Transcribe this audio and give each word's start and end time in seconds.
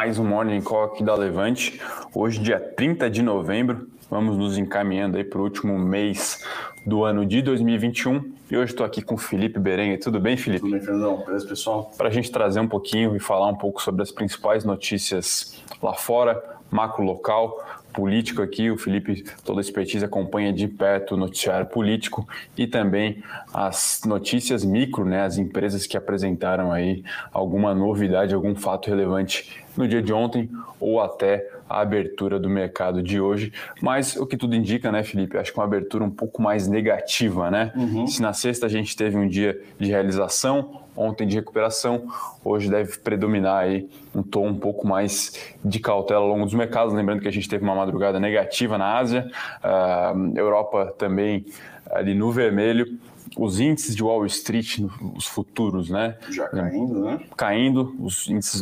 mais 0.00 0.18
um 0.18 0.24
Morning 0.24 0.62
Call 0.62 0.84
aqui 0.84 1.04
da 1.04 1.14
Levante. 1.14 1.78
Hoje, 2.14 2.40
dia 2.40 2.58
30 2.58 3.10
de 3.10 3.20
novembro, 3.20 3.86
vamos 4.08 4.34
nos 4.34 4.56
encaminhando 4.56 5.18
aí 5.18 5.24
para 5.24 5.38
o 5.38 5.42
último 5.42 5.78
mês 5.78 6.42
do 6.86 7.04
ano 7.04 7.26
de 7.26 7.42
2021. 7.42 8.32
E 8.50 8.56
hoje 8.56 8.72
estou 8.72 8.86
aqui 8.86 9.02
com 9.02 9.16
o 9.16 9.18
Felipe 9.18 9.60
Berengue. 9.60 9.98
Tudo 9.98 10.18
bem, 10.18 10.38
Felipe? 10.38 10.62
Tudo 10.62 10.72
bem, 10.72 10.80
Fernandão. 10.80 11.22
Beleza, 11.26 11.46
pessoal? 11.46 11.92
Para 11.98 12.08
a 12.08 12.10
gente 12.10 12.32
trazer 12.32 12.60
um 12.60 12.66
pouquinho 12.66 13.14
e 13.14 13.20
falar 13.20 13.48
um 13.48 13.54
pouco 13.54 13.82
sobre 13.82 14.00
as 14.00 14.10
principais 14.10 14.64
notícias 14.64 15.62
lá 15.82 15.92
fora, 15.92 16.42
macro 16.70 17.04
local, 17.04 17.62
político 17.92 18.42
aqui. 18.42 18.70
O 18.70 18.76
Felipe, 18.76 19.24
toda 19.44 19.60
a 19.60 19.62
expertise, 19.62 20.04
acompanha 20.04 20.52
de 20.52 20.66
perto 20.68 21.14
o 21.14 21.16
noticiário 21.16 21.66
político 21.66 22.26
e 22.56 22.66
também 22.66 23.22
as 23.52 24.00
notícias 24.06 24.64
micro, 24.64 25.04
né, 25.04 25.22
as 25.22 25.38
empresas 25.38 25.86
que 25.86 25.96
apresentaram 25.96 26.72
aí 26.72 27.04
alguma 27.32 27.74
novidade, 27.74 28.34
algum 28.34 28.54
fato 28.54 28.88
relevante 28.88 29.64
no 29.76 29.86
dia 29.86 30.02
de 30.02 30.12
ontem 30.12 30.48
ou 30.78 31.00
até 31.00 31.48
a 31.68 31.80
abertura 31.80 32.38
do 32.38 32.50
mercado 32.50 33.00
de 33.02 33.20
hoje. 33.20 33.52
Mas 33.80 34.16
o 34.16 34.26
que 34.26 34.36
tudo 34.36 34.56
indica, 34.56 34.90
né, 34.90 35.04
Felipe? 35.04 35.38
Acho 35.38 35.52
que 35.52 35.58
uma 35.58 35.64
abertura 35.64 36.02
um 36.02 36.10
pouco 36.10 36.42
mais 36.42 36.66
negativa, 36.66 37.50
né? 37.50 37.72
Uhum. 37.76 38.06
Se 38.08 38.20
na 38.20 38.32
sexta 38.32 38.66
a 38.66 38.68
gente 38.68 38.96
teve 38.96 39.16
um 39.16 39.28
dia 39.28 39.60
de 39.78 39.88
realização, 39.88 40.80
ontem 40.96 41.26
de 41.26 41.36
recuperação, 41.36 42.08
hoje 42.44 42.68
deve 42.68 42.98
predominar 42.98 43.62
aí 43.62 43.88
um 44.14 44.22
tom 44.22 44.48
um 44.48 44.58
pouco 44.58 44.86
mais 44.86 45.54
de 45.64 45.78
cautela 45.78 46.20
ao 46.20 46.28
longo 46.28 46.44
dos 46.44 46.54
mercados. 46.54 46.92
Lembrando 46.92 47.22
que 47.22 47.28
a 47.28 47.32
gente 47.32 47.48
teve 47.48 47.62
uma 47.62 47.74
madrugada 47.80 48.20
negativa 48.20 48.78
na 48.78 48.96
Ásia, 48.96 49.30
uh, 49.64 50.38
Europa 50.38 50.94
também 50.98 51.44
ali 51.90 52.14
no 52.14 52.30
vermelho 52.30 52.98
os 53.36 53.60
índices 53.60 53.94
de 53.94 54.02
Wall 54.02 54.26
Street, 54.26 54.80
os 55.14 55.26
futuros, 55.26 55.88
né? 55.88 56.16
Já 56.30 56.48
caindo, 56.48 57.04
né? 57.04 57.20
Caindo, 57.36 57.94
os 58.00 58.28
índices, 58.28 58.60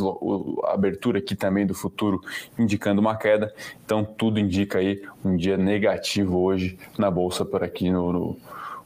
a 0.63 0.73
abertura 0.73 1.19
aqui 1.19 1.35
também 1.35 1.65
do 1.65 1.73
futuro 1.73 2.21
indicando 2.57 3.01
uma 3.01 3.15
queda. 3.15 3.53
Então, 3.83 4.03
tudo 4.03 4.39
indica 4.39 4.79
aí 4.79 5.01
um 5.23 5.35
dia 5.35 5.57
negativo 5.57 6.39
hoje 6.39 6.77
na 6.97 7.09
Bolsa 7.09 7.43
por 7.43 7.63
aqui 7.63 7.89
no, 7.89 8.13
no 8.13 8.37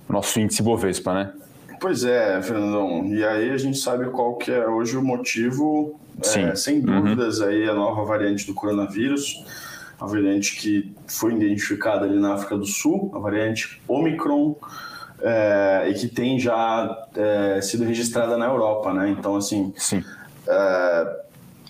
nosso 0.08 0.40
índice 0.40 0.64
Bovespa, 0.64 1.14
né? 1.14 1.34
Pois 1.80 2.06
é, 2.06 2.42
Fernandão. 2.42 3.06
E 3.08 3.26
aí 3.26 3.52
a 3.52 3.58
gente 3.58 3.78
sabe 3.78 4.10
qual 4.10 4.36
que 4.36 4.52
é 4.52 4.66
hoje 4.66 4.96
o 4.96 5.04
motivo. 5.04 6.00
É, 6.36 6.56
sem 6.56 6.80
uhum. 6.80 7.02
dúvidas, 7.02 7.40
uhum. 7.40 7.48
aí 7.48 7.68
a 7.68 7.74
nova 7.74 8.06
variante 8.06 8.46
do 8.46 8.54
coronavírus, 8.54 9.44
a 10.04 10.06
variante 10.06 10.58
que 10.58 10.94
foi 11.08 11.34
identificada 11.34 12.06
ali 12.06 12.20
na 12.20 12.34
África 12.34 12.58
do 12.58 12.66
Sul, 12.66 13.10
a 13.16 13.20
variante 13.20 13.82
Omicron 13.88 14.54
é, 15.22 15.88
e 15.90 15.94
que 15.94 16.10
tem 16.10 16.38
já 16.38 17.08
é, 17.16 17.62
sido 17.62 17.86
registrada 17.86 18.36
na 18.36 18.48
Europa, 18.48 18.94
né? 18.94 19.10
Então, 19.18 19.38
assim, 19.38 19.74
Sim. 19.78 20.04
É, 20.46 21.24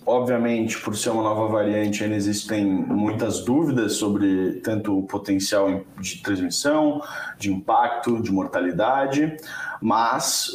obviamente, 0.03 0.79
por 0.79 0.97
ser 0.97 1.11
uma 1.11 1.21
nova 1.21 1.47
variante, 1.47 2.03
ainda 2.03 2.15
existem 2.15 2.65
muitas 2.65 3.45
dúvidas 3.45 3.93
sobre 3.93 4.53
tanto 4.63 4.97
o 4.97 5.03
potencial 5.03 5.83
de 5.99 6.17
transmissão, 6.23 7.03
de 7.37 7.53
impacto, 7.53 8.19
de 8.19 8.31
mortalidade, 8.31 9.37
mas 9.79 10.49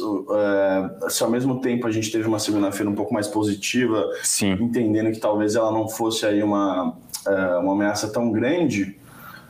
se 1.07 1.23
ao 1.23 1.29
mesmo 1.29 1.61
tempo 1.61 1.87
a 1.87 1.91
gente 1.91 2.11
teve 2.11 2.27
uma 2.27 2.39
segunda-feira 2.39 2.89
um 2.89 2.95
pouco 2.95 3.13
mais 3.13 3.27
positiva, 3.27 4.05
Sim. 4.21 4.51
entendendo 4.59 5.11
que 5.11 5.19
talvez 5.19 5.55
ela 5.55 5.71
não 5.71 5.87
fosse 5.87 6.25
aí 6.25 6.43
uma, 6.43 6.95
uma 7.59 7.73
ameaça 7.73 8.11
tão 8.11 8.31
grande, 8.31 8.97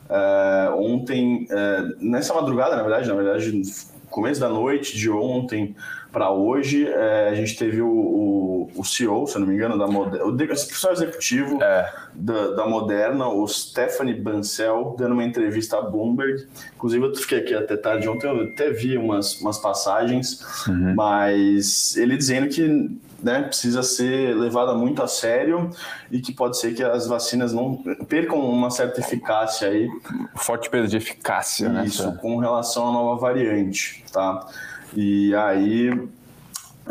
Uh, 0.10 0.76
ontem, 0.76 1.48
uh, 1.52 1.96
nessa 2.00 2.34
madrugada, 2.34 2.76
na 2.76 2.82
verdade, 2.82 3.08
na 3.08 3.14
verdade, 3.14 3.62
começo 4.10 4.42
da 4.42 4.50
noite 4.50 4.98
de 4.98 5.08
ontem 5.08 5.76
para 6.12 6.32
hoje, 6.32 6.86
uh, 6.86 7.30
a 7.30 7.36
gente 7.36 7.58
teve 7.58 7.82
o, 7.82 7.88
o, 7.88 8.72
o, 8.76 8.84
CEO, 8.84 9.28
se 9.28 9.38
não 9.38 9.46
me 9.46 9.54
engano, 9.54 9.78
da 9.78 9.88
Moderna, 9.88 10.26
o 10.26 10.36
professor 10.36 10.92
executivo 10.92 11.62
é. 11.62 11.94
da, 12.14 12.52
da, 12.52 12.66
Moderna, 12.66 13.28
o 13.28 13.48
Stephanie 13.48 14.16
Bancel, 14.16 14.96
dando 14.98 15.14
uma 15.14 15.24
entrevista 15.24 15.78
à 15.78 15.82
Bloomberg. 15.82 16.48
Inclusive, 16.76 17.06
eu 17.06 17.16
fiquei 17.16 17.40
aqui 17.40 17.54
até 17.54 17.78
tarde 17.78 18.10
ontem, 18.10 18.28
eu 18.28 18.44
até 18.52 18.72
vi 18.72 18.98
umas, 18.98 19.40
umas 19.40 19.60
passagens, 19.60 20.44
uhum. 20.68 20.96
mas 20.96 21.96
ele 21.96 22.18
dizendo 22.18 22.50
que 22.50 23.00
né, 23.22 23.44
precisa 23.44 23.84
ser 23.84 24.36
levada 24.36 24.74
muito 24.74 25.04
a 25.04 25.08
sério 25.08 25.70
e 26.10 26.20
que 26.20 26.32
pode 26.32 26.58
ser 26.58 26.74
que 26.74 26.84
as 26.84 27.08
vacinas 27.08 27.54
não 27.54 27.76
percam 28.08 28.40
uma 28.40 28.72
certa 28.72 29.00
eficácia 29.00 29.68
aí. 29.68 29.90
Forte 30.36 30.70
perda 30.70 30.88
de 30.88 30.98
eficácia, 30.98 31.70
né? 31.70 31.86
Isso, 31.86 32.12
com 32.18 32.38
relação 32.38 32.88
à 32.88 32.92
nova 32.92 33.20
variante, 33.20 34.04
tá? 34.12 34.48
E 34.96 35.34
aí, 35.36 35.90
uh, 35.90 36.08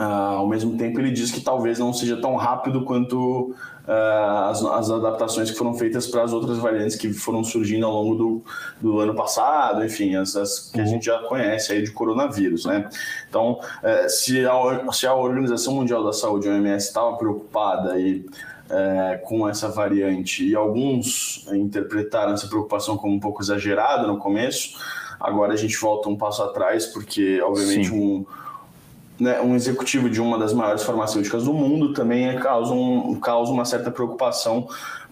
ao 0.00 0.48
mesmo 0.48 0.76
tempo, 0.76 1.00
ele 1.00 1.10
diz 1.10 1.30
que 1.30 1.40
talvez 1.40 1.78
não 1.78 1.92
seja 1.92 2.16
tão 2.20 2.36
rápido 2.36 2.84
quanto 2.84 3.54
uh, 3.86 4.48
as, 4.50 4.62
as, 4.64 4.90
adaptações 4.90 5.50
que 5.50 5.56
foram 5.56 5.74
feitas 5.74 6.06
para 6.06 6.22
as 6.22 6.32
outras 6.32 6.58
variantes 6.58 6.96
que 6.96 7.12
foram 7.12 7.42
surgindo 7.42 7.86
ao 7.86 7.92
longo 7.92 8.14
do, 8.14 8.44
do 8.80 9.00
ano 9.00 9.14
passado, 9.14 9.84
enfim, 9.84 10.14
as, 10.14 10.36
as 10.36 10.70
que 10.70 10.80
a 10.80 10.84
gente 10.84 11.06
já 11.06 11.18
conhece 11.20 11.72
aí 11.72 11.82
de 11.82 11.90
coronavírus, 11.90 12.64
né? 12.64 12.88
Então, 13.28 13.60
uh, 13.60 14.08
se, 14.08 14.46
a, 14.46 14.92
se 14.92 15.06
a 15.06 15.14
Organização 15.14 15.74
Mundial 15.74 16.04
da 16.04 16.12
Saúde, 16.12 16.48
a 16.48 16.52
OMS, 16.52 16.86
estava 16.86 17.16
preocupada 17.16 17.92
aí 17.92 18.24
é, 18.70 19.16
com 19.24 19.48
essa 19.48 19.68
variante 19.68 20.46
e 20.46 20.54
alguns 20.54 21.46
interpretaram 21.52 22.34
essa 22.34 22.46
preocupação 22.46 22.96
como 22.96 23.14
um 23.14 23.20
pouco 23.20 23.42
exagerada 23.42 24.06
no 24.06 24.18
começo, 24.18 24.76
agora 25.20 25.52
a 25.52 25.56
gente 25.56 25.76
volta 25.76 26.08
um 26.08 26.16
passo 26.16 26.42
atrás, 26.42 26.86
porque 26.86 27.40
obviamente 27.42 27.92
um 27.92 28.24
né, 29.18 29.40
um 29.40 29.56
executivo 29.56 30.08
de 30.08 30.20
uma 30.20 30.38
das 30.38 30.52
maiores 30.52 30.84
farmacêuticas 30.84 31.44
do 31.44 31.52
mundo 31.52 31.92
também 31.92 32.28
é, 32.28 32.34
causa, 32.38 32.72
um, 32.72 33.16
causa 33.16 33.50
uma 33.50 33.64
certa 33.64 33.90
preocupação 33.90 34.68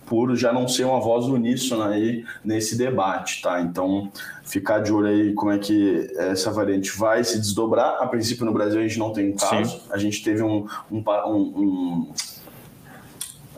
por 0.06 0.36
já 0.36 0.52
não 0.52 0.68
ser 0.68 0.84
uma 0.84 1.00
voz 1.00 1.26
uníssona 1.26 1.88
aí 1.88 2.24
nesse 2.44 2.78
debate, 2.78 3.42
tá? 3.42 3.60
Então, 3.60 4.08
ficar 4.44 4.78
de 4.78 4.92
olho 4.92 5.08
aí 5.08 5.34
como 5.34 5.50
é 5.50 5.58
que 5.58 6.08
essa 6.16 6.52
variante 6.52 6.96
vai 6.96 7.24
se 7.24 7.38
desdobrar. 7.38 8.00
A 8.00 8.06
princípio, 8.06 8.46
no 8.46 8.52
Brasil, 8.52 8.78
a 8.78 8.82
gente 8.84 9.00
não 9.00 9.12
tem 9.12 9.32
caso. 9.32 9.80
Sim. 9.80 9.80
A 9.90 9.98
gente 9.98 10.22
teve 10.22 10.44
um, 10.44 10.66
um, 10.90 10.98
um 11.26 11.36
um... 11.36 12.12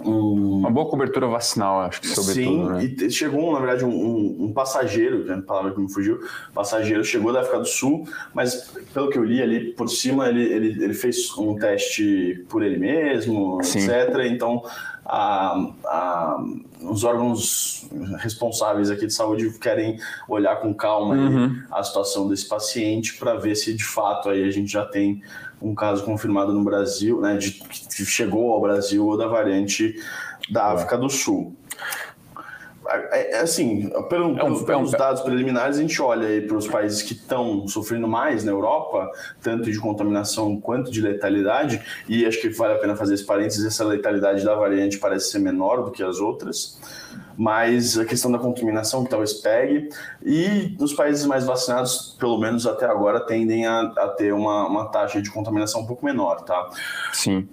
Uma 0.04 0.70
boa 0.70 0.88
cobertura 0.88 1.26
vacinal, 1.26 1.80
acho 1.80 2.00
que 2.00 2.08
sobretudo. 2.08 2.80
Sim, 2.80 2.96
né? 2.96 3.06
e 3.06 3.10
chegou, 3.10 3.52
na 3.52 3.58
verdade, 3.58 3.84
um, 3.84 4.36
um 4.44 4.52
passageiro, 4.52 5.24
que 5.24 5.30
é 5.30 5.34
a 5.34 5.42
palavra 5.42 5.72
que 5.72 5.80
me 5.80 5.92
fugiu, 5.92 6.20
passageiro 6.54 7.04
chegou 7.04 7.32
da 7.32 7.40
África 7.40 7.58
do 7.58 7.66
Sul, 7.66 8.08
mas 8.34 8.72
pelo 8.92 9.10
que 9.10 9.18
eu 9.18 9.24
li 9.24 9.42
ali 9.42 9.72
por 9.72 9.88
cima, 9.88 10.28
ele, 10.28 10.42
ele, 10.42 10.84
ele 10.84 10.94
fez 10.94 11.36
um 11.36 11.56
teste 11.56 12.44
por 12.48 12.62
ele 12.62 12.78
mesmo, 12.78 13.62
Sim. 13.62 13.80
etc. 13.80 14.26
Então, 14.26 14.62
a, 15.08 15.70
a, 15.86 16.44
os 16.82 17.02
órgãos 17.02 17.88
responsáveis 18.18 18.90
aqui 18.90 19.06
de 19.06 19.14
saúde 19.14 19.50
querem 19.58 19.98
olhar 20.28 20.56
com 20.56 20.74
calma 20.74 21.14
uhum. 21.14 21.62
a 21.72 21.82
situação 21.82 22.28
desse 22.28 22.46
paciente 22.46 23.16
para 23.16 23.34
ver 23.34 23.56
se 23.56 23.74
de 23.74 23.84
fato 23.84 24.28
aí 24.28 24.44
a 24.44 24.50
gente 24.50 24.70
já 24.70 24.84
tem 24.84 25.22
um 25.60 25.74
caso 25.74 26.04
confirmado 26.04 26.52
no 26.52 26.62
Brasil, 26.62 27.20
né, 27.20 27.36
de, 27.36 27.52
que 27.52 28.04
chegou 28.04 28.52
ao 28.52 28.60
Brasil 28.60 29.06
ou 29.06 29.16
da 29.16 29.26
variante 29.26 29.94
da 30.50 30.72
África 30.72 30.96
do 30.96 31.08
Sul. 31.08 31.56
É, 32.88 33.36
é, 33.36 33.40
assim, 33.40 33.90
pelo, 34.08 34.38
é 34.38 34.44
um, 34.44 34.64
pelos 34.64 34.92
é 34.92 34.96
um... 34.96 34.98
dados 34.98 35.20
preliminares, 35.20 35.76
a 35.76 35.80
gente 35.82 36.00
olha 36.00 36.26
aí 36.26 36.40
para 36.40 36.56
os 36.56 36.66
países 36.66 37.02
que 37.02 37.12
estão 37.12 37.68
sofrendo 37.68 38.08
mais 38.08 38.44
na 38.44 38.52
Europa, 38.52 39.10
tanto 39.42 39.70
de 39.70 39.78
contaminação 39.78 40.58
quanto 40.58 40.90
de 40.90 41.02
letalidade, 41.02 41.82
e 42.08 42.24
acho 42.24 42.40
que 42.40 42.48
vale 42.48 42.74
a 42.74 42.78
pena 42.78 42.96
fazer 42.96 43.14
esse 43.14 43.26
parênteses, 43.26 43.64
essa 43.66 43.84
letalidade 43.84 44.42
da 44.42 44.54
variante 44.54 44.98
parece 44.98 45.30
ser 45.30 45.38
menor 45.38 45.84
do 45.84 45.90
que 45.90 46.02
as 46.02 46.18
outras, 46.18 46.80
mas 47.36 47.98
a 47.98 48.06
questão 48.06 48.32
da 48.32 48.38
contaminação 48.38 49.04
que 49.04 49.10
talvez 49.10 49.34
pegue, 49.34 49.90
e 50.24 50.74
nos 50.78 50.94
países 50.94 51.26
mais 51.26 51.44
vacinados, 51.44 52.16
pelo 52.18 52.38
menos 52.38 52.66
até 52.66 52.86
agora, 52.86 53.20
tendem 53.20 53.66
a, 53.66 53.82
a 53.82 54.08
ter 54.08 54.32
uma, 54.32 54.66
uma 54.66 54.86
taxa 54.86 55.20
de 55.20 55.30
contaminação 55.30 55.82
um 55.82 55.86
pouco 55.86 56.04
menor, 56.06 56.40
tá? 56.40 56.70
Sim 57.12 57.46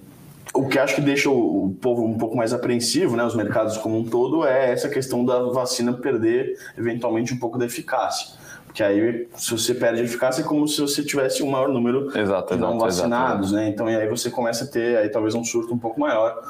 o 0.56 0.68
que 0.68 0.80
acho 0.80 0.96
que 0.96 1.02
deixa 1.02 1.30
o, 1.30 1.76
povo 1.82 2.06
um 2.06 2.18
pouco 2.18 2.36
mais 2.36 2.54
apreensivo, 2.54 3.16
né, 3.16 3.24
os 3.24 3.36
mercados 3.36 3.78
como 3.78 4.00
um 4.00 4.06
todo, 4.06 4.46
é 4.46 4.72
essa 4.72 4.88
questão 4.88 5.26
da 5.26 5.40
vacina 5.44 5.94
perder 5.94 6.58
eventualmente 6.78 7.34
um 7.34 7.38
pouco 7.38 7.58
da 7.58 7.66
eficácia. 7.66 8.36
Porque 8.66 8.84
aí, 8.84 9.28
se 9.36 9.52
você 9.52 9.74
perde 9.74 10.02
a 10.02 10.04
eficácia, 10.04 10.42
é 10.42 10.46
como 10.46 10.68
se 10.68 10.82
você 10.82 11.04
tivesse 11.04 11.44
um 11.44 11.50
maior 11.50 11.70
número 11.70 12.08
exato, 12.18 12.56
de 12.56 12.60
não 12.60 12.76
exato, 12.76 12.86
vacinados, 12.86 13.48
exato. 13.48 13.64
né? 13.64 13.70
Então, 13.70 13.90
e 13.90 13.96
aí 13.96 14.08
você 14.08 14.30
começa 14.30 14.66
a 14.66 14.68
ter 14.68 14.98
aí 14.98 15.10
talvez 15.10 15.34
um 15.36 15.44
surto 15.44 15.74
um 15.74 15.78
pouco 15.78 16.00
maior. 16.00 16.42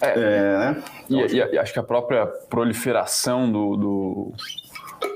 É, 0.00 0.08
é 0.08 0.58
né? 0.58 0.82
E, 1.08 1.16
e, 1.16 1.36
e, 1.36 1.58
acho 1.58 1.72
que 1.72 1.78
a 1.78 1.82
própria 1.82 2.26
proliferação 2.26 3.50
do, 3.50 3.76
do 3.76 4.32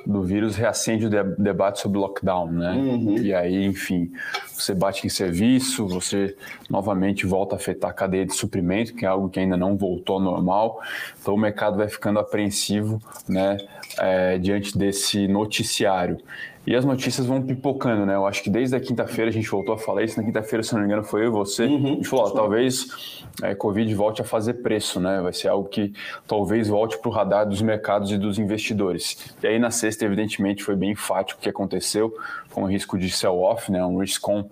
do 0.06 0.23
vírus 0.23 0.56
reacende 0.56 1.06
o 1.06 1.11
debate 1.38 1.81
sobre 1.81 1.99
lockdown, 1.99 2.50
né? 2.50 2.73
Uhum. 2.73 3.19
E 3.19 3.35
aí, 3.35 3.65
enfim, 3.65 4.11
você 4.53 4.75
bate 4.75 5.06
em 5.06 5.11
serviço, 5.11 5.87
você 5.87 6.37
novamente 6.69 7.27
volta 7.27 7.55
a 7.55 7.59
afetar 7.59 7.91
a 7.91 7.93
cadeia 7.93 8.27
de 8.27 8.35
suprimento, 8.35 8.94
que 8.94 9.05
é 9.05 9.09
algo 9.09 9.29
que 9.29 9.38
ainda 9.38 9.56
não 9.56 9.77
voltou 9.77 10.17
ao 10.17 10.23
normal. 10.23 10.81
Então 11.21 11.35
o 11.35 11.38
mercado 11.38 11.77
vai 11.77 11.88
ficando 11.88 12.19
apreensivo, 12.19 13.00
né, 13.29 13.56
é, 13.99 14.38
diante 14.38 14.77
desse 14.77 15.29
noticiário. 15.29 16.19
E 16.67 16.77
as 16.77 16.85
notícias 16.85 17.27
vão 17.27 17.41
pipocando, 17.41 18.05
né? 18.05 18.15
Eu 18.15 18.27
acho 18.27 18.43
que 18.43 18.51
desde 18.51 18.77
a 18.77 18.81
quinta-feira 18.81 19.31
a 19.31 19.33
gente 19.33 19.49
voltou 19.49 19.75
a 19.75 19.79
falar 19.79 20.05
isso. 20.05 20.19
Na 20.19 20.27
quinta-feira, 20.27 20.62
se 20.62 20.75
não 20.75 20.81
me 20.81 20.87
engano, 20.87 21.03
foi 21.03 21.23
eu 21.23 21.29
e 21.29 21.31
você. 21.31 21.65
Uhum. 21.65 21.87
A 21.87 21.95
gente 21.95 22.09
falou, 22.09 22.27
ó, 22.27 22.31
talvez 22.31 23.25
é, 23.43 23.55
Covid 23.55 23.93
volte 23.95 24.21
a 24.21 24.25
fazer 24.25 24.55
preço, 24.55 25.01
né? 25.01 25.21
Vai 25.23 25.33
ser 25.33 25.49
algo 25.49 25.69
que 25.69 25.93
talvez 26.27 26.69
volte 26.69 26.99
para 26.99 27.09
o 27.09 27.12
radar 27.12 27.49
dos 27.49 27.62
mercados 27.62 28.12
e 28.12 28.19
dos 28.19 28.39
investidores. 28.39 29.35
E 29.43 29.47
aí 29.47 29.59
na 29.59 29.71
sexta, 29.71 30.05
evidentemente, 30.05 30.62
foi 30.62 30.77
bem 30.77 30.91
enfático 30.91 31.41
o 31.41 31.43
que 31.43 31.49
aconteceu, 31.49 32.15
com 32.53 32.65
o 32.65 32.67
risco 32.67 32.99
de 32.99 33.09
sell-off, 33.11 33.73
né? 33.73 33.83
Um 33.85 33.99
risk-on 33.99 34.45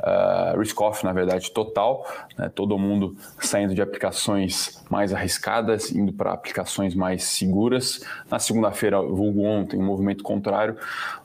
uh, 0.00 0.58
risk-off, 0.58 1.04
na 1.04 1.12
verdade, 1.12 1.50
total, 1.50 2.06
né? 2.38 2.50
todo 2.54 2.78
mundo 2.78 3.16
saindo 3.40 3.74
de 3.74 3.82
aplicações 3.82 4.84
mais 4.90 5.12
arriscadas, 5.12 5.90
indo 5.90 6.12
para 6.12 6.32
aplicações 6.32 6.94
mais 6.94 7.24
seguras. 7.24 8.00
Na 8.30 8.38
segunda-feira, 8.38 9.00
vulgo 9.00 9.42
ontem, 9.42 9.78
um 9.78 9.84
movimento 9.84 10.22
contrário, 10.22 10.76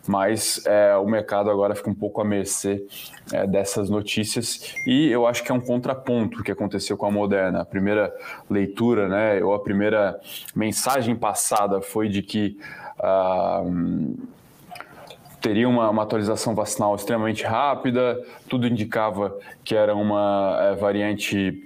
mas 0.08 0.66
é, 0.66 0.96
o 0.96 1.06
mercado 1.06 1.50
agora 1.50 1.76
fica 1.76 1.90
um 1.90 1.96
pouco 1.96 2.22
à 2.22 2.26
mercê 2.26 2.86
é, 3.32 3.46
dessas 3.46 3.90
notícias 3.90 4.74
e 4.86 5.10
eu 5.10 5.28
acho 5.28 5.44
que 5.44 5.52
é 5.52 5.56
um 5.56 5.62
contraponto 5.62 6.44
que 6.44 6.52
aconteceu 6.52 6.98
com 6.98 7.06
a 7.06 7.12
Moderna. 7.12 7.62
A 7.62 7.66
primeira 7.66 8.14
leitura, 8.50 9.08
né, 9.08 9.44
ou 9.44 9.54
a 9.54 9.60
primeira 9.60 10.20
mensagem 10.56 11.16
passada 11.16 11.82
foi 11.82 12.10
de 12.10 12.22
que 12.22 12.58
uh, 13.00 14.18
teria 15.42 15.68
uma, 15.68 15.90
uma, 15.90 16.04
atualização 16.04 16.54
vacinal 16.54 16.96
extremamente 16.96 17.44
rápida, 17.44 18.22
tudo 18.48 18.68
indicava 18.68 19.38
que 19.64 19.76
era 19.76 19.96
uma 19.96 20.58
é, 20.62 20.76
variante 20.76 21.64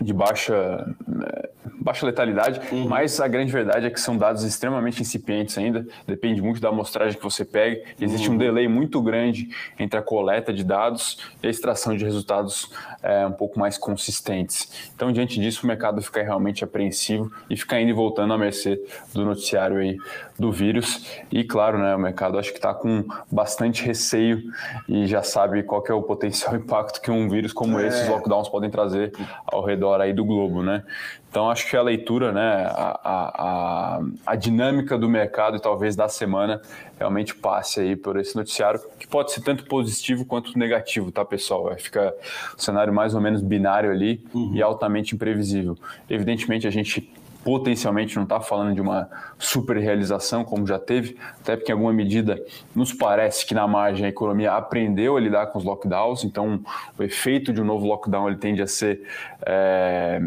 de 0.00 0.12
baixa, 0.12 0.86
é, 1.26 1.50
baixa 1.80 2.04
letalidade, 2.04 2.60
uhum. 2.72 2.88
mas 2.88 3.20
a 3.20 3.28
grande 3.28 3.52
verdade 3.52 3.86
é 3.86 3.90
que 3.90 4.00
são 4.00 4.16
dados 4.16 4.42
extremamente 4.42 5.00
incipientes 5.00 5.56
ainda, 5.56 5.86
depende 6.06 6.42
muito 6.42 6.60
da 6.60 6.68
amostragem 6.68 7.16
que 7.16 7.22
você 7.22 7.44
pega, 7.44 7.82
existe 8.00 8.28
uhum. 8.28 8.34
um 8.34 8.38
delay 8.38 8.66
muito 8.68 9.00
grande 9.00 9.48
entre 9.78 9.98
a 9.98 10.02
coleta 10.02 10.52
de 10.52 10.64
dados 10.64 11.18
e 11.42 11.46
a 11.46 11.50
extração 11.50 11.96
de 11.96 12.04
resultados 12.04 12.70
é, 13.02 13.26
um 13.26 13.32
pouco 13.32 13.58
mais 13.58 13.76
consistentes. 13.76 14.90
Então, 14.94 15.12
diante 15.12 15.38
disso, 15.38 15.64
o 15.64 15.66
mercado 15.66 16.00
fica 16.02 16.22
realmente 16.22 16.64
apreensivo 16.64 17.30
e 17.48 17.56
fica 17.56 17.80
indo 17.80 17.90
e 17.90 17.92
voltando 17.92 18.32
à 18.32 18.38
mercê 18.38 18.80
do 19.12 19.24
noticiário 19.24 19.76
aí 19.76 19.96
do 20.38 20.50
vírus. 20.50 21.06
E, 21.30 21.44
claro, 21.44 21.78
né, 21.78 21.94
o 21.94 21.98
mercado 21.98 22.38
acho 22.38 22.50
que 22.50 22.58
está 22.58 22.74
com 22.74 23.04
bastante 23.30 23.84
receio 23.84 24.42
e 24.88 25.06
já 25.06 25.22
sabe 25.22 25.62
qual 25.62 25.84
é 25.88 25.92
o 25.92 26.02
potencial 26.02 26.56
impacto 26.56 27.00
que 27.00 27.10
um 27.10 27.28
vírus 27.28 27.52
como 27.52 27.78
é. 27.78 27.86
esse, 27.86 28.02
os 28.02 28.08
lockdowns, 28.08 28.48
podem 28.48 28.70
trazer 28.70 29.12
ao 29.46 29.62
redor 29.64 29.83
aí 29.92 30.12
do 30.12 30.24
globo, 30.24 30.62
né? 30.62 30.82
Então, 31.28 31.50
acho 31.50 31.68
que 31.68 31.76
a 31.76 31.82
leitura, 31.82 32.30
né, 32.30 32.64
a, 32.70 33.00
a, 33.04 34.00
a, 34.24 34.36
dinâmica 34.36 34.96
do 34.96 35.08
mercado 35.08 35.56
e 35.56 35.60
talvez 35.60 35.96
da 35.96 36.08
semana 36.08 36.62
realmente 36.96 37.34
passe 37.34 37.80
aí 37.80 37.96
por 37.96 38.16
esse 38.16 38.36
noticiário, 38.36 38.80
que 39.00 39.08
pode 39.08 39.32
ser 39.32 39.40
tanto 39.40 39.64
positivo 39.64 40.24
quanto 40.24 40.56
negativo, 40.56 41.10
tá, 41.10 41.24
pessoal? 41.24 41.74
Fica 41.76 42.14
o 42.56 42.62
cenário 42.62 42.94
mais 42.94 43.16
ou 43.16 43.20
menos 43.20 43.42
binário 43.42 43.90
ali 43.90 44.24
uhum. 44.32 44.52
e 44.54 44.62
altamente 44.62 45.16
imprevisível. 45.16 45.76
Evidentemente, 46.08 46.68
a 46.68 46.70
gente 46.70 47.12
potencialmente 47.44 48.16
não 48.16 48.24
está 48.24 48.40
falando 48.40 48.74
de 48.74 48.80
uma 48.80 49.08
super 49.38 49.76
realização, 49.76 50.42
como 50.44 50.66
já 50.66 50.78
teve, 50.78 51.16
até 51.40 51.56
porque 51.56 51.70
em 51.70 51.74
alguma 51.74 51.92
medida 51.92 52.42
nos 52.74 52.92
parece 52.92 53.44
que 53.46 53.54
na 53.54 53.68
margem 53.68 54.06
a 54.06 54.08
economia 54.08 54.52
aprendeu 54.52 55.16
a 55.16 55.20
lidar 55.20 55.46
com 55.48 55.58
os 55.58 55.64
lockdowns, 55.64 56.24
então 56.24 56.60
o 56.98 57.02
efeito 57.02 57.52
de 57.52 57.60
um 57.60 57.64
novo 57.64 57.86
lockdown 57.86 58.28
ele 58.28 58.38
tende 58.38 58.62
a 58.62 58.66
ser 58.66 59.02
é, 59.44 60.20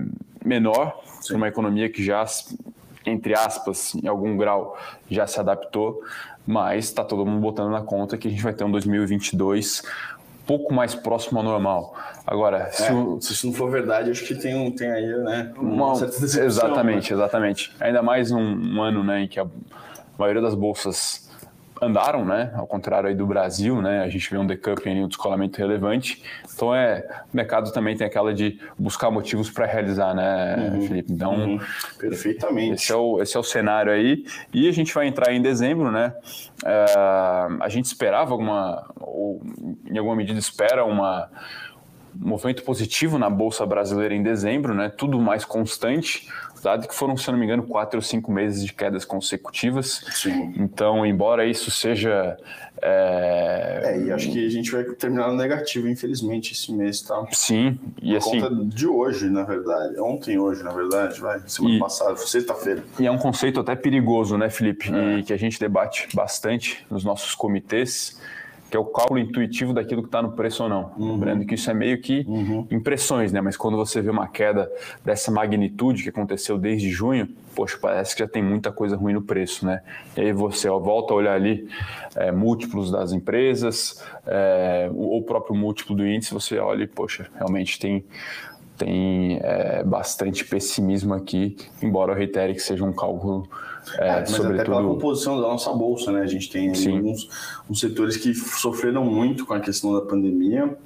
menor 0.46 1.02
para 1.28 1.36
uma 1.36 1.48
economia 1.48 1.90
que 1.90 2.04
já, 2.04 2.24
entre 3.06 3.34
aspas, 3.34 3.96
em 3.96 4.08
algum 4.08 4.38
grau, 4.38 4.78
já 5.10 5.26
se 5.26 5.40
adaptou, 5.40 6.02
mas 6.46 6.86
está 6.86 7.04
todo 7.04 7.26
mundo 7.26 7.42
botando 7.42 7.72
na 7.72 7.82
conta 7.82 8.18
que 8.18 8.28
a 8.28 8.32
gente 8.32 8.44
vai 8.44 8.54
ter 8.54 8.64
um 8.64 8.72
2022 8.72 9.84
pouco 10.48 10.74
mais 10.74 10.96
próximo 10.96 11.40
ao 11.40 11.44
normal. 11.44 11.94
Agora, 12.26 12.72
se, 12.72 12.84
é, 12.84 12.94
o... 12.94 13.20
se 13.22 13.34
isso 13.34 13.46
não 13.46 13.54
for 13.54 13.70
verdade, 13.70 14.10
acho 14.10 14.26
que 14.26 14.34
tem, 14.34 14.56
um, 14.56 14.72
tem 14.72 14.90
aí, 14.90 15.06
né, 15.06 15.52
uma, 15.58 15.86
uma 15.86 15.96
certa 15.96 16.18
decepção. 16.22 16.46
Exatamente, 16.46 17.14
né? 17.14 17.20
exatamente. 17.20 17.76
Ainda 17.80 18.02
mais 18.02 18.32
um, 18.32 18.40
um 18.40 18.82
ano, 18.82 19.04
né, 19.04 19.24
em 19.24 19.28
que 19.28 19.40
a 19.40 19.46
maioria 20.18 20.42
das 20.42 20.56
bolsas 20.56 21.27
andaram, 21.82 22.26
né? 22.26 22.52
Ao 22.56 22.66
contrário 22.66 23.10
aí 23.10 23.16
do 23.16 23.26
Brasil, 23.26 23.82
né? 23.82 24.02
A 24.04 24.10
gente 24.10 24.30
vê 24.30 24.38
um 24.38 24.46
decoupling, 24.46 25.04
um 25.04 25.08
descolamento 25.08 25.58
relevante. 25.58 26.24
Então 26.54 26.74
é, 26.74 27.06
o 27.32 27.36
mercado 27.36 27.72
também 27.72 27.96
tem 27.96 28.06
aquela 28.06 28.34
de 28.34 28.60
buscar 28.78 29.12
motivos 29.12 29.50
para 29.50 29.66
realizar, 29.66 30.14
né, 30.14 30.72
uhum, 30.74 30.82
Felipe? 30.88 31.12
Então, 31.12 31.34
uhum, 31.34 31.60
perfeitamente. 32.00 32.84
Esse 32.84 32.92
é, 32.92 32.96
o, 32.96 33.22
esse 33.22 33.38
é 33.38 33.40
o 33.40 33.44
cenário 33.44 33.92
aí. 33.92 34.26
E 34.54 34.68
a 34.68 34.72
gente 34.72 34.94
vai 34.94 35.08
entrar 35.08 35.34
em 35.34 35.42
dezembro, 35.42 35.92
né? 35.92 36.14
É, 36.66 36.86
a 37.60 37.70
gente 37.70 37.86
esperava 37.86 38.32
alguma, 38.32 38.90
ou 39.00 39.42
em 39.86 39.98
alguma 39.98 40.16
medida 40.16 40.40
espera 40.40 40.84
uma 40.84 41.30
um 42.20 42.30
movimento 42.30 42.64
positivo 42.64 43.20
na 43.20 43.30
bolsa 43.30 43.64
brasileira 43.64 44.16
em 44.16 44.24
dezembro, 44.24 44.74
né? 44.74 44.90
Tudo 44.90 45.20
mais 45.20 45.46
constante 45.46 46.28
dado 46.62 46.88
que 46.88 46.96
foram, 46.96 47.16
se 47.18 47.30
não 47.32 47.38
me 47.38 47.46
engano, 47.46 47.64
quatro 47.64 47.98
ou 47.98 48.02
cinco 48.02 48.32
meses 48.32 48.66
de 48.66 48.74
quedas 48.74 49.06
consecutivas. 49.06 50.04
Sim. 50.12 50.54
Então, 50.58 51.06
embora 51.06 51.46
isso 51.46 51.72
seja. 51.72 52.38
É... 52.82 53.82
é, 53.86 54.02
e 54.02 54.12
acho 54.12 54.32
que 54.32 54.46
a 54.46 54.50
gente 54.50 54.72
vai 54.72 54.84
terminar 54.84 55.30
no 55.30 55.36
negativo, 55.36 55.88
infelizmente, 55.88 56.54
esse 56.54 56.72
mês, 56.72 57.02
tá? 57.02 57.26
Sim, 57.32 57.80
e 58.02 58.12
Por 58.12 58.18
assim. 58.18 58.40
Conta 58.42 58.56
de 58.66 58.88
hoje, 58.88 59.30
na 59.30 59.44
verdade. 59.44 60.00
Ontem, 60.00 60.38
hoje, 60.38 60.64
na 60.64 60.72
verdade, 60.72 61.20
vai. 61.20 61.42
Semana 61.48 61.76
e... 61.76 61.80
passada, 61.80 62.18
sexta-feira. 62.18 62.84
E 63.00 63.08
é 63.08 63.12
um 63.12 63.18
conceito 63.18 63.60
até 63.60 63.76
perigoso, 63.76 64.38
né, 64.38 64.50
Felipe? 64.50 64.94
É. 64.94 65.20
E 65.20 65.24
que 65.24 65.34
a 65.34 65.38
gente 65.38 65.60
debate 65.60 66.08
bastante 66.14 66.86
nos 66.90 67.04
nossos 67.04 67.34
comitês 67.34 68.20
que 68.70 68.76
é 68.76 68.80
o 68.80 68.86
cálculo 68.86 69.20
intuitivo 69.20 69.74
daquilo 69.74 70.02
que 70.02 70.08
está 70.08 70.22
no 70.22 70.32
preço 70.32 70.64
ou 70.64 70.70
não. 70.70 70.92
Uhum. 70.98 71.14
Lembrando 71.14 71.46
que 71.46 71.56
isso 71.56 71.70
é 71.72 71.74
meio 71.74 72.02
que 72.02 72.26
uhum. 72.28 72.68
impressões, 72.70 73.32
né? 73.32 73.40
Mas 73.40 73.56
quando 73.56 73.78
você 73.78 74.02
vê 74.02 74.10
uma 74.10 74.28
queda 74.28 74.70
dessa 75.04 75.32
magnitude 75.32 76.04
que 76.04 76.10
aconteceu 76.10 76.58
desde 76.58 76.90
junho, 76.90 77.30
poxa, 77.56 77.78
parece 77.82 78.16
que 78.16 78.22
já 78.22 78.28
tem 78.28 78.44
muita 78.44 78.72
coisa 78.72 78.96
ruim 78.96 79.14
no 79.14 79.22
preço, 79.22 79.66
né? 79.66 79.82
E 80.16 80.22
aí 80.22 80.34
você 80.34 80.68
ó, 80.68 80.78
volta 80.80 81.14
a 81.14 81.18
olhar 81.18 81.34
ali 81.34 81.68
é, 82.16 82.32
múltiplos 82.32 82.92
das 82.92 83.14
empresas, 83.14 84.04
é, 84.26 84.90
o, 84.94 85.18
o 85.18 85.22
próprio 85.24 85.56
múltiplo 85.56 85.96
do 85.96 86.06
índice, 86.06 86.34
você 86.34 86.58
olha 86.58 86.84
e, 86.84 86.88
poxa, 86.88 87.28
realmente 87.36 87.80
tem 87.80 88.04
tem 88.78 89.40
é, 89.42 89.84
bastante 89.84 90.46
pessimismo 90.46 91.14
aqui, 91.14 91.58
embora 91.82 92.14
eu 92.14 92.18
reitere 92.18 92.54
que 92.54 92.62
seja 92.62 92.86
um 92.86 92.94
cálculo 92.94 93.48
é, 93.98 94.08
é, 94.08 94.20
mas 94.20 94.30
sobretudo... 94.32 94.62
até 94.62 94.66
pela 94.66 94.84
composição 94.84 95.36
da 95.42 95.48
nossa 95.48 95.72
bolsa, 95.72 96.12
né? 96.12 96.22
A 96.22 96.28
gente 96.28 96.50
tem 96.50 96.70
alguns, 96.70 97.30
alguns 97.60 97.80
setores 97.80 98.18
que 98.18 98.34
sofreram 98.34 99.06
muito 99.06 99.46
com 99.46 99.54
a 99.54 99.60
questão 99.60 99.94
da 99.94 100.02
pandemia, 100.02 100.78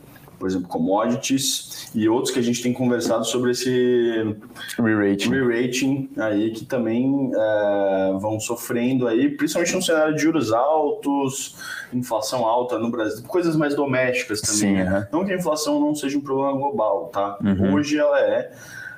por 0.41 0.47
exemplo, 0.47 0.67
commodities, 0.67 1.91
e 1.93 2.09
outros 2.09 2.33
que 2.33 2.39
a 2.39 2.41
gente 2.41 2.63
tem 2.63 2.73
conversado 2.73 3.23
sobre 3.25 3.51
esse 3.51 4.35
re-rating, 4.79 5.29
re 5.29 6.23
aí 6.23 6.49
que 6.49 6.65
também 6.65 7.31
é, 7.31 8.17
vão 8.19 8.39
sofrendo 8.39 9.07
aí, 9.07 9.29
principalmente 9.29 9.75
no 9.75 9.83
cenário 9.83 10.15
de 10.15 10.21
juros 10.23 10.51
altos, 10.51 11.57
inflação 11.93 12.43
alta 12.47 12.79
no 12.79 12.89
Brasil, 12.89 13.23
coisas 13.27 13.55
mais 13.55 13.75
domésticas 13.75 14.41
também. 14.41 14.77
Sim, 14.77 14.83
né? 14.83 15.07
Não 15.11 15.23
que 15.23 15.31
a 15.31 15.35
inflação 15.35 15.79
não 15.79 15.93
seja 15.93 16.17
um 16.17 16.21
problema 16.21 16.53
global, 16.53 17.11
tá? 17.13 17.37
Uhum. 17.43 17.75
Hoje 17.75 17.99
ela 17.99 18.19
é 18.19 18.51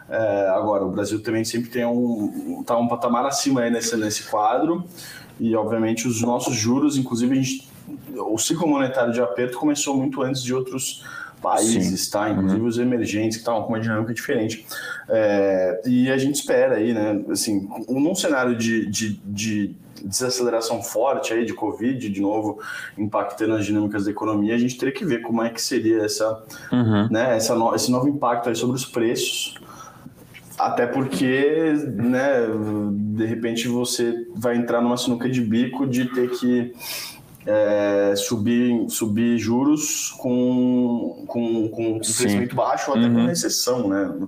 é, 0.10 0.48
agora, 0.50 0.86
o 0.86 0.92
Brasil 0.92 1.22
também 1.22 1.44
sempre 1.44 1.70
tem 1.70 1.86
um, 1.86 2.64
tá 2.66 2.78
um 2.78 2.88
patamar 2.88 3.26
acima 3.26 3.62
aí 3.62 3.70
nesse, 3.70 3.98
nesse 3.98 4.24
quadro, 4.30 4.86
e 5.38 5.54
obviamente 5.58 6.08
os 6.08 6.22
nossos 6.22 6.56
juros, 6.56 6.96
inclusive 6.96 7.34
a 7.34 7.36
gente, 7.36 7.70
o 8.16 8.38
ciclo 8.38 8.66
monetário 8.66 9.12
de 9.12 9.20
aperto 9.20 9.58
começou 9.58 9.98
muito 9.98 10.22
antes 10.22 10.42
de 10.42 10.54
outros 10.54 11.04
países, 11.44 12.06
Sim. 12.06 12.12
tá? 12.12 12.30
Inclusive 12.30 12.62
uhum. 12.62 12.68
os 12.68 12.78
emergentes 12.80 13.38
que 13.38 13.42
estavam 13.42 13.64
com 13.64 13.70
uma 13.70 13.80
dinâmica 13.80 14.14
diferente. 14.14 14.66
É, 15.10 15.82
e 15.86 16.10
a 16.10 16.18
gente 16.18 16.36
espera 16.36 16.78
aí, 16.78 16.94
né? 16.94 17.22
Assim, 17.30 17.70
num 17.90 18.16
cenário 18.16 18.56
de, 18.56 18.90
de, 18.90 19.20
de 19.26 19.76
desaceleração 20.04 20.82
forte 20.82 21.34
aí 21.34 21.46
de 21.46 21.54
Covid, 21.54 22.10
de 22.10 22.22
novo 22.22 22.60
impactando 22.98 23.54
as 23.56 23.66
dinâmicas 23.66 24.06
da 24.06 24.12
economia, 24.12 24.56
a 24.56 24.58
gente 24.58 24.78
teria 24.78 24.94
que 24.94 25.06
ver 25.06 25.22
como 25.22 25.44
é 25.44 25.50
que 25.50 25.62
seria 25.62 26.04
essa, 26.04 26.42
uhum. 26.72 27.08
né, 27.12 27.36
essa 27.36 27.54
no, 27.54 27.76
esse 27.76 27.92
novo 27.92 28.08
impacto 28.08 28.50
aí 28.50 28.56
sobre 28.56 28.76
os 28.76 28.86
preços 28.86 29.56
até 30.58 30.86
porque, 30.86 31.74
né, 31.96 32.48
de 32.92 33.26
repente 33.26 33.68
você 33.68 34.28
vai 34.36 34.56
entrar 34.56 34.82
numa 34.82 34.98
sinuca 34.98 35.30
de 35.30 35.42
bico 35.42 35.88
de 35.88 36.06
ter 36.14 36.30
que 36.30 36.74
é, 37.46 38.14
subir, 38.16 38.90
subir 38.90 39.38
juros 39.38 40.12
com, 40.18 41.26
com, 41.28 41.70
com 41.70 41.88
um 41.94 42.00
crescimento 42.00 42.56
baixo 42.56 42.92
ou 42.92 42.98
até 42.98 43.08
uhum. 43.08 43.14
com 43.14 43.26
recessão, 43.26 43.88
né? 43.90 44.28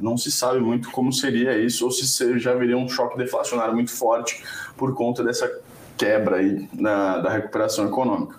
Não 0.00 0.16
se 0.16 0.30
sabe 0.30 0.60
muito 0.60 0.90
como 0.90 1.12
seria 1.12 1.56
isso, 1.58 1.84
ou 1.84 1.90
se 1.90 2.38
já 2.38 2.52
haveria 2.52 2.76
um 2.76 2.88
choque 2.88 3.16
deflacionário 3.16 3.74
muito 3.74 3.92
forte 3.92 4.42
por 4.76 4.94
conta 4.94 5.22
dessa 5.22 5.50
quebra 5.96 6.36
aí 6.36 6.68
na, 6.74 7.18
da 7.18 7.30
recuperação 7.30 7.86
econômica. 7.86 8.36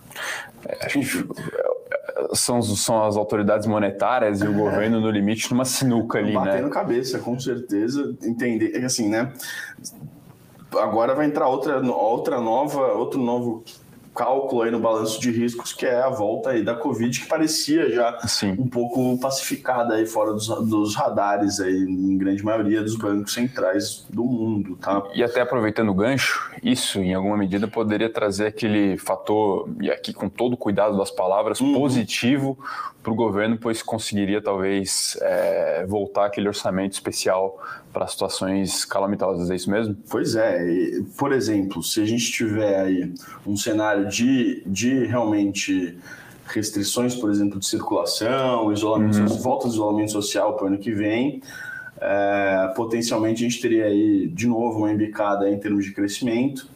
É, 0.67 0.85
acho 0.85 0.99
que 0.99 1.27
são, 2.33 2.61
são 2.61 3.03
as 3.05 3.15
autoridades 3.15 3.65
monetárias 3.65 4.41
e 4.41 4.47
o 4.47 4.51
é. 4.51 4.55
governo 4.55 4.99
no 4.99 5.09
limite 5.09 5.51
numa 5.51 5.65
sinuca 5.65 6.19
ali, 6.19 6.33
Batendo 6.33 6.45
né? 6.45 6.51
Batendo 6.51 6.73
cabeça, 6.73 7.19
com 7.19 7.39
certeza. 7.39 8.15
Entender, 8.23 8.75
é 8.75 8.85
assim, 8.85 9.09
né? 9.09 9.31
Agora 10.73 11.15
vai 11.15 11.25
entrar 11.25 11.47
outra, 11.47 11.79
outra 11.79 12.41
nova, 12.41 12.91
outro 12.93 13.19
novo 13.19 13.63
cálculo 14.17 14.63
aí 14.63 14.71
no 14.71 14.79
balanço 14.79 15.21
de 15.21 15.31
riscos, 15.31 15.71
que 15.71 15.85
é 15.85 16.01
a 16.01 16.09
volta 16.09 16.49
aí 16.49 16.63
da 16.63 16.73
Covid, 16.73 17.21
que 17.21 17.27
parecia 17.27 17.89
já 17.91 18.17
Sim. 18.27 18.55
um 18.57 18.67
pouco 18.67 19.19
pacificada 19.19 19.93
aí 19.93 20.05
fora 20.07 20.33
dos, 20.33 20.47
dos, 20.47 20.95
radares 20.95 21.59
aí, 21.59 21.77
em 21.77 22.17
grande 22.17 22.43
maioria 22.43 22.81
dos 22.81 22.95
bancos 22.95 23.33
centrais 23.33 24.05
do 24.09 24.23
mundo, 24.23 24.75
tá? 24.77 25.03
E 25.13 25.23
até 25.23 25.41
aproveitando 25.41 25.89
o 25.89 25.93
gancho, 25.93 26.51
isso 26.63 26.99
em 26.99 27.13
alguma 27.13 27.37
medida 27.37 27.67
poderia 27.67 28.09
trazer 28.09 28.47
aquele 28.47 28.97
fator, 28.97 29.69
e 29.79 29.91
aqui 29.91 30.11
com 30.11 30.27
todo 30.27 30.53
o 30.53 30.57
cuidado 30.57 30.97
das 30.97 31.11
palavras, 31.11 31.61
uhum. 31.61 31.73
positivo 31.73 32.57
para 33.03 33.11
o 33.11 33.15
governo, 33.15 33.57
pois 33.57 33.81
conseguiria 33.83 34.41
talvez 34.41 35.17
é, 35.21 35.85
voltar 35.87 36.25
aquele 36.25 36.47
orçamento 36.47 36.93
especial 36.93 37.57
para 37.97 38.05
situações 38.05 38.85
calamitosas, 38.85 39.49
é 39.49 39.55
isso 39.55 39.71
mesmo? 39.71 39.97
Pois 40.07 40.35
é. 40.35 40.61
Por 41.17 41.33
exemplo, 41.33 41.81
se 41.81 41.99
a 41.99 42.05
gente 42.05 42.31
tiver 42.31 42.79
aí 42.79 43.11
um 43.45 43.57
cenário 43.57 44.07
de, 44.07 44.61
de 44.67 45.05
realmente 45.05 45.97
restrições, 46.45 47.15
por 47.15 47.31
exemplo, 47.31 47.59
de 47.59 47.65
circulação, 47.65 48.71
isolamento, 48.71 49.17
uhum. 49.17 49.27
volta 49.39 49.67
de 49.67 49.73
isolamento 49.73 50.11
social 50.11 50.55
para 50.55 50.65
o 50.65 50.67
ano 50.67 50.77
que 50.77 50.91
vem, 50.91 51.41
é, 51.99 52.71
potencialmente 52.75 53.43
a 53.43 53.49
gente 53.49 53.59
teria 53.59 53.85
aí 53.85 54.27
de 54.27 54.45
novo 54.45 54.77
uma 54.77 54.93
embicada 54.93 55.49
em 55.49 55.57
termos 55.57 55.83
de 55.83 55.91
crescimento 55.91 56.69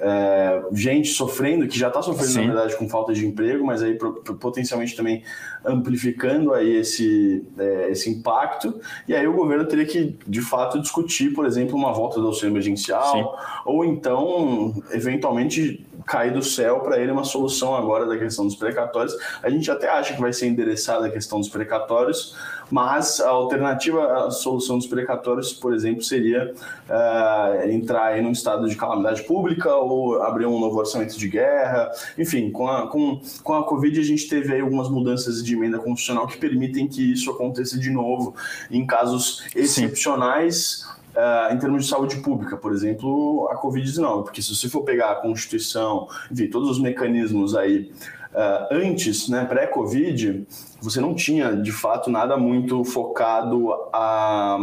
é, 0.00 0.62
gente 0.72 1.08
sofrendo, 1.08 1.66
que 1.66 1.78
já 1.78 1.88
está 1.88 2.02
sofrendo, 2.02 2.32
Sim. 2.32 2.40
na 2.46 2.54
verdade, 2.54 2.76
com 2.76 2.88
falta 2.88 3.12
de 3.12 3.26
emprego, 3.26 3.64
mas 3.64 3.82
aí 3.82 3.98
potencialmente 4.40 4.96
também 4.96 5.22
amplificando 5.64 6.52
aí 6.52 6.76
esse, 6.76 7.44
é, 7.58 7.90
esse 7.90 8.10
impacto. 8.10 8.80
E 9.06 9.14
aí 9.14 9.26
o 9.26 9.32
governo 9.32 9.64
teria 9.64 9.86
que, 9.86 10.16
de 10.26 10.40
fato, 10.40 10.80
discutir, 10.80 11.32
por 11.32 11.46
exemplo, 11.46 11.76
uma 11.76 11.92
volta 11.92 12.20
do 12.20 12.26
auxílio 12.26 12.52
emergencial, 12.52 13.12
Sim. 13.12 13.24
ou 13.64 13.84
então, 13.84 14.74
eventualmente, 14.90 15.84
cair 16.06 16.32
do 16.32 16.42
céu 16.42 16.80
para 16.80 16.98
ele 16.98 17.12
uma 17.12 17.24
solução 17.24 17.74
agora 17.74 18.06
da 18.06 18.16
questão 18.16 18.46
dos 18.46 18.56
precatórios. 18.56 19.14
A 19.42 19.50
gente 19.50 19.70
até 19.70 19.88
acha 19.90 20.14
que 20.14 20.20
vai 20.20 20.32
ser 20.32 20.46
endereçada 20.46 21.06
a 21.06 21.10
questão 21.10 21.38
dos 21.38 21.48
precatórios, 21.48 22.34
mas 22.70 23.20
a 23.20 23.30
alternativa 23.30 24.26
à 24.26 24.30
solução 24.30 24.76
dos 24.78 24.86
precatórios, 24.86 25.52
por 25.52 25.72
exemplo, 25.72 26.02
seria 26.02 26.52
uh, 26.88 27.70
entrar 27.70 28.08
aí 28.08 28.22
num 28.22 28.32
estado 28.32 28.68
de 28.68 28.76
calamidade 28.76 29.22
pública 29.22 29.74
ou 29.74 30.22
abrir 30.22 30.46
um 30.46 30.58
novo 30.58 30.78
orçamento 30.78 31.18
de 31.18 31.28
guerra. 31.28 31.90
Enfim, 32.16 32.50
com 32.50 32.68
a, 32.68 32.88
com, 32.88 33.20
com 33.42 33.54
a 33.54 33.64
Covid 33.64 33.98
a 34.00 34.04
gente 34.04 34.28
teve 34.28 34.52
aí 34.52 34.60
algumas 34.60 34.88
mudanças 34.88 35.42
de 35.42 35.54
emenda 35.54 35.78
constitucional 35.78 36.26
que 36.26 36.36
permitem 36.36 36.86
que 36.86 37.12
isso 37.12 37.30
aconteça 37.30 37.78
de 37.78 37.90
novo 37.90 38.34
em 38.70 38.86
casos 38.86 39.44
excepcionais. 39.54 40.86
Uh, 41.08 41.52
em 41.52 41.58
termos 41.58 41.84
de 41.84 41.90
saúde 41.90 42.16
pública, 42.18 42.56
por 42.56 42.72
exemplo, 42.72 43.48
a 43.50 43.56
Covid-19, 43.56 44.24
porque 44.24 44.40
se 44.40 44.54
você 44.54 44.68
for 44.68 44.82
pegar 44.82 45.10
a 45.10 45.14
Constituição, 45.16 46.06
enfim, 46.30 46.46
todos 46.46 46.70
os 46.70 46.78
mecanismos 46.80 47.56
aí 47.56 47.90
uh, 48.32 48.68
antes, 48.70 49.28
né, 49.28 49.44
pré-Covid, 49.44 50.46
você 50.80 51.00
não 51.00 51.14
tinha, 51.14 51.56
de 51.56 51.72
fato, 51.72 52.10
nada 52.10 52.36
muito 52.36 52.84
focado 52.84 53.72
a, 53.92 54.58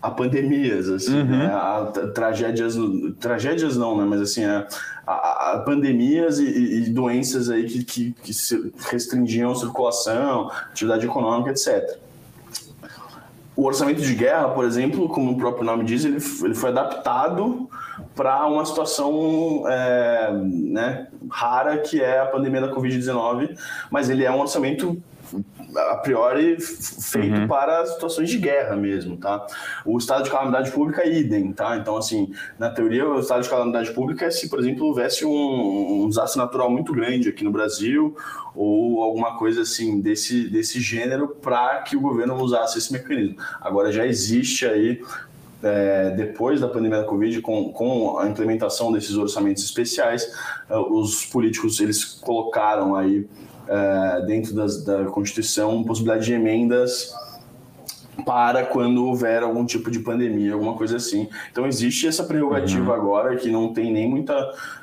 a 0.00 0.10
pandemias, 0.10 0.88
assim, 0.88 1.20
uhum. 1.20 1.24
né, 1.24 1.46
a 1.46 1.90
tragédias, 2.14 2.76
tragédias 3.18 3.76
não, 3.76 3.96
né, 3.96 4.04
mas 4.04 4.20
assim, 4.20 4.44
a, 4.44 4.66
a, 5.06 5.52
a 5.52 5.58
pandemias 5.60 6.38
e, 6.38 6.44
e, 6.44 6.90
doenças 6.90 7.50
aí 7.50 7.64
que, 7.64 7.84
que, 7.84 8.14
que 8.22 8.32
restringiam 8.90 9.52
a 9.52 9.54
circulação, 9.54 10.50
atividade 10.70 11.06
econômica, 11.06 11.50
etc. 11.50 11.98
O 13.56 13.64
orçamento 13.64 14.02
de 14.02 14.14
guerra, 14.14 14.50
por 14.50 14.66
exemplo, 14.66 15.08
como 15.08 15.32
o 15.32 15.36
próprio 15.38 15.64
nome 15.64 15.84
diz, 15.84 16.04
ele, 16.04 16.18
ele 16.44 16.54
foi 16.54 16.70
adaptado 16.70 17.68
para 18.14 18.46
uma 18.46 18.64
situação 18.64 19.64
é, 19.68 20.32
né, 20.32 21.08
rara 21.30 21.78
que 21.78 22.00
é 22.00 22.20
a 22.20 22.26
pandemia 22.26 22.60
da 22.60 22.74
Covid-19, 22.74 23.58
mas 23.90 24.10
ele 24.10 24.24
é 24.24 24.30
um 24.30 24.40
orçamento 24.40 25.00
a 25.76 25.96
priori 25.96 26.56
feito 26.60 27.40
uhum. 27.40 27.48
para 27.48 27.84
situações 27.86 28.30
de 28.30 28.38
guerra 28.38 28.76
mesmo, 28.76 29.16
tá? 29.16 29.46
O 29.84 29.98
estado 29.98 30.24
de 30.24 30.30
calamidade 30.30 30.70
pública 30.70 31.02
é 31.02 31.18
idem, 31.18 31.52
tá? 31.52 31.76
Então, 31.76 31.96
assim, 31.96 32.32
na 32.58 32.70
teoria, 32.70 33.06
o 33.06 33.18
estado 33.18 33.42
de 33.42 33.48
calamidade 33.48 33.90
pública 33.90 34.26
é 34.26 34.30
se, 34.30 34.48
por 34.48 34.58
exemplo, 34.58 34.86
houvesse 34.86 35.24
um, 35.24 36.04
um 36.04 36.08
desastre 36.08 36.40
natural 36.40 36.70
muito 36.70 36.92
grande 36.92 37.28
aqui 37.28 37.44
no 37.44 37.50
Brasil 37.50 38.16
ou 38.54 39.02
alguma 39.02 39.36
coisa 39.36 39.62
assim 39.62 40.00
desse, 40.00 40.48
desse 40.48 40.80
gênero 40.80 41.28
para 41.28 41.82
que 41.82 41.96
o 41.96 42.00
governo 42.00 42.34
usasse 42.36 42.78
esse 42.78 42.92
mecanismo. 42.92 43.36
Agora 43.60 43.92
já 43.92 44.06
existe 44.06 44.66
aí 44.66 45.02
é, 45.62 46.10
depois 46.10 46.60
da 46.60 46.68
pandemia 46.68 46.98
da 46.98 47.04
Covid, 47.04 47.40
com, 47.40 47.72
com 47.72 48.18
a 48.18 48.28
implementação 48.28 48.92
desses 48.92 49.16
orçamentos 49.16 49.64
especiais, 49.64 50.30
é, 50.68 50.76
os 50.76 51.24
políticos 51.26 51.80
eles 51.80 52.04
colocaram 52.04 52.94
aí 52.94 53.26
é, 53.68 54.22
dentro 54.26 54.54
das, 54.54 54.84
da 54.84 55.04
Constituição 55.06 55.82
possibilidade 55.82 56.26
de 56.26 56.34
emendas 56.34 57.12
para 58.24 58.64
quando 58.64 59.04
houver 59.06 59.42
algum 59.42 59.64
tipo 59.64 59.90
de 59.90 59.98
pandemia, 59.98 60.54
alguma 60.54 60.74
coisa 60.74 60.96
assim. 60.96 61.28
Então 61.50 61.66
existe 61.66 62.06
essa 62.06 62.24
prerrogativa 62.24 62.92
uhum. 62.92 62.96
agora 62.96 63.36
que 63.36 63.50
não 63.50 63.72
tem 63.72 63.92
nem 63.92 64.08
muita, 64.08 64.34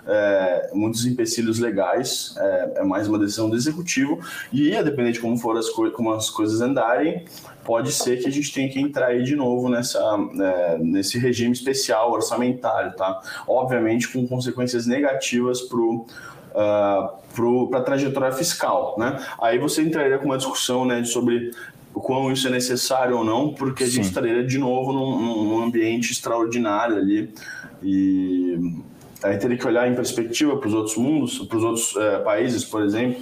é, 0.05 0.69
muitos 0.73 1.05
empecilhos 1.05 1.59
legais, 1.59 2.35
é, 2.37 2.73
é, 2.77 2.83
mais 2.83 3.07
uma 3.07 3.17
decisão 3.17 3.49
do 3.49 3.55
executivo 3.55 4.19
e 4.51 4.75
a 4.75 4.83
depender 4.83 5.13
de 5.13 5.19
como 5.19 5.37
for 5.37 5.57
as, 5.57 5.69
co 5.69 5.89
como 5.91 6.13
as 6.13 6.29
coisas 6.29 6.61
andarem, 6.61 7.25
pode 7.63 7.91
ser 7.91 8.21
que 8.21 8.27
a 8.27 8.31
gente 8.31 8.53
tenha 8.53 8.69
que 8.69 8.79
entrar 8.79 9.07
aí 9.07 9.23
de 9.23 9.35
novo 9.35 9.69
nessa, 9.69 9.99
é, 10.39 10.77
nesse 10.77 11.17
regime 11.17 11.53
especial 11.53 12.11
orçamentário, 12.11 12.93
tá? 12.95 13.21
Obviamente 13.47 14.07
com 14.07 14.27
consequências 14.27 14.85
negativas 14.85 15.61
para 15.61 15.79
uh, 15.79 17.23
para 17.69 17.79
a 17.79 17.81
trajetória 17.81 18.31
fiscal. 18.31 18.95
Né? 18.97 19.19
Aí 19.41 19.57
você 19.57 19.81
entraria 19.81 20.17
com 20.19 20.25
uma 20.25 20.37
discussão 20.37 20.85
né, 20.85 21.03
sobre 21.03 21.51
o 21.93 21.99
quão 21.99 22.31
isso 22.31 22.47
é 22.47 22.51
necessário 22.51 23.17
ou 23.17 23.23
não, 23.23 23.53
porque 23.53 23.83
a 23.83 23.87
Sim. 23.87 23.93
gente 23.93 24.05
estaria 24.05 24.43
de 24.43 24.57
novo 24.57 24.93
num, 24.93 25.43
num, 25.45 25.63
ambiente 25.63 26.11
extraordinário 26.11 26.97
ali 26.97 27.33
e 27.81 28.57
aí 29.21 29.37
teria 29.37 29.57
que 29.57 29.67
olhar 29.67 29.87
em 29.87 29.95
perspectiva 29.95 30.57
para 30.57 30.67
os 30.67 30.73
outros 30.73 30.97
mundos, 30.97 31.39
para 31.39 31.57
os 31.57 31.63
outros 31.63 31.95
é, 31.95 32.19
países, 32.19 32.63
por 32.63 32.81
exemplo, 32.83 33.21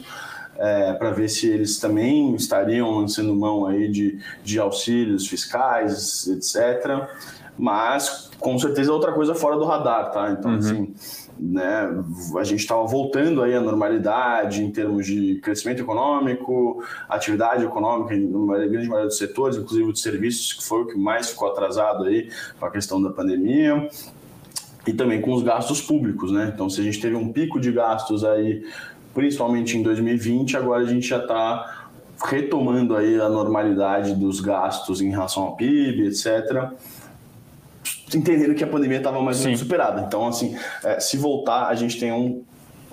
é, 0.57 0.93
para 0.93 1.11
ver 1.11 1.29
se 1.29 1.49
eles 1.49 1.79
também 1.79 2.35
estariam 2.35 2.89
lançando 2.91 3.35
mão 3.35 3.65
aí 3.65 3.89
de, 3.89 4.19
de 4.43 4.59
auxílios 4.59 5.27
fiscais, 5.27 6.27
etc. 6.27 7.07
Mas 7.57 8.29
com 8.39 8.57
certeza 8.57 8.89
é 8.89 8.93
outra 8.93 9.11
coisa 9.11 9.35
fora 9.35 9.57
do 9.57 9.65
radar, 9.65 10.11
tá? 10.11 10.31
Então, 10.31 10.51
uhum. 10.51 10.57
assim 10.57 10.93
né, 11.41 11.89
a 12.37 12.43
gente 12.43 12.59
estava 12.59 12.85
voltando 12.85 13.41
aí 13.41 13.55
à 13.55 13.59
normalidade 13.59 14.63
em 14.63 14.69
termos 14.69 15.07
de 15.07 15.39
crescimento 15.41 15.81
econômico, 15.81 16.83
atividade 17.09 17.65
econômica 17.65 18.15
na 18.15 18.57
grande 18.67 18.87
maioria 18.87 19.07
dos 19.07 19.17
setores, 19.17 19.57
inclusive 19.57 19.91
de 19.91 19.99
serviços, 19.99 20.53
que 20.53 20.63
foi 20.63 20.83
o 20.83 20.85
que 20.85 20.97
mais 20.97 21.31
ficou 21.31 21.49
atrasado 21.49 22.03
aí 22.03 22.29
com 22.59 22.65
a 22.67 22.69
questão 22.69 23.01
da 23.01 23.09
pandemia, 23.09 23.89
e 24.85 24.93
também 24.93 25.19
com 25.19 25.33
os 25.33 25.41
gastos 25.41 25.81
públicos, 25.81 26.31
né? 26.31 26.51
Então, 26.53 26.69
se 26.69 26.81
a 26.81 26.83
gente 26.83 26.99
teve 26.99 27.15
um 27.15 27.31
pico 27.31 27.59
de 27.59 27.71
gastos 27.71 28.23
aí, 28.23 28.63
principalmente 29.13 29.77
em 29.77 29.83
2020, 29.83 30.57
agora 30.57 30.83
a 30.83 30.87
gente 30.87 31.07
já 31.07 31.17
está 31.17 31.89
retomando 32.25 32.95
aí 32.95 33.19
a 33.19 33.27
normalidade 33.27 34.13
dos 34.13 34.39
gastos 34.39 35.01
em 35.01 35.09
relação 35.09 35.43
ao 35.43 35.55
PIB, 35.55 36.07
etc 36.07 36.71
entendendo 38.17 38.53
que 38.55 38.63
a 38.63 38.67
pandemia 38.67 38.97
estava 38.97 39.21
mais 39.21 39.39
ou 39.39 39.45
menos 39.45 39.59
superada. 39.59 40.01
Então, 40.01 40.27
assim, 40.27 40.57
é, 40.83 40.99
se 40.99 41.17
voltar, 41.17 41.67
a 41.67 41.75
gente 41.75 41.99
tem 41.99 42.11
um, 42.11 42.43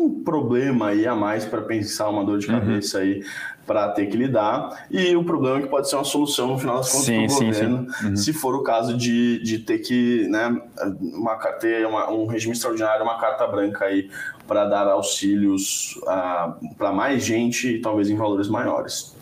um 0.07 0.23
problema 0.23 0.89
aí 0.89 1.07
a 1.07 1.15
mais 1.15 1.45
para 1.45 1.63
pensar, 1.63 2.09
uma 2.09 2.25
dor 2.25 2.39
de 2.39 2.49
uhum. 2.49 2.59
cabeça 2.59 2.99
uhum. 2.99 3.05
aí 3.05 3.25
para 3.67 3.89
ter 3.91 4.07
que 4.07 4.17
lidar. 4.17 4.87
E 4.91 5.15
o 5.15 5.23
problema 5.23 5.59
é 5.59 5.63
que 5.63 5.69
pode 5.69 5.89
ser 5.89 5.97
uma 5.97 6.05
solução 6.05 6.49
no 6.49 6.59
final 6.59 6.77
das 6.77 6.91
contas 6.91 7.07
para 7.07 7.15
o 7.15 7.27
governo, 7.27 7.93
sim. 7.93 8.07
Uhum. 8.07 8.17
se 8.17 8.33
for 8.33 8.55
o 8.55 8.63
caso 8.63 8.97
de, 8.97 9.43
de 9.43 9.59
ter 9.59 9.79
que, 9.79 10.27
né, 10.29 10.61
uma 11.01 11.37
carteira, 11.37 11.87
uma, 11.87 12.11
um 12.11 12.27
regime 12.27 12.55
extraordinário, 12.55 13.05
uma 13.05 13.19
carta 13.19 13.47
branca 13.47 13.85
aí 13.85 14.11
para 14.47 14.65
dar 14.65 14.87
auxílios 14.89 15.97
uh, 16.05 16.75
para 16.77 16.91
mais 16.91 17.23
gente 17.23 17.77
e 17.77 17.81
talvez 17.81 18.09
em 18.09 18.17
valores 18.17 18.49
maiores. 18.49 19.15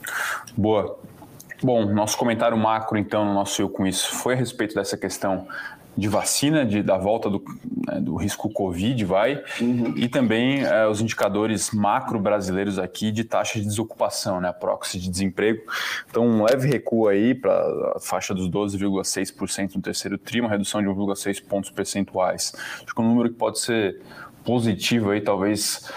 Boa. 0.56 0.96
Bom, 1.62 1.86
nosso 1.86 2.16
comentário 2.18 2.56
macro, 2.56 2.98
então, 2.98 3.24
no 3.24 3.32
nosso 3.32 3.60
Eu 3.60 3.68
Com 3.68 3.86
Isso, 3.86 4.14
foi 4.14 4.34
a 4.34 4.36
respeito 4.36 4.74
dessa 4.74 4.96
questão 4.96 5.48
de 5.96 6.08
vacina, 6.08 6.64
de, 6.64 6.82
da 6.82 6.98
volta 6.98 7.30
do, 7.30 7.42
né, 7.86 8.00
do 8.00 8.16
risco 8.16 8.50
Covid, 8.50 9.02
vai, 9.04 9.42
uhum. 9.60 9.94
e 9.96 10.08
também 10.08 10.62
é, 10.62 10.86
os 10.86 11.00
indicadores 11.00 11.70
macro 11.70 12.18
brasileiros 12.18 12.78
aqui 12.78 13.10
de 13.10 13.24
taxa 13.24 13.58
de 13.58 13.64
desocupação, 13.64 14.40
né, 14.40 14.48
a 14.48 14.52
proxy 14.52 14.98
de 14.98 15.10
desemprego. 15.10 15.62
Então, 16.08 16.26
um 16.26 16.44
leve 16.44 16.68
recuo 16.68 17.08
aí 17.08 17.34
para 17.34 17.52
a 17.96 18.00
faixa 18.00 18.34
dos 18.34 18.48
12,6% 18.50 19.76
no 19.76 19.82
terceiro 19.82 20.18
tri, 20.18 20.40
uma 20.40 20.50
redução 20.50 20.82
de 20.82 20.88
1,6 20.88 21.42
pontos 21.42 21.70
percentuais. 21.70 22.52
Acho 22.82 22.94
que 22.94 23.00
é 23.00 23.04
um 23.04 23.08
número 23.08 23.30
que 23.30 23.36
pode 23.36 23.58
ser 23.58 24.00
positivo 24.44 25.10
aí, 25.10 25.20
talvez 25.20 25.90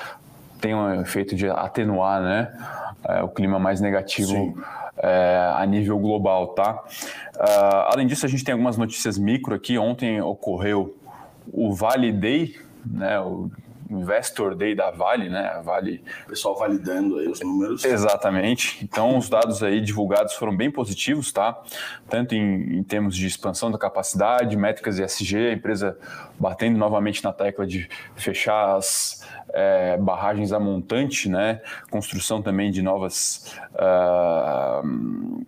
tenha 0.60 0.78
um 0.78 1.02
efeito 1.02 1.36
de 1.36 1.50
atenuar, 1.50 2.22
né, 2.22 2.52
é, 3.08 3.24
o 3.24 3.30
clima 3.30 3.60
mais 3.60 3.82
negativo. 3.82 4.62
É, 5.02 5.54
a 5.56 5.66
nível 5.66 5.98
global, 5.98 6.48
tá? 6.48 6.84
Uh, 7.38 7.88
além 7.94 8.06
disso, 8.06 8.26
a 8.26 8.30
gente 8.30 8.44
tem 8.44 8.52
algumas 8.52 8.76
notícias 8.76 9.18
micro 9.18 9.56
aqui. 9.56 9.78
Ontem 9.78 10.20
ocorreu 10.20 10.94
o 11.54 11.74
Vale 11.74 12.12
Day, 12.12 12.58
né, 12.86 13.18
o 13.18 13.50
Investor 13.90 14.56
Day 14.56 14.76
da 14.76 14.92
Vale, 14.92 15.30
né? 15.30 15.48
A 15.48 15.62
Vale. 15.62 16.04
O 16.26 16.30
pessoal 16.30 16.56
validando 16.56 17.18
aí 17.18 17.28
os 17.28 17.40
números. 17.40 17.84
Exatamente. 17.84 18.84
Então, 18.84 19.18
os 19.18 19.28
dados 19.28 19.64
aí 19.64 19.82
divulgados 19.82 20.34
foram 20.34 20.56
bem 20.56 20.70
positivos, 20.70 21.32
tá? 21.32 21.60
Tanto 22.08 22.36
em, 22.36 22.78
em 22.78 22.84
termos 22.84 23.16
de 23.16 23.26
expansão 23.26 23.72
da 23.72 23.80
capacidade, 23.80 24.56
métricas 24.56 25.00
ESG, 25.00 25.38
a 25.38 25.54
empresa 25.54 25.98
batendo 26.40 26.78
novamente 26.78 27.24
na 27.24 27.34
tecla 27.34 27.66
de 27.66 27.90
fechar 28.16 28.76
as 28.76 29.28
é, 29.60 29.98
barragens 29.98 30.54
a 30.54 30.60
montante, 30.60 31.28
né? 31.28 31.62
Construção 31.90 32.42
também 32.42 32.72
de 32.72 32.82
novas. 32.82 33.54
Uh, 33.74 35.44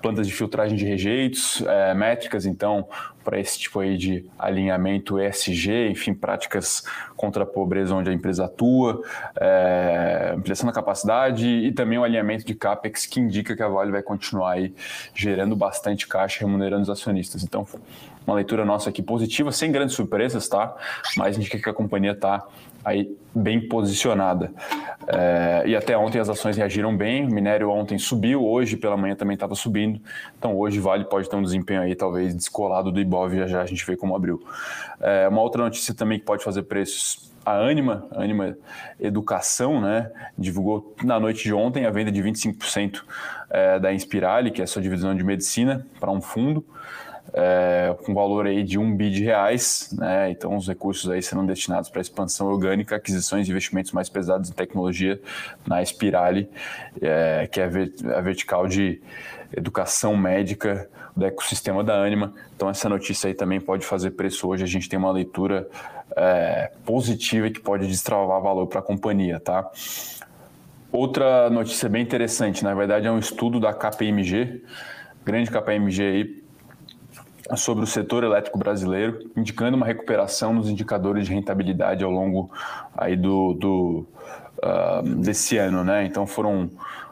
plantas 0.00 0.26
de 0.26 0.32
filtragem 0.32 0.76
de 0.76 0.84
rejeitos, 0.84 1.62
é, 1.66 1.92
métricas, 1.92 2.46
então, 2.46 2.88
para 3.24 3.38
esse 3.38 3.58
tipo 3.58 3.80
aí 3.80 3.96
de 3.96 4.24
alinhamento 4.38 5.20
ESG, 5.20 5.88
enfim, 5.90 6.14
práticas 6.14 6.84
contra 7.16 7.42
a 7.42 7.46
pobreza 7.46 7.94
onde 7.94 8.08
a 8.08 8.12
empresa 8.12 8.44
atua, 8.44 9.02
é, 9.38 10.32
ampliação 10.36 10.66
da 10.66 10.72
capacidade 10.72 11.46
e 11.46 11.72
também 11.72 11.98
o 11.98 12.04
alinhamento 12.04 12.46
de 12.46 12.54
CAPEX 12.54 13.06
que 13.06 13.20
indica 13.20 13.56
que 13.56 13.62
a 13.62 13.68
Vale 13.68 13.90
vai 13.90 14.02
continuar 14.02 14.52
aí 14.52 14.72
gerando 15.14 15.56
bastante 15.56 16.06
caixa 16.06 16.40
remunerando 16.40 16.82
os 16.82 16.90
acionistas. 16.90 17.42
Então, 17.42 17.66
uma 18.26 18.36
leitura 18.36 18.64
nossa 18.64 18.90
aqui 18.90 19.02
positiva, 19.02 19.50
sem 19.50 19.72
grandes 19.72 19.94
surpresas, 19.94 20.48
tá? 20.48 20.74
Mas 21.16 21.36
indica 21.36 21.58
que 21.58 21.68
a 21.68 21.72
companhia 21.72 22.12
está 22.12 22.46
aí 22.88 23.14
bem 23.34 23.68
posicionada. 23.68 24.50
É, 25.06 25.62
e 25.66 25.76
até 25.76 25.96
ontem 25.96 26.18
as 26.18 26.28
ações 26.28 26.56
reagiram 26.56 26.96
bem, 26.96 27.24
o 27.24 27.32
minério 27.32 27.70
ontem 27.70 27.98
subiu, 27.98 28.44
hoje 28.44 28.76
pela 28.76 28.96
manhã 28.96 29.14
também 29.14 29.34
estava 29.34 29.54
subindo, 29.54 30.00
então 30.38 30.56
hoje 30.56 30.80
Vale 30.80 31.04
pode 31.04 31.28
ter 31.28 31.36
um 31.36 31.42
desempenho 31.42 31.82
aí 31.82 31.94
talvez 31.94 32.34
descolado 32.34 32.90
do 32.90 33.00
Ibov, 33.00 33.34
já 33.34 33.46
já 33.46 33.62
a 33.62 33.66
gente 33.66 33.84
vê 33.86 33.96
como 33.96 34.16
abriu. 34.16 34.42
É, 35.00 35.28
uma 35.28 35.40
outra 35.40 35.62
notícia 35.62 35.94
também 35.94 36.18
que 36.18 36.24
pode 36.24 36.42
fazer 36.42 36.62
preços 36.64 37.28
a 37.44 37.52
Anima, 37.52 38.06
a 38.10 38.22
Anima 38.22 38.58
Educação, 39.00 39.80
né, 39.80 40.10
divulgou 40.36 40.94
na 41.02 41.18
noite 41.18 41.44
de 41.44 41.54
ontem 41.54 41.86
a 41.86 41.90
venda 41.90 42.12
de 42.12 42.22
25% 42.22 43.02
é, 43.48 43.78
da 43.78 43.92
Inspirale, 43.92 44.50
que 44.50 44.60
é 44.60 44.64
a 44.64 44.66
sua 44.66 44.82
divisão 44.82 45.14
de 45.14 45.24
medicina, 45.24 45.86
para 45.98 46.10
um 46.10 46.20
fundo 46.20 46.64
é, 47.40 47.94
com 48.04 48.12
valor 48.12 48.48
aí 48.48 48.64
de 48.64 48.76
um 48.78 48.96
bi 48.96 49.10
de 49.10 49.22
reais, 49.22 49.94
né? 49.96 50.28
Então 50.28 50.56
os 50.56 50.66
recursos 50.66 51.08
aí 51.08 51.22
serão 51.22 51.46
destinados 51.46 51.88
para 51.88 52.00
expansão 52.00 52.48
orgânica, 52.48 52.96
aquisições 52.96 53.46
e 53.46 53.50
investimentos 53.52 53.92
mais 53.92 54.08
pesados 54.08 54.50
em 54.50 54.52
tecnologia 54.52 55.20
na 55.64 55.80
Espirale, 55.80 56.50
é, 57.00 57.48
que 57.50 57.60
é 57.60 57.64
a 57.64 58.20
vertical 58.20 58.66
de 58.66 59.00
educação 59.56 60.16
médica 60.16 60.90
do 61.16 61.24
ecossistema 61.24 61.84
da 61.84 62.02
Anima. 62.02 62.34
Então 62.56 62.68
essa 62.68 62.88
notícia 62.88 63.28
aí 63.28 63.34
também 63.34 63.60
pode 63.60 63.86
fazer 63.86 64.10
preço 64.10 64.48
hoje. 64.48 64.64
A 64.64 64.66
gente 64.66 64.88
tem 64.88 64.98
uma 64.98 65.12
leitura 65.12 65.68
é, 66.16 66.72
positiva 66.84 67.48
que 67.50 67.60
pode 67.60 67.86
destravar 67.86 68.42
valor 68.42 68.66
para 68.66 68.80
a 68.80 68.82
companhia, 68.82 69.38
tá? 69.38 69.70
Outra 70.90 71.48
notícia 71.50 71.88
bem 71.88 72.02
interessante, 72.02 72.64
na 72.64 72.74
verdade 72.74 73.06
é 73.06 73.12
um 73.12 73.18
estudo 73.18 73.60
da 73.60 73.72
KPMG, 73.72 74.64
grande 75.24 75.50
KPMG 75.52 76.02
aí, 76.02 76.47
sobre 77.56 77.84
o 77.84 77.86
setor 77.86 78.24
elétrico 78.24 78.58
brasileiro, 78.58 79.30
indicando 79.36 79.76
uma 79.76 79.86
recuperação 79.86 80.52
nos 80.52 80.68
indicadores 80.68 81.26
de 81.26 81.32
rentabilidade 81.32 82.04
ao 82.04 82.10
longo 82.10 82.50
aí 82.96 83.16
do, 83.16 83.54
do 83.54 84.06
uh, 84.58 85.02
desse 85.16 85.56
ano, 85.56 85.82
né? 85.84 86.04
Então 86.04 86.26
foram 86.26 86.70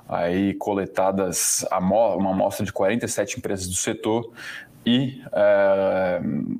aí 0.09 0.55
coletadas 0.55 1.65
uma 1.73 2.31
amostra 2.31 2.65
de 2.65 2.73
47 2.73 3.39
empresas 3.39 3.67
do 3.67 3.75
setor 3.75 4.31
e 4.85 5.21
uh, 5.27 6.57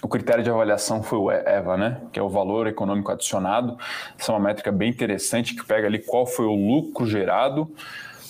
o 0.00 0.06
critério 0.06 0.44
de 0.44 0.50
avaliação 0.50 1.02
foi 1.02 1.18
o 1.18 1.30
EVA, 1.30 1.76
né? 1.76 2.00
Que 2.12 2.20
é 2.20 2.22
o 2.22 2.28
valor 2.28 2.68
econômico 2.68 3.10
adicionado. 3.10 3.76
Essa 4.18 4.30
é 4.30 4.34
uma 4.34 4.40
métrica 4.40 4.70
bem 4.70 4.90
interessante 4.90 5.56
que 5.56 5.64
pega 5.64 5.88
ali 5.88 5.98
qual 5.98 6.24
foi 6.24 6.46
o 6.46 6.54
lucro 6.54 7.06
gerado 7.06 7.68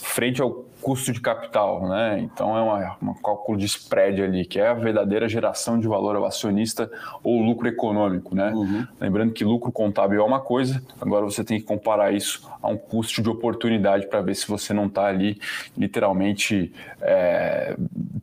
frente 0.08 0.40
ao 0.40 0.64
custo 0.80 1.12
de 1.12 1.20
capital, 1.20 1.86
né? 1.88 2.20
Então 2.20 2.56
é 2.56 2.96
um 3.02 3.14
cálculo 3.14 3.58
de 3.58 3.66
spread 3.66 4.22
ali, 4.22 4.44
que 4.44 4.58
é 4.58 4.68
a 4.68 4.74
verdadeira 4.74 5.28
geração 5.28 5.78
de 5.78 5.86
valor 5.86 6.16
ao 6.16 6.24
acionista 6.24 6.90
ou 7.22 7.42
lucro 7.42 7.68
econômico, 7.68 8.34
né? 8.34 8.50
Uhum. 8.52 8.86
Lembrando 9.00 9.32
que 9.32 9.44
lucro 9.44 9.70
contábil 9.70 10.20
é 10.20 10.24
uma 10.24 10.40
coisa, 10.40 10.82
agora 11.00 11.24
você 11.24 11.44
tem 11.44 11.58
que 11.58 11.66
comparar 11.66 12.12
isso 12.12 12.48
a 12.62 12.68
um 12.68 12.76
custo 12.76 13.22
de 13.22 13.28
oportunidade 13.28 14.06
para 14.06 14.20
ver 14.22 14.34
se 14.34 14.48
você 14.48 14.72
não 14.72 14.86
está 14.86 15.06
ali 15.06 15.38
literalmente 15.76 16.72
é, 17.00 17.76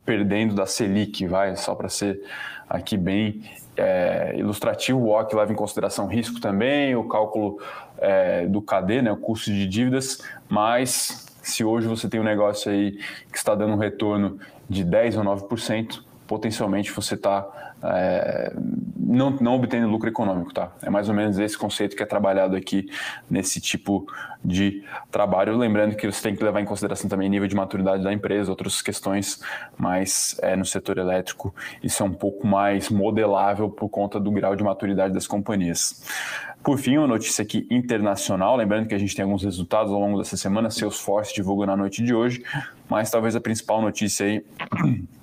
perdendo 0.04 0.54
da 0.54 0.66
Selic, 0.66 1.26
vai, 1.26 1.56
só 1.56 1.74
para 1.74 1.88
ser 1.88 2.20
aqui 2.68 2.96
bem 2.96 3.42
é, 3.76 4.34
ilustrativo, 4.36 4.98
o 4.98 5.10
OC 5.10 5.34
leva 5.34 5.52
em 5.52 5.56
consideração 5.56 6.06
risco 6.06 6.40
também, 6.40 6.96
o 6.96 7.04
cálculo 7.04 7.60
é, 7.98 8.46
do 8.46 8.60
KD, 8.60 9.02
né, 9.02 9.12
o 9.12 9.16
custo 9.16 9.50
de 9.50 9.66
dívidas, 9.66 10.22
mas 10.48 11.25
se 11.48 11.64
hoje 11.64 11.86
você 11.86 12.08
tem 12.08 12.20
um 12.20 12.24
negócio 12.24 12.70
aí 12.70 12.98
que 13.30 13.38
está 13.38 13.54
dando 13.54 13.74
um 13.74 13.78
retorno 13.78 14.38
de 14.68 14.82
10 14.82 15.16
ou 15.18 15.24
9%, 15.24 16.02
potencialmente 16.26 16.92
você 16.92 17.14
está 17.14 17.46
é, 17.82 18.52
não, 18.96 19.30
não 19.30 19.54
obtendo 19.54 19.86
lucro 19.88 20.08
econômico, 20.08 20.52
tá? 20.52 20.72
É 20.82 20.90
mais 20.90 21.08
ou 21.08 21.14
menos 21.14 21.38
esse 21.38 21.56
conceito 21.56 21.94
que 21.94 22.02
é 22.02 22.06
trabalhado 22.06 22.56
aqui 22.56 22.88
nesse 23.30 23.60
tipo 23.60 24.06
de 24.44 24.82
trabalho. 25.10 25.56
Lembrando 25.56 25.94
que 25.94 26.10
você 26.10 26.22
tem 26.22 26.34
que 26.34 26.42
levar 26.42 26.60
em 26.60 26.64
consideração 26.64 27.08
também 27.08 27.28
nível 27.28 27.46
de 27.46 27.54
maturidade 27.54 28.02
da 28.02 28.12
empresa, 28.12 28.50
outras 28.50 28.80
questões, 28.82 29.40
mas 29.76 30.38
é, 30.42 30.56
no 30.56 30.64
setor 30.64 30.98
elétrico 30.98 31.54
isso 31.82 32.02
é 32.02 32.06
um 32.06 32.12
pouco 32.12 32.46
mais 32.46 32.88
modelável 32.88 33.68
por 33.68 33.88
conta 33.88 34.18
do 34.18 34.30
grau 34.30 34.56
de 34.56 34.64
maturidade 34.64 35.12
das 35.12 35.26
companhias. 35.26 36.02
Por 36.62 36.78
fim, 36.78 36.96
uma 36.96 37.06
notícia 37.06 37.42
aqui 37.42 37.64
internacional, 37.70 38.56
lembrando 38.56 38.88
que 38.88 38.94
a 38.94 38.98
gente 38.98 39.14
tem 39.14 39.22
alguns 39.22 39.44
resultados 39.44 39.92
ao 39.92 40.00
longo 40.00 40.18
dessa 40.18 40.36
semana, 40.36 40.68
Salesforce 40.68 41.32
divulga 41.32 41.66
na 41.66 41.76
noite 41.76 42.02
de 42.02 42.12
hoje, 42.12 42.42
mas 42.88 43.08
talvez 43.08 43.36
a 43.36 43.40
principal 43.40 43.80
notícia 43.80 44.26
aí 44.26 44.44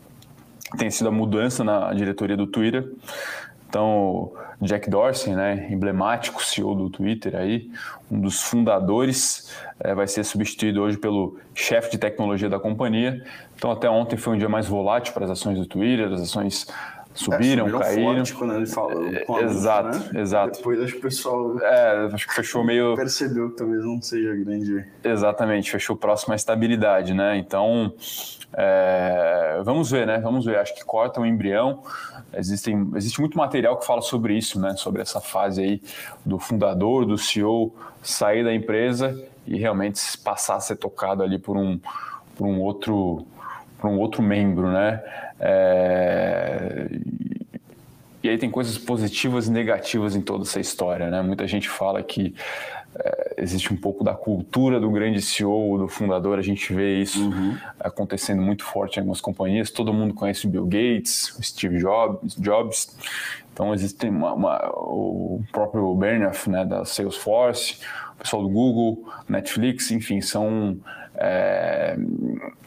tenha 0.77 0.91
sido 0.91 1.07
a 1.07 1.11
mudança 1.11 1.63
na 1.63 1.93
diretoria 1.93 2.37
do 2.37 2.47
Twitter. 2.47 2.91
Então, 3.67 4.31
Jack 4.61 4.89
Dorsey, 4.89 5.33
né, 5.33 5.67
emblemático 5.71 6.43
CEO 6.43 6.75
do 6.75 6.89
Twitter 6.89 7.35
aí, 7.35 7.71
um 8.11 8.19
dos 8.19 8.41
fundadores, 8.41 9.51
é, 9.79 9.95
vai 9.95 10.07
ser 10.07 10.23
substituído 10.23 10.81
hoje 10.81 10.97
pelo 10.97 11.39
chefe 11.55 11.91
de 11.91 11.97
tecnologia 11.97 12.47
da 12.47 12.59
companhia. 12.59 13.25
Então, 13.55 13.71
até 13.71 13.89
ontem 13.89 14.15
foi 14.15 14.35
um 14.35 14.37
dia 14.37 14.47
mais 14.47 14.67
volátil 14.67 15.13
para 15.13 15.25
as 15.25 15.31
ações 15.31 15.57
do 15.57 15.65
Twitter, 15.65 16.11
as 16.11 16.21
ações 16.21 16.67
Subiram, 17.13 17.65
é, 17.65 17.69
subiram 17.69 17.79
caíram. 17.79 18.15
Forte 18.15 18.33
quando 18.33 18.55
ele 18.55 18.65
falou. 18.65 19.05
É, 19.07 19.43
exato, 19.43 20.13
né? 20.13 20.21
exato. 20.21 20.57
Depois 20.57 20.81
acho 20.81 20.93
que 20.93 20.99
o 20.99 21.01
pessoal. 21.01 21.59
É, 21.59 22.09
acho 22.11 22.27
que 22.27 22.33
fechou 22.33 22.63
meio. 22.63 22.95
Percebeu 22.95 23.51
que 23.51 23.57
talvez 23.57 23.85
não 23.85 24.01
seja 24.01 24.35
grande. 24.35 24.85
Exatamente, 25.03 25.71
fechou 25.71 25.95
próximo 25.95 26.33
à 26.33 26.35
estabilidade, 26.35 27.13
né? 27.13 27.37
Então, 27.37 27.93
é, 28.53 29.61
vamos 29.63 29.91
ver, 29.91 30.07
né? 30.07 30.19
Vamos 30.19 30.45
ver. 30.45 30.57
Acho 30.57 30.73
que 30.75 30.83
corta 30.83 31.21
o 31.21 31.25
embrião. 31.25 31.83
Existem, 32.33 32.91
existe 32.95 33.19
muito 33.19 33.37
material 33.37 33.77
que 33.77 33.85
fala 33.85 34.01
sobre 34.01 34.35
isso, 34.35 34.59
né? 34.59 34.75
Sobre 34.75 35.01
essa 35.01 35.21
fase 35.21 35.61
aí 35.61 35.81
do 36.25 36.39
fundador, 36.39 37.05
do 37.05 37.17
CEO 37.17 37.73
sair 38.01 38.43
da 38.43 38.53
empresa 38.53 39.17
e 39.47 39.57
realmente 39.57 39.99
passar 40.23 40.55
a 40.55 40.59
ser 40.59 40.75
tocado 40.75 41.23
ali 41.23 41.39
por 41.39 41.57
um, 41.57 41.79
por 42.35 42.47
um 42.47 42.61
outro 42.61 43.25
para 43.83 43.89
um 43.89 43.99
outro 43.99 44.23
membro, 44.23 44.71
né? 44.71 45.03
É... 45.41 46.87
E 48.23 48.29
aí 48.29 48.37
tem 48.37 48.49
coisas 48.49 48.77
positivas 48.77 49.47
e 49.47 49.51
negativas 49.51 50.15
em 50.15 50.21
toda 50.21 50.45
essa 50.45 50.61
história, 50.61 51.09
né? 51.09 51.21
Muita 51.21 51.45
gente 51.45 51.67
fala 51.67 52.01
que 52.01 52.33
é, 52.95 53.33
existe 53.39 53.73
um 53.73 53.75
pouco 53.75 54.01
da 54.01 54.13
cultura 54.13 54.79
do 54.79 54.89
grande 54.89 55.21
CEO, 55.21 55.77
do 55.77 55.89
fundador, 55.89 56.39
a 56.39 56.41
gente 56.41 56.73
vê 56.73 57.01
isso 57.01 57.29
uhum. 57.29 57.57
acontecendo 57.77 58.41
muito 58.41 58.63
forte 58.63 58.95
em 58.95 58.99
algumas 59.01 59.19
companhias. 59.19 59.69
Todo 59.69 59.93
mundo 59.93 60.13
conhece 60.13 60.47
o 60.47 60.49
Bill 60.49 60.65
Gates, 60.65 61.37
o 61.37 61.43
Steve 61.43 61.79
Jobs, 61.79 62.33
Jobs. 62.35 62.95
então 63.51 63.73
existe 63.73 64.07
uma, 64.07 64.31
uma, 64.31 64.69
o 64.77 65.43
próprio 65.51 65.93
Bernard, 65.93 66.49
né, 66.49 66.63
da 66.63 66.85
Salesforce, 66.85 67.79
o 68.15 68.21
pessoal 68.23 68.41
do 68.41 68.47
Google, 68.47 69.03
Netflix, 69.27 69.91
enfim, 69.91 70.21
são 70.21 70.77
é, 71.15 71.95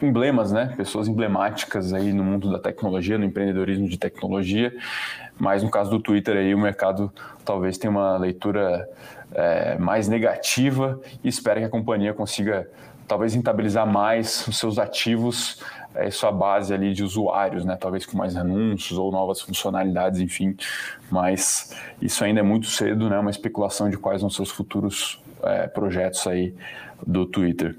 emblemas, 0.01 0.51
né? 0.51 0.73
Pessoas 0.77 1.07
emblemáticas 1.07 1.93
aí 1.93 2.13
no 2.13 2.23
mundo 2.23 2.51
da 2.51 2.59
tecnologia, 2.59 3.17
no 3.17 3.25
empreendedorismo 3.25 3.87
de 3.87 3.97
tecnologia. 3.97 4.73
Mas 5.39 5.63
no 5.63 5.69
caso 5.69 5.89
do 5.89 5.99
Twitter 5.99 6.37
aí, 6.37 6.53
o 6.55 6.59
mercado 6.59 7.11
talvez 7.45 7.77
tenha 7.77 7.91
uma 7.91 8.17
leitura 8.17 8.87
é, 9.33 9.77
mais 9.77 10.07
negativa 10.07 10.99
e 11.23 11.27
espera 11.27 11.59
que 11.59 11.65
a 11.65 11.69
companhia 11.69 12.13
consiga 12.13 12.69
talvez 13.07 13.33
rentabilizar 13.33 13.87
mais 13.87 14.45
os 14.47 14.57
seus 14.57 14.77
ativos 14.77 15.63
é, 15.95 16.11
sua 16.11 16.31
base 16.31 16.73
ali 16.73 16.93
de 16.93 17.03
usuários, 17.03 17.65
né? 17.65 17.75
Talvez 17.75 18.05
com 18.05 18.17
mais 18.17 18.35
anúncios 18.35 18.97
ou 18.99 19.11
novas 19.11 19.41
funcionalidades, 19.41 20.19
enfim. 20.19 20.55
Mas 21.09 21.75
isso 22.01 22.23
ainda 22.23 22.39
é 22.39 22.43
muito 22.43 22.67
cedo, 22.67 23.09
né? 23.09 23.17
Uma 23.17 23.31
especulação 23.31 23.89
de 23.89 23.97
quais 23.97 24.21
vão 24.21 24.29
ser 24.29 24.43
os 24.43 24.51
futuros 24.51 25.21
é, 25.43 25.67
projetos 25.67 26.25
aí 26.27 26.53
do 27.05 27.25
Twitter. 27.25 27.75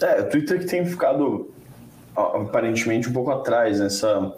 É, 0.00 0.20
o 0.20 0.28
Twitter 0.28 0.58
que 0.60 0.66
tem 0.66 0.84
ficado 0.86 1.50
aparentemente 2.16 3.08
um 3.08 3.12
pouco 3.12 3.30
atrás 3.30 3.80
nessa 3.80 4.32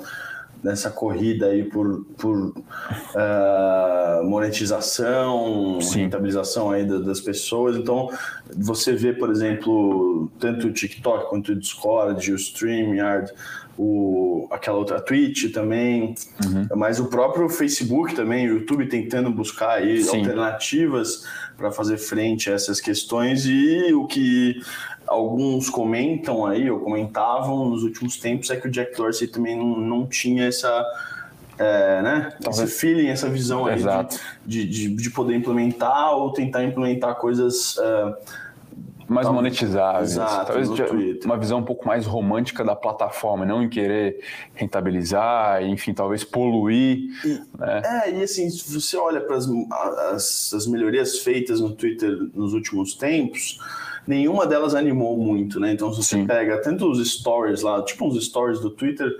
nessa 0.63 0.91
corrida 0.91 1.47
aí 1.47 1.65
por, 1.65 2.05
por 2.19 2.37
uh, 2.37 4.25
monetização, 4.25 5.81
Sim. 5.81 6.01
rentabilização 6.01 6.71
aí 6.71 6.85
das 6.85 7.21
pessoas. 7.21 7.77
Então, 7.77 8.11
você 8.57 8.93
vê, 8.93 9.13
por 9.13 9.31
exemplo, 9.31 10.31
tanto 10.39 10.69
o 10.69 10.73
TikTok 10.73 11.31
quanto 11.31 11.53
o 11.53 11.57
Discord, 11.57 12.33
o 12.33 12.37
StreamYard, 12.37 13.33
o, 13.79 14.47
aquela 14.51 14.77
outra 14.77 15.01
Twitch 15.01 15.51
também, 15.53 16.15
uhum. 16.45 16.69
mas 16.77 17.01
o 17.01 17.07
próprio 17.07 17.49
Facebook 17.49 18.15
também, 18.15 18.47
o 18.47 18.59
YouTube 18.59 18.87
tentando 18.87 19.31
buscar 19.31 19.79
aí 19.79 20.07
alternativas 20.07 21.25
para 21.61 21.71
fazer 21.71 21.99
frente 21.99 22.51
a 22.51 22.55
essas 22.55 22.81
questões 22.81 23.45
e 23.45 23.93
o 23.93 24.07
que 24.07 24.59
alguns 25.07 25.69
comentam 25.69 26.47
aí 26.47 26.71
ou 26.71 26.81
comentavam 26.81 27.69
nos 27.69 27.83
últimos 27.83 28.17
tempos 28.17 28.49
é 28.51 28.57
que 28.57 28.67
o 28.67 28.71
Jack 28.71 28.97
Dorsey 28.97 29.29
também 29.29 29.57
não, 29.57 29.77
não 29.77 30.07
tinha 30.07 30.47
essa 30.47 30.85
é, 31.59 32.01
né? 32.01 32.33
Esse 32.49 32.67
feeling, 32.67 33.09
essa 33.09 33.29
visão 33.29 33.67
aí 33.67 33.85
de, 34.47 34.67
de, 34.67 34.95
de, 34.97 35.11
poder 35.11 35.37
implementar 35.37 36.13
ou 36.13 36.33
tentar 36.33 36.65
implementar 36.65 37.17
coisas 37.17 37.77
uh, 37.77 38.17
mais 39.11 39.27
Talvez, 39.27 39.43
monetizáveis. 39.43 40.13
Exato, 40.13 40.53
talvez 40.53 41.25
uma 41.25 41.37
visão 41.37 41.59
um 41.59 41.65
pouco 41.65 41.85
mais 41.85 42.07
romântica 42.07 42.65
da 42.65 42.77
plataforma, 42.77 43.45
não 43.45 43.61
em 43.61 43.69
querer 43.69 44.21
rentabilizar, 44.55 45.65
enfim, 45.65 45.93
talvez 45.93 46.23
poluir. 46.23 47.11
E, 47.25 47.41
né? 47.59 47.83
É, 47.85 48.11
e 48.13 48.23
assim, 48.23 48.49
se 48.49 48.73
você 48.73 48.97
olha 48.97 49.21
para 49.21 49.37
as, 49.37 50.53
as 50.55 50.67
melhorias 50.69 51.19
feitas 51.19 51.61
no 51.61 51.73
Twitter 51.73 52.17
nos 52.33 52.55
últimos 52.55 52.95
tempos, 52.95 53.59
nenhuma 54.07 54.47
delas 54.47 54.77
animou 54.77 55.19
muito, 55.19 55.59
né? 55.59 55.73
Então, 55.73 55.93
se 55.93 56.05
você 56.05 56.17
Sim. 56.17 56.27
pega 56.27 56.63
tanto 56.63 56.89
os 56.89 57.13
stories 57.13 57.63
lá, 57.63 57.83
tipo 57.83 58.07
uns 58.07 58.25
stories 58.25 58.61
do 58.61 58.71
Twitter, 58.71 59.13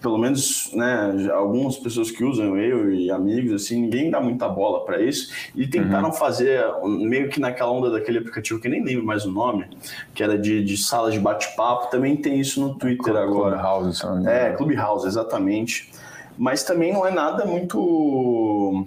pelo 0.00 0.18
menos, 0.18 0.70
né, 0.72 1.28
algumas 1.32 1.76
pessoas 1.76 2.10
que 2.10 2.24
usam, 2.24 2.56
eu 2.56 2.92
e 2.92 3.10
amigos, 3.10 3.52
assim, 3.52 3.82
ninguém 3.82 4.10
dá 4.10 4.20
muita 4.20 4.48
bola 4.48 4.84
para 4.84 5.02
isso. 5.02 5.32
E 5.54 5.66
tentaram 5.66 6.08
uhum. 6.08 6.12
fazer 6.12 6.64
meio 6.84 7.28
que 7.28 7.40
naquela 7.40 7.70
onda 7.70 7.90
daquele 7.90 8.18
aplicativo 8.18 8.60
que 8.60 8.68
nem 8.68 8.84
lembro 8.84 9.04
mais 9.04 9.24
o 9.24 9.30
nome, 9.30 9.66
que 10.14 10.22
era 10.22 10.38
de, 10.38 10.64
de 10.64 10.76
salas 10.76 11.14
de 11.14 11.20
bate-papo. 11.20 11.90
Também 11.90 12.16
tem 12.16 12.38
isso 12.38 12.60
no 12.60 12.74
Twitter 12.74 13.12
Club, 13.12 13.16
agora. 13.16 13.56
Clubhouse, 13.56 14.02
É, 14.26 14.52
Clubhouse, 14.52 15.06
exatamente. 15.06 15.90
Mas 16.36 16.64
também 16.64 16.92
não 16.92 17.06
é 17.06 17.10
nada 17.10 17.44
muito, 17.44 18.86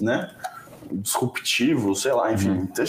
né, 0.00 0.30
disruptivo, 0.90 1.94
sei 1.94 2.12
lá, 2.12 2.32
enfim. 2.32 2.50
Uhum. 2.50 2.68
Então, 2.70 2.84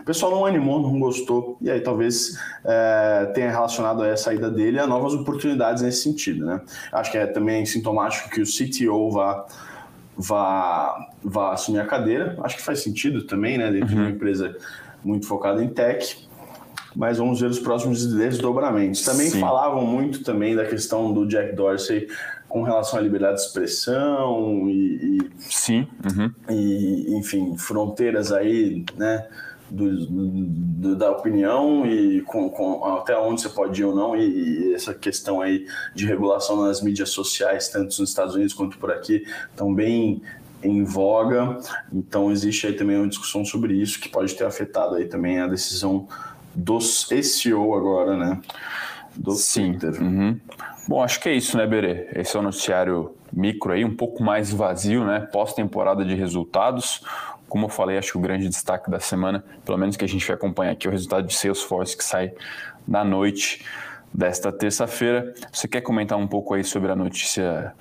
o 0.00 0.04
pessoal 0.04 0.32
não 0.32 0.46
animou, 0.46 0.80
não 0.80 0.98
gostou, 0.98 1.56
e 1.60 1.70
aí 1.70 1.80
talvez 1.80 2.38
é, 2.64 3.30
tenha 3.34 3.50
relacionado 3.50 4.02
a 4.02 4.16
saída 4.16 4.50
dele 4.50 4.78
a 4.78 4.86
novas 4.86 5.14
oportunidades 5.14 5.82
nesse 5.82 6.02
sentido. 6.02 6.44
Né? 6.46 6.60
Acho 6.92 7.10
que 7.10 7.18
é 7.18 7.26
também 7.26 7.64
sintomático 7.64 8.30
que 8.30 8.40
o 8.40 8.44
CTO 8.44 9.10
vá, 9.10 9.46
vá, 10.16 11.08
vá 11.22 11.52
assumir 11.52 11.80
a 11.80 11.86
cadeira. 11.86 12.36
Acho 12.42 12.56
que 12.56 12.62
faz 12.62 12.80
sentido 12.80 13.22
também, 13.24 13.58
né? 13.58 13.70
dentro 13.70 13.82
uhum. 13.82 13.86
de 13.88 13.94
uma 13.94 14.04
uhum. 14.04 14.10
empresa 14.10 14.56
muito 15.04 15.26
focada 15.26 15.62
em 15.62 15.68
tech. 15.68 16.26
Mas 16.96 17.18
vamos 17.18 17.40
ver 17.40 17.50
os 17.50 17.58
próximos 17.58 18.04
desdobramentos. 18.06 19.04
Também 19.04 19.28
Sim. 19.30 19.40
falavam 19.40 19.86
muito 19.86 20.24
também 20.24 20.56
da 20.56 20.64
questão 20.64 21.12
do 21.12 21.26
Jack 21.28 21.54
Dorsey 21.54 22.08
com 22.48 22.62
relação 22.62 22.98
à 22.98 23.02
liberdade 23.02 23.36
de 23.36 23.42
expressão 23.42 24.68
e, 24.68 25.18
e 25.18 25.30
sim, 25.38 25.86
uhum. 26.04 26.32
e 26.48 27.14
enfim 27.16 27.56
fronteiras 27.58 28.32
aí, 28.32 28.84
né? 28.96 29.26
Do, 29.70 30.06
do, 30.06 30.96
da 30.96 31.10
opinião 31.10 31.86
e 31.86 32.22
com, 32.22 32.48
com, 32.50 32.84
até 32.84 33.16
onde 33.18 33.42
você 33.42 33.48
pode 33.48 33.80
ir 33.80 33.84
ou 33.84 33.94
não, 33.94 34.16
e, 34.16 34.70
e, 34.70 34.74
essa 34.74 34.94
questão 34.94 35.40
aí 35.40 35.66
de 35.94 36.06
regulação 36.06 36.56
nas 36.64 36.82
mídias 36.82 37.10
sociais, 37.10 37.68
tanto 37.68 38.00
nos 38.00 38.08
Estados 38.08 38.34
Unidos 38.34 38.54
quanto 38.54 38.78
por 38.78 38.90
aqui, 38.90 39.24
estão 39.50 39.74
bem 39.74 40.22
em 40.62 40.84
voga. 40.84 41.58
Então 41.92 42.30
existe 42.30 42.66
aí 42.66 42.72
também 42.72 42.96
uma 42.96 43.08
discussão 43.08 43.44
sobre 43.44 43.74
isso 43.74 44.00
que 44.00 44.08
pode 44.08 44.34
ter 44.34 44.44
afetado 44.44 44.94
aí 44.94 45.06
também 45.06 45.40
a 45.40 45.46
decisão 45.46 46.08
do 46.54 46.80
SEO 46.80 47.74
agora, 47.74 48.16
né? 48.16 48.40
Do 49.14 49.32
Sim. 49.32 49.72
Twitter. 49.72 50.02
Uhum. 50.02 50.40
Bom, 50.88 51.02
acho 51.02 51.20
que 51.20 51.28
é 51.28 51.34
isso, 51.34 51.56
né, 51.56 51.66
Berê? 51.66 52.08
Esse 52.14 52.36
é 52.36 52.40
o 52.40 52.42
noticiário 52.42 53.14
micro 53.32 53.72
aí, 53.72 53.84
um 53.84 53.94
pouco 53.94 54.22
mais 54.22 54.52
vazio, 54.52 55.04
né? 55.04 55.20
Pós-temporada 55.32 56.04
de 56.04 56.14
resultados. 56.14 57.04
Como 57.48 57.66
eu 57.66 57.68
falei, 57.68 57.96
acho 57.96 58.12
que 58.12 58.18
o 58.18 58.20
grande 58.20 58.48
destaque 58.48 58.90
da 58.90 59.00
semana, 59.00 59.44
pelo 59.64 59.78
menos 59.78 59.96
que 59.96 60.04
a 60.04 60.08
gente 60.08 60.26
vai 60.26 60.36
acompanhar 60.36 60.72
aqui, 60.72 60.86
é 60.86 60.90
o 60.90 60.92
resultado 60.92 61.26
de 61.26 61.34
Salesforce 61.34 61.96
que 61.96 62.04
sai 62.04 62.32
na 62.86 63.04
noite 63.04 63.64
desta 64.12 64.52
terça-feira. 64.52 65.34
Você 65.52 65.66
quer 65.68 65.80
comentar 65.80 66.18
um 66.18 66.26
pouco 66.26 66.54
aí 66.54 66.64
sobre 66.64 66.90
a 66.90 66.96
notícia 66.96 67.74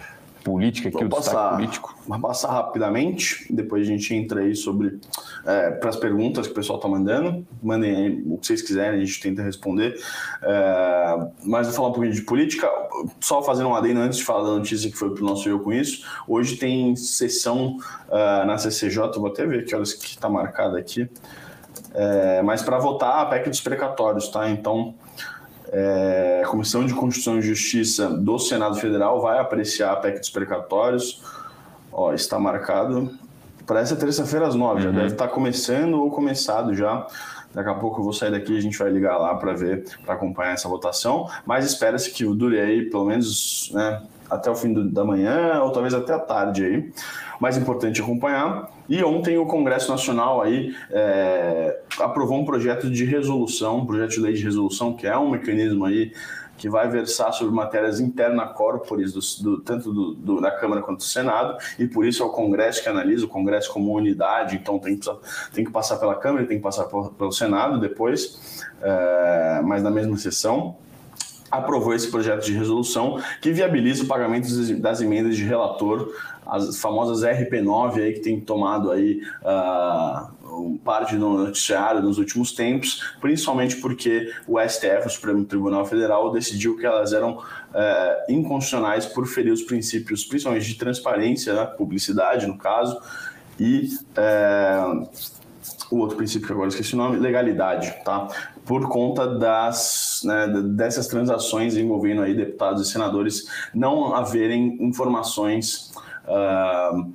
política 0.47 0.87
aqui, 0.87 0.97
Vou 0.99 1.07
o 1.07 1.09
passar, 1.09 1.55
político? 1.55 1.93
Vou 2.07 2.19
passar 2.21 2.53
rapidamente, 2.53 3.45
depois 3.49 3.85
a 3.85 3.91
gente 3.91 4.15
entra 4.15 4.39
aí 4.39 4.55
sobre 4.55 4.97
é, 5.45 5.71
para 5.71 5.89
as 5.89 5.97
perguntas 5.97 6.47
que 6.47 6.53
o 6.53 6.55
pessoal 6.55 6.77
está 6.77 6.87
mandando. 6.87 7.45
Mandem 7.61 7.93
aí 7.93 8.23
o 8.25 8.37
que 8.37 8.47
vocês 8.47 8.61
quiserem, 8.61 9.01
a 9.01 9.03
gente 9.03 9.19
tenta 9.19 9.43
responder. 9.43 9.99
É, 10.41 11.27
mas 11.43 11.67
vou 11.67 11.75
falar 11.75 11.89
um 11.89 11.91
pouquinho 11.91 12.13
de 12.13 12.21
política, 12.21 12.71
só 13.19 13.43
fazendo 13.43 13.67
um 13.67 13.75
adendo 13.75 13.99
antes 13.99 14.19
de 14.19 14.23
falar 14.23 14.43
da 14.43 14.55
notícia 14.55 14.89
que 14.89 14.95
foi 14.95 15.13
para 15.13 15.21
o 15.21 15.27
nosso 15.27 15.49
Eu 15.49 15.59
Com 15.59 15.73
Isso. 15.73 16.05
Hoje 16.25 16.55
tem 16.55 16.95
sessão 16.95 17.77
uh, 18.07 18.45
na 18.45 18.57
CCJ, 18.57 19.11
vou 19.17 19.27
até 19.27 19.45
ver 19.45 19.65
que 19.65 19.75
horas 19.75 19.93
que 19.93 20.07
está 20.07 20.29
marcada 20.29 20.79
aqui. 20.79 21.09
É, 21.93 22.41
mas 22.41 22.61
para 22.61 22.77
votar 22.77 23.19
a 23.21 23.25
PEC 23.25 23.49
dos 23.49 23.61
precatórios, 23.61 24.29
tá? 24.29 24.49
Então, 24.49 24.95
é, 25.71 26.41
a 26.43 26.47
Comissão 26.47 26.85
de 26.85 26.93
Constituição 26.93 27.39
e 27.39 27.41
Justiça 27.41 28.09
do 28.09 28.39
Senado 28.39 28.75
Federal 28.79 29.21
vai 29.21 29.39
apreciar 29.39 29.93
a 29.93 29.95
PEC 29.97 30.19
dos 30.19 30.29
precatórios. 30.29 31.21
Ó, 31.91 32.13
está 32.13 32.39
marcado 32.39 33.11
para 33.65 33.81
essa 33.81 33.95
terça-feira 33.95 34.47
às 34.47 34.55
nove. 34.55 34.85
Uhum. 34.85 34.91
Já 34.91 34.91
deve 34.91 35.13
estar 35.13 35.27
começando 35.27 35.95
ou 35.95 36.09
começado 36.09 36.73
já. 36.73 37.05
Daqui 37.57 37.69
a 37.71 37.73
pouco 37.73 38.01
eu 38.01 38.03
vou 38.03 38.13
sair 38.13 38.29
daqui 38.29 38.53
e 38.53 38.57
a 38.59 38.61
gente 38.61 38.77
vai 38.77 38.91
ligar 38.91 39.17
lá 39.17 39.33
para 39.33 39.51
ver, 39.53 39.83
para 40.05 40.13
acompanhar 40.13 40.51
essa 40.51 40.69
votação. 40.69 41.27
Mas 41.43 41.65
espera-se 41.65 42.11
que 42.11 42.23
dure 42.23 42.59
aí 42.59 42.87
pelo 42.87 43.03
menos 43.03 43.71
né, 43.73 44.03
até 44.29 44.51
o 44.51 44.53
fim 44.55 44.71
do, 44.71 44.87
da 44.87 45.03
manhã 45.03 45.59
ou 45.63 45.71
talvez 45.71 45.95
até 45.95 46.13
a 46.13 46.19
tarde 46.19 46.63
aí. 46.63 46.91
Mais 47.41 47.57
importante 47.57 47.99
acompanhar. 47.99 48.71
E 48.87 49.03
ontem 49.03 49.39
o 49.39 49.47
Congresso 49.47 49.89
Nacional 49.89 50.39
aí 50.39 50.75
é, 50.91 51.79
aprovou 51.99 52.39
um 52.39 52.45
projeto 52.45 52.91
de 52.91 53.03
resolução, 53.05 53.79
um 53.79 53.85
projeto 53.87 54.11
de 54.11 54.19
lei 54.19 54.33
de 54.33 54.43
resolução, 54.43 54.93
que 54.93 55.07
é 55.07 55.17
um 55.17 55.31
mecanismo 55.31 55.83
aí 55.83 56.11
que 56.57 56.69
vai 56.69 56.89
versar 56.89 57.31
sobre 57.31 57.53
matérias 57.53 57.99
interna 57.99 58.47
corporis, 58.47 59.13
do, 59.13 59.43
do, 59.43 59.61
tanto 59.61 59.93
do, 59.93 60.13
do, 60.13 60.41
da 60.41 60.51
Câmara 60.51 60.81
quanto 60.81 60.97
do 60.97 61.03
Senado, 61.03 61.57
e 61.77 61.87
por 61.87 62.05
isso 62.05 62.23
é 62.23 62.25
o 62.25 62.29
Congresso 62.29 62.81
que 62.81 62.89
analisa, 62.89 63.25
o 63.25 63.29
Congresso 63.29 63.71
como 63.71 63.93
unidade, 63.93 64.55
então 64.55 64.79
tem 64.79 64.97
que, 64.97 65.09
tem 65.53 65.63
que 65.63 65.71
passar 65.71 65.97
pela 65.97 66.15
Câmara 66.15 66.43
e 66.43 66.47
tem 66.47 66.57
que 66.57 66.63
passar 66.63 66.85
por, 66.85 67.13
pelo 67.13 67.31
Senado 67.31 67.79
depois, 67.79 68.65
é, 68.81 69.61
mas 69.63 69.83
na 69.83 69.91
mesma 69.91 70.17
sessão 70.17 70.75
aprovou 71.49 71.93
esse 71.93 72.09
projeto 72.09 72.43
de 72.43 72.53
resolução 72.53 73.21
que 73.41 73.51
viabiliza 73.51 74.03
o 74.03 74.07
pagamento 74.07 74.47
das 74.79 75.01
emendas 75.01 75.35
de 75.35 75.43
relator, 75.43 76.13
as 76.45 76.79
famosas 76.79 77.23
RP9 77.23 78.01
aí 78.01 78.13
que 78.13 78.19
tem 78.19 78.39
tomado 78.39 78.91
aí 78.91 79.21
uh, 79.41 80.29
parte 80.83 81.15
do 81.15 81.29
noticiário 81.29 82.01
nos 82.01 82.17
últimos 82.17 82.51
tempos, 82.51 83.15
principalmente 83.19 83.75
porque 83.77 84.31
o 84.47 84.59
STF, 84.59 85.07
o 85.07 85.09
Supremo 85.09 85.45
Tribunal 85.45 85.85
Federal, 85.85 86.31
decidiu 86.31 86.77
que 86.77 86.85
elas 86.85 87.13
eram 87.13 87.37
uh, 87.37 88.31
inconstitucionais 88.31 89.05
por 89.05 89.25
ferir 89.27 89.51
os 89.51 89.61
princípios, 89.61 90.25
principalmente 90.25 90.67
de 90.67 90.75
transparência, 90.75 91.53
né, 91.53 91.65
publicidade 91.65 92.47
no 92.47 92.57
caso, 92.57 92.99
e 93.59 93.89
uh, 94.17 95.09
o 95.91 95.97
outro 95.99 96.17
princípio 96.17 96.47
que 96.47 96.53
agora 96.53 96.69
esqueci 96.69 96.93
o 96.93 96.97
nome, 96.97 97.17
legalidade, 97.17 97.93
tá? 98.03 98.27
Por 98.65 98.87
conta 98.89 99.27
das, 99.27 100.21
né, 100.23 100.47
dessas 100.75 101.07
transações 101.07 101.77
envolvendo 101.77 102.21
aí 102.21 102.35
deputados 102.35 102.87
e 102.87 102.91
senadores 102.91 103.47
não 103.73 104.13
haverem 104.13 104.77
informações 104.81 105.91
uh, 106.27 107.09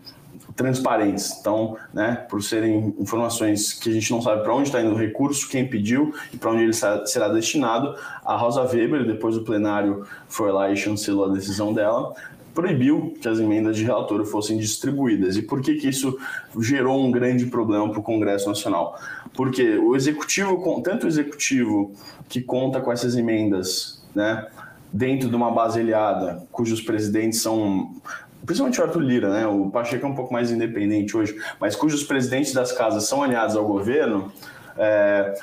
transparentes. 0.55 1.39
Então, 1.41 1.77
né, 1.93 2.27
por 2.29 2.43
serem 2.43 2.95
informações 2.99 3.73
que 3.73 3.91
a 3.91 3.93
gente 3.93 4.11
não 4.11 4.21
sabe 4.21 4.43
para 4.43 4.55
onde 4.55 4.69
está 4.69 4.81
indo 4.81 4.93
o 4.93 4.99
recurso, 4.99 5.49
quem 5.49 5.67
pediu 5.67 6.15
e 6.33 6.37
para 6.37 6.51
onde 6.51 6.63
ele 6.63 6.73
será 6.73 7.29
destinado, 7.29 7.95
a 8.25 8.37
Rosa 8.37 8.63
Weber, 8.63 9.07
depois 9.07 9.35
do 9.35 9.43
plenário, 9.43 10.07
foi 10.29 10.53
lá 10.53 10.71
e 10.71 10.77
chancelou 10.77 11.27
a 11.27 11.33
decisão 11.33 11.73
dela, 11.73 12.15
proibiu 12.55 13.15
que 13.21 13.29
as 13.29 13.39
emendas 13.39 13.77
de 13.77 13.85
relator 13.85 14.25
fossem 14.27 14.59
distribuídas. 14.59 15.37
E 15.37 15.43
por 15.43 15.63
que, 15.63 15.75
que 15.77 15.89
isso 15.89 16.19
gerou 16.61 17.03
um 17.03 17.11
grande 17.11 17.47
problema 17.47 17.89
para 17.91 17.99
o 17.99 18.03
Congresso 18.03 18.49
Nacional? 18.49 18.99
Porque 19.35 19.79
o 19.79 19.97
executivo, 19.97 20.83
tanto 20.83 21.05
o 21.05 21.09
executivo 21.09 21.93
que 22.29 22.43
conta 22.43 22.81
com 22.81 22.93
essas 22.93 23.17
emendas, 23.17 24.05
né, 24.15 24.47
dentro 24.93 25.31
de 25.31 25.35
uma 25.35 25.51
base 25.51 25.81
aliada, 25.81 26.47
cujos 26.53 26.83
presidentes 26.83 27.41
são 27.41 27.95
principalmente 28.45 28.81
o 28.81 28.85
Arthur 28.85 29.01
Lira, 29.01 29.29
né? 29.31 29.47
O 29.47 29.71
Pacheco 29.71 30.05
é 30.05 30.09
um 30.09 30.15
pouco 30.15 30.33
mais 30.33 30.51
independente 30.51 31.17
hoje, 31.17 31.37
mas 31.61 31.77
cujos 31.77 32.03
presidentes 32.03 32.53
das 32.53 32.73
casas 32.73 33.05
são 33.05 33.23
aliados 33.23 33.57
ao 33.57 33.65
governo, 33.65 34.33
é, 34.77 35.35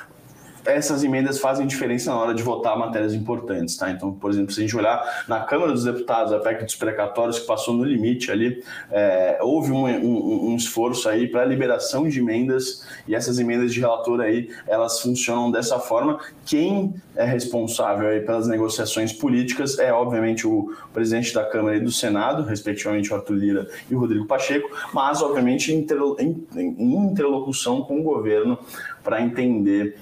essas 0.64 1.02
emendas 1.02 1.38
fazem 1.38 1.66
diferença 1.66 2.10
na 2.10 2.18
hora 2.18 2.34
de 2.34 2.42
votar 2.42 2.78
matérias 2.78 3.14
importantes, 3.14 3.76
tá? 3.76 3.90
Então, 3.90 4.12
por 4.12 4.30
exemplo, 4.30 4.52
se 4.52 4.60
a 4.60 4.62
gente 4.62 4.76
olhar 4.76 5.24
na 5.26 5.40
Câmara 5.40 5.72
dos 5.72 5.84
Deputados, 5.84 6.32
a 6.32 6.38
PEC 6.38 6.64
dos 6.64 6.76
precatórios 6.76 7.38
que 7.38 7.46
passou 7.46 7.74
no 7.74 7.84
limite 7.84 8.30
ali, 8.30 8.62
é, 8.90 9.38
houve 9.40 9.72
um, 9.72 9.86
um, 9.86 10.50
um, 10.50 10.56
esforço 10.56 11.08
aí 11.08 11.28
para 11.28 11.44
liberação 11.44 12.08
de 12.08 12.18
emendas 12.18 12.86
e 13.06 13.14
essas 13.14 13.38
emendas 13.38 13.72
de 13.72 13.80
relator 13.80 14.20
aí, 14.20 14.50
elas 14.66 15.00
funcionam 15.00 15.50
dessa 15.50 15.78
forma. 15.78 16.18
Quem 16.44 16.94
é 17.16 17.24
responsável 17.24 18.08
aí 18.08 18.20
pelas 18.20 18.46
negociações 18.46 19.12
políticas 19.12 19.78
é, 19.78 19.92
obviamente, 19.92 20.46
o 20.46 20.74
presidente 20.92 21.32
da 21.34 21.44
Câmara 21.44 21.76
e 21.76 21.80
do 21.80 21.90
Senado, 21.90 22.42
respectivamente 22.42 23.12
o 23.12 23.16
Arthur 23.16 23.34
Lira 23.34 23.68
e 23.90 23.94
o 23.94 23.98
Rodrigo 23.98 24.26
Pacheco, 24.26 24.68
mas, 24.92 25.22
obviamente, 25.22 25.72
em, 25.72 25.86
interlocução 26.56 27.82
com 27.82 28.00
o 28.00 28.02
governo 28.02 28.58
para 29.02 29.20
entender 29.20 29.96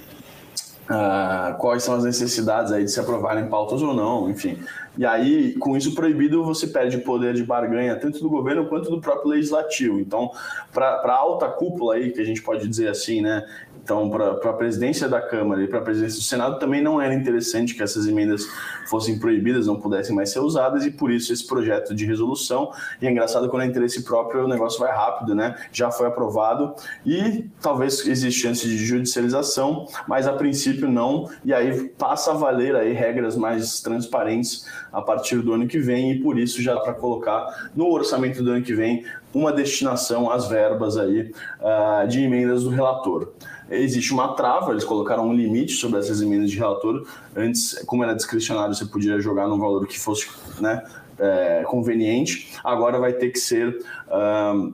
Uh, 0.89 1.55
quais 1.59 1.83
são 1.83 1.95
as 1.97 2.05
necessidades 2.05 2.73
aí 2.73 2.85
de 2.85 2.91
se 2.91 2.99
aprovarem 2.99 3.47
pautas 3.47 3.83
ou 3.83 3.93
não, 3.93 4.31
enfim. 4.31 4.59
E 4.99 5.07
aí, 5.07 5.55
com 5.55 5.77
isso 5.77 5.95
proibido, 5.95 6.45
você 6.45 6.67
perde 6.67 6.99
poder 6.99 7.33
de 7.33 7.45
barganha 7.45 7.95
tanto 7.97 8.19
do 8.19 8.29
governo 8.29 8.67
quanto 8.67 8.91
do 8.91 9.01
próprio 9.01 9.31
legislativo. 9.31 10.01
Então, 10.01 10.31
para 10.73 11.01
a 11.05 11.17
alta 11.17 11.49
cúpula 11.49 11.95
aí, 11.95 12.11
que 12.11 12.21
a 12.21 12.25
gente 12.25 12.43
pode 12.43 12.67
dizer 12.67 12.89
assim, 12.89 13.23
né, 13.23 13.47
então, 13.89 14.11
para 14.11 14.33
a 14.33 14.53
presidência 14.53 15.09
da 15.09 15.19
Câmara 15.19 15.63
e 15.63 15.67
para 15.67 15.79
a 15.79 15.83
presidência 15.83 16.19
do 16.19 16.25
Senado, 16.25 16.59
também 16.59 16.83
não 16.83 17.01
era 17.01 17.15
interessante 17.15 17.75
que 17.75 17.83
essas 17.83 18.07
emendas 18.07 18.47
fossem 18.87 19.19
proibidas, 19.19 19.67
não 19.67 19.81
pudessem 19.81 20.15
mais 20.15 20.31
ser 20.31 20.41
usadas, 20.41 20.85
e 20.85 20.91
por 20.91 21.11
isso 21.11 21.33
esse 21.33 21.47
projeto 21.47 21.95
de 21.95 22.05
resolução. 22.05 22.71
E 23.01 23.07
é 23.07 23.11
engraçado 23.11 23.49
quando 23.49 23.63
é 23.63 23.67
interesse 23.67 24.03
próprio, 24.03 24.45
o 24.45 24.49
negócio 24.49 24.79
vai 24.79 24.93
rápido, 24.93 25.35
né? 25.35 25.55
Já 25.73 25.91
foi 25.91 26.07
aprovado 26.07 26.75
e 27.07 27.47
talvez 27.63 28.07
existe 28.07 28.43
chance 28.43 28.69
de 28.69 28.77
judicialização, 28.77 29.87
mas 30.07 30.27
a 30.27 30.35
princípio 30.35 30.91
não. 30.91 31.31
E 31.43 31.55
aí 31.55 31.89
passa 31.89 32.33
a 32.33 32.35
valer 32.35 32.77
aí 32.77 32.93
regras 32.93 33.37
mais 33.37 33.81
transparentes 33.81 34.67
a 34.93 35.03
partir 35.03 35.39
do 35.39 35.53
ano 35.53 35.67
que 35.67 35.79
vem, 35.79 36.13
e 36.13 36.19
por 36.21 36.39
isso 36.39 36.63
já 36.63 36.77
para 36.79 36.95
colocar 36.95 37.71
no 37.75 37.91
orçamento 37.91 38.43
do 38.43 38.51
ano 38.51 38.63
que 38.63 38.75
vem 38.75 39.05
uma 39.35 39.53
destinação 39.53 40.31
às 40.31 40.49
verbas 40.49 40.97
aí 40.97 41.33
uh, 41.61 42.09
de 42.09 42.23
emendas 42.23 42.63
do 42.63 42.71
relator 42.71 43.33
existe 43.71 44.13
uma 44.13 44.35
trava, 44.35 44.71
eles 44.71 44.85
colocaram 44.85 45.29
um 45.29 45.35
limite 45.35 45.73
sobre 45.73 45.99
essas 45.99 46.23
emendas 46.23 46.51
de 46.51 46.57
relator. 46.57 47.07
Antes, 47.37 47.83
como 47.87 48.03
era 48.03 48.15
discricionário, 48.15 48.75
você 48.75 48.87
podia 48.87 49.21
jogar 49.21 49.47
num 49.47 49.59
valor 49.59 49.87
que 49.87 49.99
fosse 49.99 50.29
né, 50.61 50.83
é, 51.19 51.65
conveniente. 51.67 52.55
Agora 52.65 52.99
vai 52.99 53.13
ter 53.13 53.31
que 53.31 53.39
ser 53.39 53.85
uh, 54.09 54.73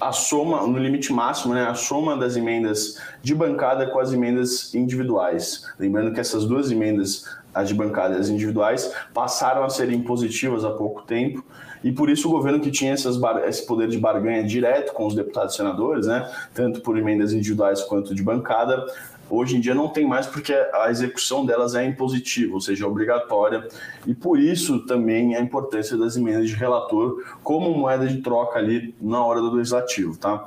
a 0.00 0.12
soma, 0.12 0.66
no 0.66 0.78
limite 0.78 1.12
máximo, 1.12 1.54
né, 1.54 1.64
a 1.64 1.74
soma 1.74 2.16
das 2.16 2.36
emendas 2.36 3.00
de 3.22 3.34
bancada 3.34 3.86
com 3.86 3.98
as 3.98 4.12
emendas 4.12 4.74
individuais. 4.74 5.64
Lembrando 5.78 6.12
que 6.12 6.20
essas 6.20 6.44
duas 6.44 6.70
emendas, 6.70 7.24
as 7.54 7.68
de 7.68 7.74
bancada 7.74 8.16
e 8.16 8.18
as 8.18 8.28
individuais, 8.28 8.92
passaram 9.12 9.64
a 9.64 9.70
ser 9.70 9.90
impositivas 9.92 10.64
há 10.64 10.70
pouco 10.70 11.02
tempo 11.02 11.44
e 11.84 11.92
por 11.92 12.08
isso 12.08 12.28
o 12.28 12.32
governo 12.32 12.60
que 12.60 12.70
tinha 12.70 12.92
essas 12.92 13.18
esse 13.46 13.66
poder 13.66 13.88
de 13.88 13.98
barganha 13.98 14.42
direto 14.42 14.92
com 14.94 15.06
os 15.06 15.14
deputados 15.14 15.54
e 15.54 15.56
senadores, 15.58 16.06
né, 16.06 16.28
tanto 16.54 16.80
por 16.80 16.98
emendas 16.98 17.32
individuais 17.32 17.82
quanto 17.82 18.14
de 18.14 18.22
bancada, 18.22 18.86
hoje 19.28 19.56
em 19.56 19.60
dia 19.60 19.74
não 19.74 19.88
tem 19.88 20.06
mais 20.06 20.26
porque 20.26 20.52
a 20.52 20.90
execução 20.90 21.44
delas 21.44 21.74
é 21.74 21.84
impositiva, 21.84 22.54
ou 22.54 22.60
seja, 22.60 22.84
é 22.84 22.88
obrigatória, 22.88 23.68
e 24.06 24.14
por 24.14 24.38
isso 24.38 24.80
também 24.86 25.36
a 25.36 25.40
importância 25.40 25.96
das 25.96 26.16
emendas 26.16 26.48
de 26.48 26.54
relator 26.54 27.22
como 27.42 27.70
moeda 27.76 28.06
de 28.06 28.22
troca 28.22 28.58
ali 28.58 28.94
na 29.00 29.22
hora 29.22 29.40
do 29.40 29.52
legislativo, 29.52 30.16
tá? 30.16 30.44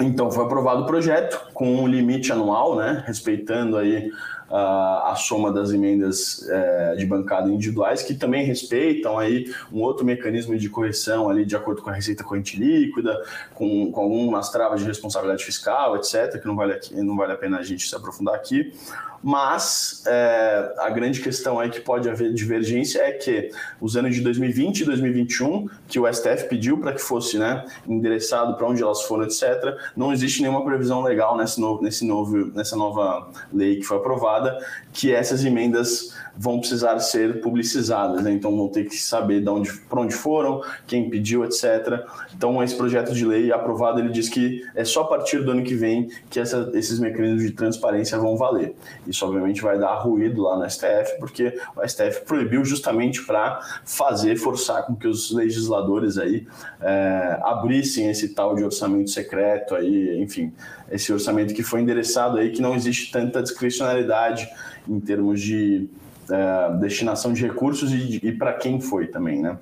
Então 0.00 0.30
foi 0.30 0.44
aprovado 0.44 0.82
o 0.82 0.86
projeto 0.86 1.52
com 1.52 1.74
um 1.74 1.86
limite 1.86 2.32
anual, 2.32 2.76
né, 2.76 3.02
respeitando 3.06 3.76
aí 3.76 4.10
a, 4.50 5.14
soma 5.16 5.52
das 5.52 5.70
emendas 5.70 6.46
é, 6.48 6.96
de 6.96 7.06
bancada 7.06 7.48
individuais, 7.48 8.02
que 8.02 8.14
também 8.14 8.44
respeitam 8.44 9.18
aí 9.18 9.52
um 9.72 9.80
outro 9.80 10.04
mecanismo 10.04 10.56
de 10.58 10.68
correção 10.68 11.28
ali 11.28 11.44
de 11.44 11.54
acordo 11.54 11.82
com 11.82 11.90
a 11.90 11.92
receita 11.92 12.24
corrente 12.24 12.58
líquida, 12.58 13.16
com, 13.54 13.92
com 13.92 14.00
algumas 14.00 14.50
travas 14.50 14.80
de 14.80 14.86
responsabilidade 14.86 15.44
fiscal, 15.44 15.96
etc., 15.96 16.40
que 16.40 16.46
não 16.46 16.56
vale, 16.56 16.72
aqui, 16.72 16.94
não 17.00 17.16
vale 17.16 17.32
a 17.32 17.36
pena 17.36 17.58
a 17.58 17.62
gente 17.62 17.88
se 17.88 17.94
aprofundar 17.94 18.34
aqui. 18.34 18.72
Mas 19.22 20.02
é, 20.06 20.74
a 20.78 20.88
grande 20.88 21.20
questão 21.20 21.60
aí 21.60 21.68
que 21.68 21.80
pode 21.80 22.08
haver 22.08 22.32
divergência 22.32 23.00
é 23.00 23.12
que 23.12 23.50
os 23.80 23.96
anos 23.96 24.14
de 24.14 24.22
2020 24.22 24.80
e 24.80 24.84
2021, 24.84 25.68
que 25.86 26.00
o 26.00 26.10
STF 26.10 26.48
pediu 26.48 26.78
para 26.78 26.92
que 26.92 27.00
fosse 27.00 27.38
né, 27.38 27.64
endereçado 27.86 28.56
para 28.56 28.66
onde 28.66 28.82
elas 28.82 29.02
foram, 29.02 29.24
etc., 29.24 29.76
não 29.94 30.12
existe 30.12 30.40
nenhuma 30.40 30.64
previsão 30.64 31.02
legal 31.02 31.36
nesse 31.36 31.60
novo, 31.60 31.82
nesse 31.82 32.04
novo, 32.06 32.46
nessa 32.54 32.76
nova 32.76 33.30
lei 33.52 33.76
que 33.76 33.82
foi 33.82 33.98
aprovada 33.98 34.58
que 34.92 35.12
essas 35.12 35.44
emendas 35.44 36.14
vão 36.36 36.58
precisar 36.58 36.98
ser 37.00 37.40
publicizadas, 37.40 38.22
né? 38.22 38.32
então 38.32 38.56
vão 38.56 38.68
ter 38.68 38.84
que 38.84 38.96
saber 38.96 39.42
de 39.42 39.48
onde, 39.48 39.72
para 39.72 40.00
onde 40.00 40.14
foram, 40.14 40.62
quem 40.86 41.10
pediu, 41.10 41.44
etc. 41.44 42.04
Então 42.34 42.62
esse 42.62 42.74
projeto 42.74 43.12
de 43.12 43.26
lei 43.26 43.52
aprovado 43.52 44.00
ele 44.00 44.08
diz 44.08 44.28
que 44.28 44.64
é 44.74 44.84
só 44.84 45.02
a 45.02 45.06
partir 45.06 45.44
do 45.44 45.50
ano 45.50 45.62
que 45.62 45.74
vem 45.74 46.08
que 46.30 46.40
essa, 46.40 46.70
esses 46.74 46.98
mecanismos 46.98 47.42
de 47.42 47.50
transparência 47.50 48.18
vão 48.18 48.36
valer. 48.36 48.74
Isso 49.10 49.26
obviamente 49.26 49.60
vai 49.60 49.76
dar 49.76 49.94
ruído 49.96 50.42
lá 50.42 50.56
no 50.56 50.70
STF, 50.70 51.18
porque 51.18 51.58
o 51.76 51.86
STF 51.86 52.24
proibiu 52.24 52.64
justamente 52.64 53.26
para 53.26 53.60
fazer, 53.84 54.36
forçar 54.36 54.86
com 54.86 54.94
que 54.94 55.08
os 55.08 55.32
legisladores 55.32 56.16
aí 56.16 56.46
é, 56.80 57.40
abrissem 57.42 58.08
esse 58.08 58.28
tal 58.34 58.54
de 58.54 58.62
orçamento 58.62 59.10
secreto 59.10 59.74
aí, 59.74 60.22
enfim, 60.22 60.52
esse 60.90 61.12
orçamento 61.12 61.52
que 61.52 61.62
foi 61.64 61.80
endereçado 61.80 62.38
aí 62.38 62.50
que 62.50 62.62
não 62.62 62.74
existe 62.74 63.10
tanta 63.10 63.42
discricionalidade 63.42 64.48
em 64.88 65.00
termos 65.00 65.40
de 65.40 65.90
é, 66.30 66.76
destinação 66.78 67.32
de 67.32 67.42
recursos 67.42 67.92
e, 67.92 68.20
e 68.22 68.32
para 68.32 68.52
quem 68.52 68.80
foi 68.80 69.08
também, 69.08 69.42
né? 69.42 69.58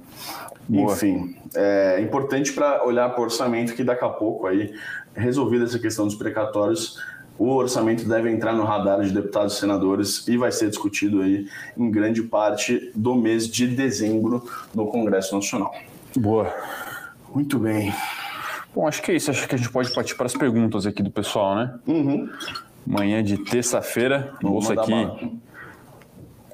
Boa. 0.68 0.92
Enfim, 0.92 1.34
é 1.54 1.98
importante 2.02 2.52
para 2.52 2.84
olhar 2.84 3.08
para 3.08 3.20
o 3.20 3.24
orçamento 3.24 3.74
que 3.74 3.82
daqui 3.82 4.04
a 4.04 4.10
pouco 4.10 4.46
aí, 4.46 4.74
resolvida 5.14 5.64
essa 5.64 5.78
questão 5.78 6.04
dos 6.04 6.14
precatórios, 6.14 6.98
o 7.38 7.54
orçamento 7.54 8.06
deve 8.08 8.30
entrar 8.30 8.52
no 8.52 8.64
radar 8.64 9.00
de 9.02 9.12
deputados 9.12 9.54
e 9.54 9.60
senadores 9.60 10.26
e 10.26 10.36
vai 10.36 10.50
ser 10.50 10.68
discutido 10.68 11.22
aí 11.22 11.46
em 11.76 11.90
grande 11.90 12.22
parte 12.22 12.90
do 12.94 13.14
mês 13.14 13.48
de 13.48 13.66
dezembro 13.66 14.44
no 14.74 14.86
Congresso 14.86 15.34
Nacional. 15.34 15.74
Boa. 16.16 16.52
Muito 17.34 17.58
bem. 17.58 17.94
Bom, 18.74 18.86
acho 18.86 19.00
que 19.02 19.12
é 19.12 19.16
isso. 19.16 19.30
Acho 19.30 19.46
que 19.46 19.54
a 19.54 19.58
gente 19.58 19.70
pode 19.70 19.92
partir 19.94 20.14
para 20.16 20.26
as 20.26 20.34
perguntas 20.34 20.86
aqui 20.86 21.02
do 21.02 21.10
pessoal, 21.10 21.54
né? 21.54 21.78
Uhum. 21.86 22.28
Manhã 22.86 23.22
de 23.22 23.38
terça-feira, 23.38 24.34
bolsa 24.42 24.72
aqui 24.72 24.92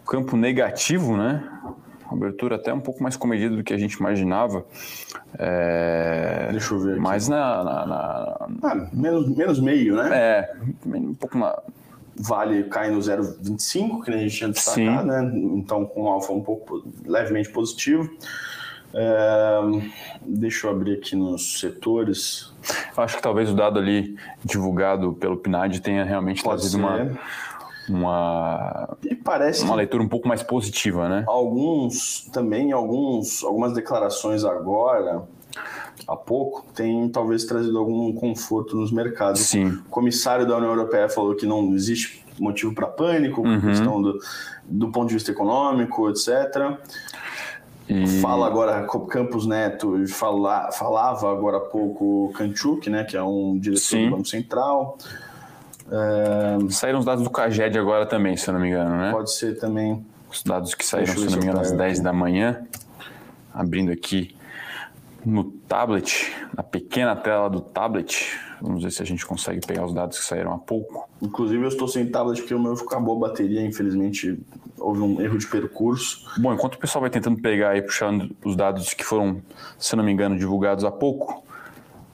campo 0.06 0.36
negativo, 0.36 1.16
né? 1.16 1.42
Abertura 2.14 2.56
até 2.56 2.72
um 2.72 2.80
pouco 2.80 3.02
mais 3.02 3.16
comedida 3.16 3.56
do 3.56 3.62
que 3.62 3.72
a 3.72 3.78
gente 3.78 3.94
imaginava. 3.94 4.64
É... 5.38 6.48
Deixa 6.50 6.74
eu 6.74 6.80
ver. 6.80 6.92
Aqui. 6.92 7.00
Mas 7.00 7.28
na. 7.28 7.64
na, 7.64 7.86
na... 7.86 8.48
Ah, 8.62 8.88
menos, 8.92 9.36
menos 9.36 9.60
meio, 9.60 9.96
né? 9.96 10.10
É, 10.12 10.54
um 10.86 11.14
pouco 11.14 11.38
na. 11.38 11.56
Vale 12.16 12.64
cai 12.64 12.90
no 12.90 13.00
0,25, 13.00 14.04
que 14.04 14.10
a 14.12 14.16
gente 14.16 14.36
tinha 14.36 14.48
destacado, 14.48 15.06
né? 15.06 15.32
Então, 15.34 15.84
com 15.84 16.06
alfa 16.08 16.32
um 16.32 16.40
pouco 16.40 16.86
levemente 17.04 17.50
positivo. 17.50 18.08
É... 18.94 19.60
Deixa 20.24 20.68
eu 20.68 20.70
abrir 20.70 20.98
aqui 20.98 21.16
nos 21.16 21.58
setores. 21.58 22.52
Acho 22.96 23.16
que 23.16 23.22
talvez 23.22 23.50
o 23.50 23.54
dado 23.54 23.80
ali 23.80 24.16
divulgado 24.44 25.12
pelo 25.14 25.36
PNAD 25.36 25.80
tenha 25.80 26.04
realmente 26.04 26.42
Pode 26.42 26.60
trazido 26.60 26.82
ser. 26.82 26.88
uma 26.88 27.18
uma 27.88 28.96
e 29.02 29.14
parece 29.14 29.64
uma 29.64 29.74
leitura 29.74 30.02
um 30.02 30.08
pouco 30.08 30.26
mais 30.26 30.42
positiva, 30.42 31.08
né? 31.08 31.24
Alguns 31.26 32.28
também 32.32 32.72
alguns 32.72 33.44
algumas 33.44 33.72
declarações 33.74 34.44
agora 34.44 35.22
há 36.06 36.16
pouco 36.16 36.64
tem 36.74 37.08
talvez 37.08 37.44
trazido 37.44 37.78
algum 37.78 38.12
conforto 38.12 38.76
nos 38.76 38.90
mercados. 38.90 39.40
Sim. 39.40 39.66
O 39.66 39.90
comissário 39.90 40.46
da 40.46 40.56
União 40.56 40.70
Europeia 40.70 41.08
falou 41.08 41.34
que 41.34 41.46
não 41.46 41.72
existe 41.72 42.24
motivo 42.38 42.74
para 42.74 42.86
pânico, 42.86 43.42
uhum. 43.42 43.60
questão 43.60 44.02
do, 44.02 44.18
do 44.64 44.90
ponto 44.90 45.08
de 45.08 45.14
vista 45.14 45.30
econômico, 45.30 46.08
etc. 46.10 46.78
E... 47.88 48.20
Fala 48.20 48.46
agora 48.46 48.86
Campos 49.10 49.46
Neto, 49.46 50.06
fala, 50.08 50.72
falava 50.72 51.30
agora 51.30 51.58
há 51.58 51.60
pouco 51.60 52.32
Kanchuk, 52.34 52.88
né, 52.88 53.04
que 53.04 53.16
é 53.16 53.22
um 53.22 53.58
diretor 53.58 53.82
Sim. 53.82 54.04
do 54.06 54.16
Banco 54.16 54.28
Central. 54.28 54.98
É... 55.90 56.70
Saíram 56.70 56.98
os 56.98 57.04
dados 57.04 57.24
do 57.24 57.30
CAGED 57.30 57.78
agora 57.78 58.06
também, 58.06 58.36
se 58.36 58.48
eu 58.48 58.54
não 58.54 58.60
me 58.60 58.68
engano, 58.68 58.96
né? 58.96 59.10
Pode 59.10 59.32
ser 59.32 59.58
também. 59.58 60.04
Os 60.30 60.42
dados 60.42 60.74
que 60.74 60.84
saíram, 60.84 61.14
se 61.14 61.24
eu 61.24 61.30
não 61.30 61.38
me 61.38 61.44
engano, 61.44 61.60
às 61.60 61.72
10 61.72 62.00
da 62.00 62.12
manhã. 62.12 62.66
Abrindo 63.52 63.92
aqui 63.92 64.34
no 65.24 65.44
tablet, 65.44 66.32
na 66.56 66.62
pequena 66.62 67.14
tela 67.14 67.48
do 67.48 67.60
tablet. 67.60 68.38
Vamos 68.60 68.82
ver 68.82 68.90
se 68.90 69.02
a 69.02 69.06
gente 69.06 69.24
consegue 69.24 69.64
pegar 69.66 69.84
os 69.84 69.94
dados 69.94 70.18
que 70.18 70.24
saíram 70.24 70.52
há 70.52 70.58
pouco. 70.58 71.08
Inclusive, 71.22 71.62
eu 71.62 71.68
estou 71.68 71.86
sem 71.86 72.06
tablet 72.10 72.40
porque 72.40 72.54
o 72.54 72.58
meu 72.58 72.72
acabou 72.72 73.16
a 73.16 73.28
bateria, 73.28 73.64
infelizmente 73.64 74.38
houve 74.78 75.00
um 75.00 75.20
erro 75.20 75.38
de 75.38 75.46
percurso. 75.46 76.24
Bom, 76.38 76.52
enquanto 76.52 76.74
o 76.74 76.78
pessoal 76.78 77.00
vai 77.00 77.10
tentando 77.10 77.40
pegar 77.40 77.76
e 77.76 77.82
puxando 77.82 78.34
os 78.44 78.56
dados 78.56 78.92
que 78.92 79.04
foram, 79.04 79.40
se 79.78 79.94
não 79.96 80.04
me 80.04 80.12
engano, 80.12 80.36
divulgados 80.36 80.84
há 80.84 80.90
pouco, 80.90 81.43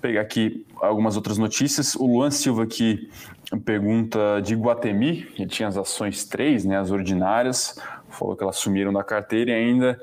pegar 0.01 0.23
aqui 0.23 0.67
algumas 0.81 1.17
outras 1.17 1.39
notícias. 1.39 1.95
O 1.95 2.07
Luan 2.07 2.31
Silva 2.31 2.65
aqui 2.65 3.11
pergunta 3.65 4.41
de 4.43 4.55
Guatemi, 4.55 5.23
que 5.23 5.47
tinha 5.47 5.69
as 5.69 5.77
ações 5.77 6.25
3, 6.25 6.65
né, 6.65 6.79
as 6.79 6.91
ordinárias, 6.91 7.79
falou 8.09 8.37
que 8.37 8.43
elas 8.43 8.57
sumiram 8.57 8.93
da 8.93 9.03
carteira 9.03 9.51
e 9.51 9.55
ainda, 9.55 10.01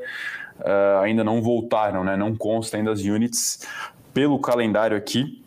uh, 0.60 1.02
ainda 1.02 1.24
não 1.24 1.42
voltaram, 1.42 2.04
né, 2.04 2.18
não 2.18 2.36
consta 2.36 2.78
ainda 2.78 2.92
as 2.92 3.02
units. 3.02 3.66
Pelo 4.14 4.40
calendário 4.40 4.98
aqui, 4.98 5.42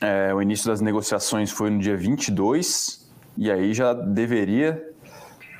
é, 0.00 0.34
o 0.34 0.42
início 0.42 0.66
das 0.66 0.80
negociações 0.80 1.50
foi 1.52 1.70
no 1.70 1.78
dia 1.78 1.96
22, 1.96 3.08
e 3.36 3.50
aí 3.50 3.72
já 3.72 3.92
deveria 3.92 4.82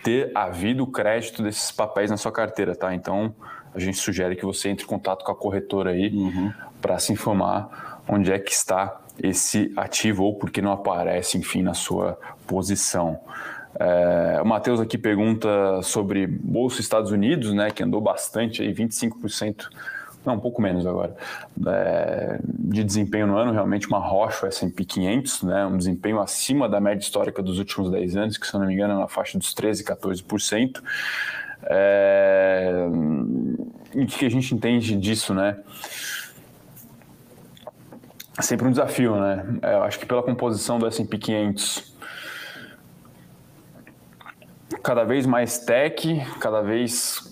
ter 0.02 0.32
havido 0.34 0.84
crédito 0.86 1.42
desses 1.42 1.70
papéis 1.70 2.10
na 2.10 2.16
sua 2.16 2.32
carteira, 2.32 2.74
tá? 2.74 2.92
Então, 2.92 3.32
a 3.72 3.78
gente 3.78 3.98
sugere 3.98 4.34
que 4.34 4.44
você 4.44 4.68
entre 4.68 4.84
em 4.84 4.88
contato 4.88 5.24
com 5.24 5.30
a 5.30 5.34
corretora 5.34 5.90
aí 5.90 6.08
uhum. 6.08 6.52
Para 6.82 6.98
se 6.98 7.12
informar 7.12 8.02
onde 8.06 8.32
é 8.32 8.38
que 8.38 8.52
está 8.52 9.00
esse 9.22 9.72
ativo 9.76 10.24
ou 10.24 10.34
porque 10.34 10.60
não 10.60 10.72
aparece, 10.72 11.38
enfim, 11.38 11.62
na 11.62 11.72
sua 11.72 12.18
posição. 12.46 13.18
É, 13.78 14.40
o 14.42 14.44
Matheus 14.44 14.80
aqui 14.80 14.98
pergunta 14.98 15.80
sobre 15.82 16.26
Bolsa 16.26 16.80
Estados 16.80 17.10
Unidos, 17.10 17.54
né, 17.54 17.70
que 17.70 17.82
andou 17.82 18.00
bastante, 18.00 18.60
aí 18.62 18.74
25%, 18.74 19.68
não, 20.24 20.34
um 20.34 20.40
pouco 20.40 20.60
menos 20.60 20.86
agora, 20.86 21.16
é, 21.66 22.38
de 22.44 22.84
desempenho 22.84 23.26
no 23.26 23.36
ano, 23.36 23.52
realmente 23.52 23.88
uma 23.88 23.98
rocha 23.98 24.46
S&P 24.46 24.84
500, 24.84 25.42
né, 25.44 25.66
um 25.66 25.76
desempenho 25.76 26.20
acima 26.20 26.68
da 26.68 26.80
média 26.80 27.02
histórica 27.02 27.42
dos 27.42 27.58
últimos 27.58 27.90
10 27.90 28.16
anos, 28.16 28.36
que 28.36 28.46
se 28.46 28.54
não 28.54 28.66
me 28.66 28.74
engano 28.74 28.94
é 28.94 28.98
na 28.98 29.08
faixa 29.08 29.38
dos 29.38 29.54
13%, 29.54 29.84
14%. 29.84 30.82
É, 31.64 32.88
e 33.94 34.02
o 34.02 34.06
que 34.06 34.26
a 34.26 34.30
gente 34.30 34.54
entende 34.54 34.96
disso, 34.96 35.32
né? 35.32 35.56
É 38.38 38.42
sempre 38.42 38.66
um 38.66 38.70
desafio, 38.70 39.16
né? 39.16 39.44
É, 39.62 39.74
eu 39.74 39.82
acho 39.82 39.98
que 39.98 40.06
pela 40.06 40.22
composição 40.22 40.78
do 40.78 40.86
S&P 40.86 41.18
500, 41.18 41.94
cada 44.82 45.04
vez 45.04 45.26
mais 45.26 45.58
tech, 45.58 46.22
cada 46.40 46.62
vez 46.62 47.30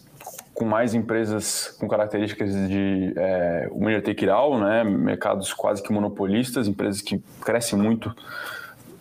com 0.53 0.67
mais 0.67 0.93
empresas 0.93 1.75
com 1.81 1.89
características 1.89 2.53
de 2.69 3.15
é, 3.17 3.71
winner 3.73 4.03
take 4.03 4.27
it 4.27 4.29
all, 4.29 4.59
né? 4.59 4.85
Mercados 4.85 5.55
quase 5.55 5.83
que 5.83 5.91
monopolistas, 5.91 6.69
empresas 6.69 7.01
que 7.01 7.19
crescem 7.41 7.79
muito, 7.79 8.15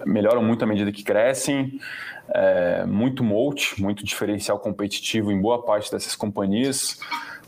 melhoram 0.05 0.41
muito 0.41 0.63
à 0.63 0.65
medida 0.65 0.89
que 0.93 1.03
crescem, 1.03 1.81
é, 2.29 2.85
muito 2.85 3.25
moat, 3.25 3.79
muito 3.81 4.05
diferencial 4.05 4.57
competitivo 4.57 5.33
em 5.33 5.41
boa 5.41 5.61
parte 5.61 5.91
dessas 5.91 6.15
companhias, 6.15 6.97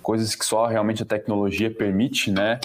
coisas 0.04 0.36
que 0.36 0.44
só 0.44 0.66
realmente 0.66 1.04
a 1.04 1.06
tecnologia 1.06 1.72
permite, 1.72 2.32
né? 2.32 2.60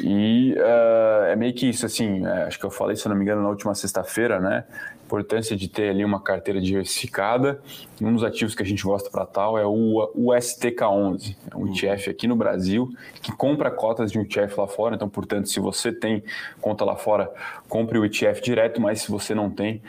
E 0.00 0.54
uh, 0.54 1.24
é 1.26 1.36
meio 1.36 1.52
que 1.52 1.68
isso, 1.68 1.84
assim, 1.84 2.26
é, 2.26 2.44
acho 2.44 2.58
que 2.58 2.64
eu 2.64 2.70
falei, 2.70 2.96
se 2.96 3.08
não 3.08 3.16
me 3.16 3.22
engano, 3.22 3.42
na 3.42 3.48
última 3.48 3.74
sexta-feira, 3.74 4.40
né? 4.40 4.64
Importância 5.04 5.54
de 5.54 5.68
ter 5.68 5.90
ali 5.90 6.04
uma 6.04 6.20
carteira 6.20 6.60
diversificada. 6.60 7.60
Um 8.00 8.14
dos 8.14 8.24
ativos 8.24 8.54
que 8.54 8.62
a 8.62 8.66
gente 8.66 8.82
gosta 8.82 9.10
para 9.10 9.26
tal 9.26 9.58
é 9.58 9.66
o, 9.66 10.10
o 10.14 10.28
STK11, 10.30 11.36
é 11.50 11.56
um 11.56 11.68
ETF 11.68 12.10
aqui 12.10 12.26
no 12.26 12.34
Brasil 12.34 12.88
que 13.20 13.30
compra 13.32 13.70
cotas 13.70 14.10
de 14.10 14.18
um 14.18 14.22
ETF 14.22 14.58
lá 14.58 14.66
fora. 14.66 14.94
Então, 14.94 15.08
portanto, 15.08 15.48
se 15.48 15.60
você 15.60 15.92
tem 15.92 16.22
conta 16.60 16.84
lá 16.84 16.96
fora, 16.96 17.30
compre 17.68 17.98
o 17.98 18.04
ETF 18.04 18.40
direto, 18.40 18.80
mas 18.80 19.02
se 19.02 19.10
você 19.10 19.34
não 19.34 19.50
tem, 19.50 19.82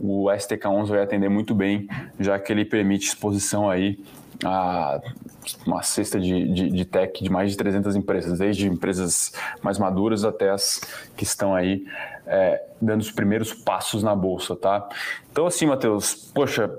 o 0.00 0.24
STK11 0.24 0.86
vai 0.86 1.02
atender 1.02 1.28
muito 1.28 1.54
bem, 1.54 1.86
já 2.18 2.38
que 2.38 2.50
ele 2.50 2.64
permite 2.64 3.06
exposição 3.06 3.68
aí 3.68 3.98
a 4.44 5.00
uma 5.66 5.82
cesta 5.82 6.18
de, 6.20 6.52
de, 6.52 6.70
de, 6.70 6.84
tech 6.84 7.22
de 7.22 7.30
mais 7.30 7.50
de 7.50 7.56
300 7.56 7.96
empresas, 7.96 8.38
desde 8.38 8.68
empresas 8.68 9.32
mais 9.62 9.78
maduras 9.78 10.24
até 10.24 10.50
as 10.50 10.80
que 11.16 11.24
estão 11.24 11.54
aí 11.54 11.84
é, 12.26 12.62
dando 12.80 13.00
os 13.00 13.10
primeiros 13.10 13.52
passos 13.52 14.02
na 14.02 14.14
bolsa, 14.14 14.54
tá? 14.54 14.88
Então, 15.30 15.46
assim, 15.46 15.66
Matheus, 15.66 16.14
poxa, 16.34 16.70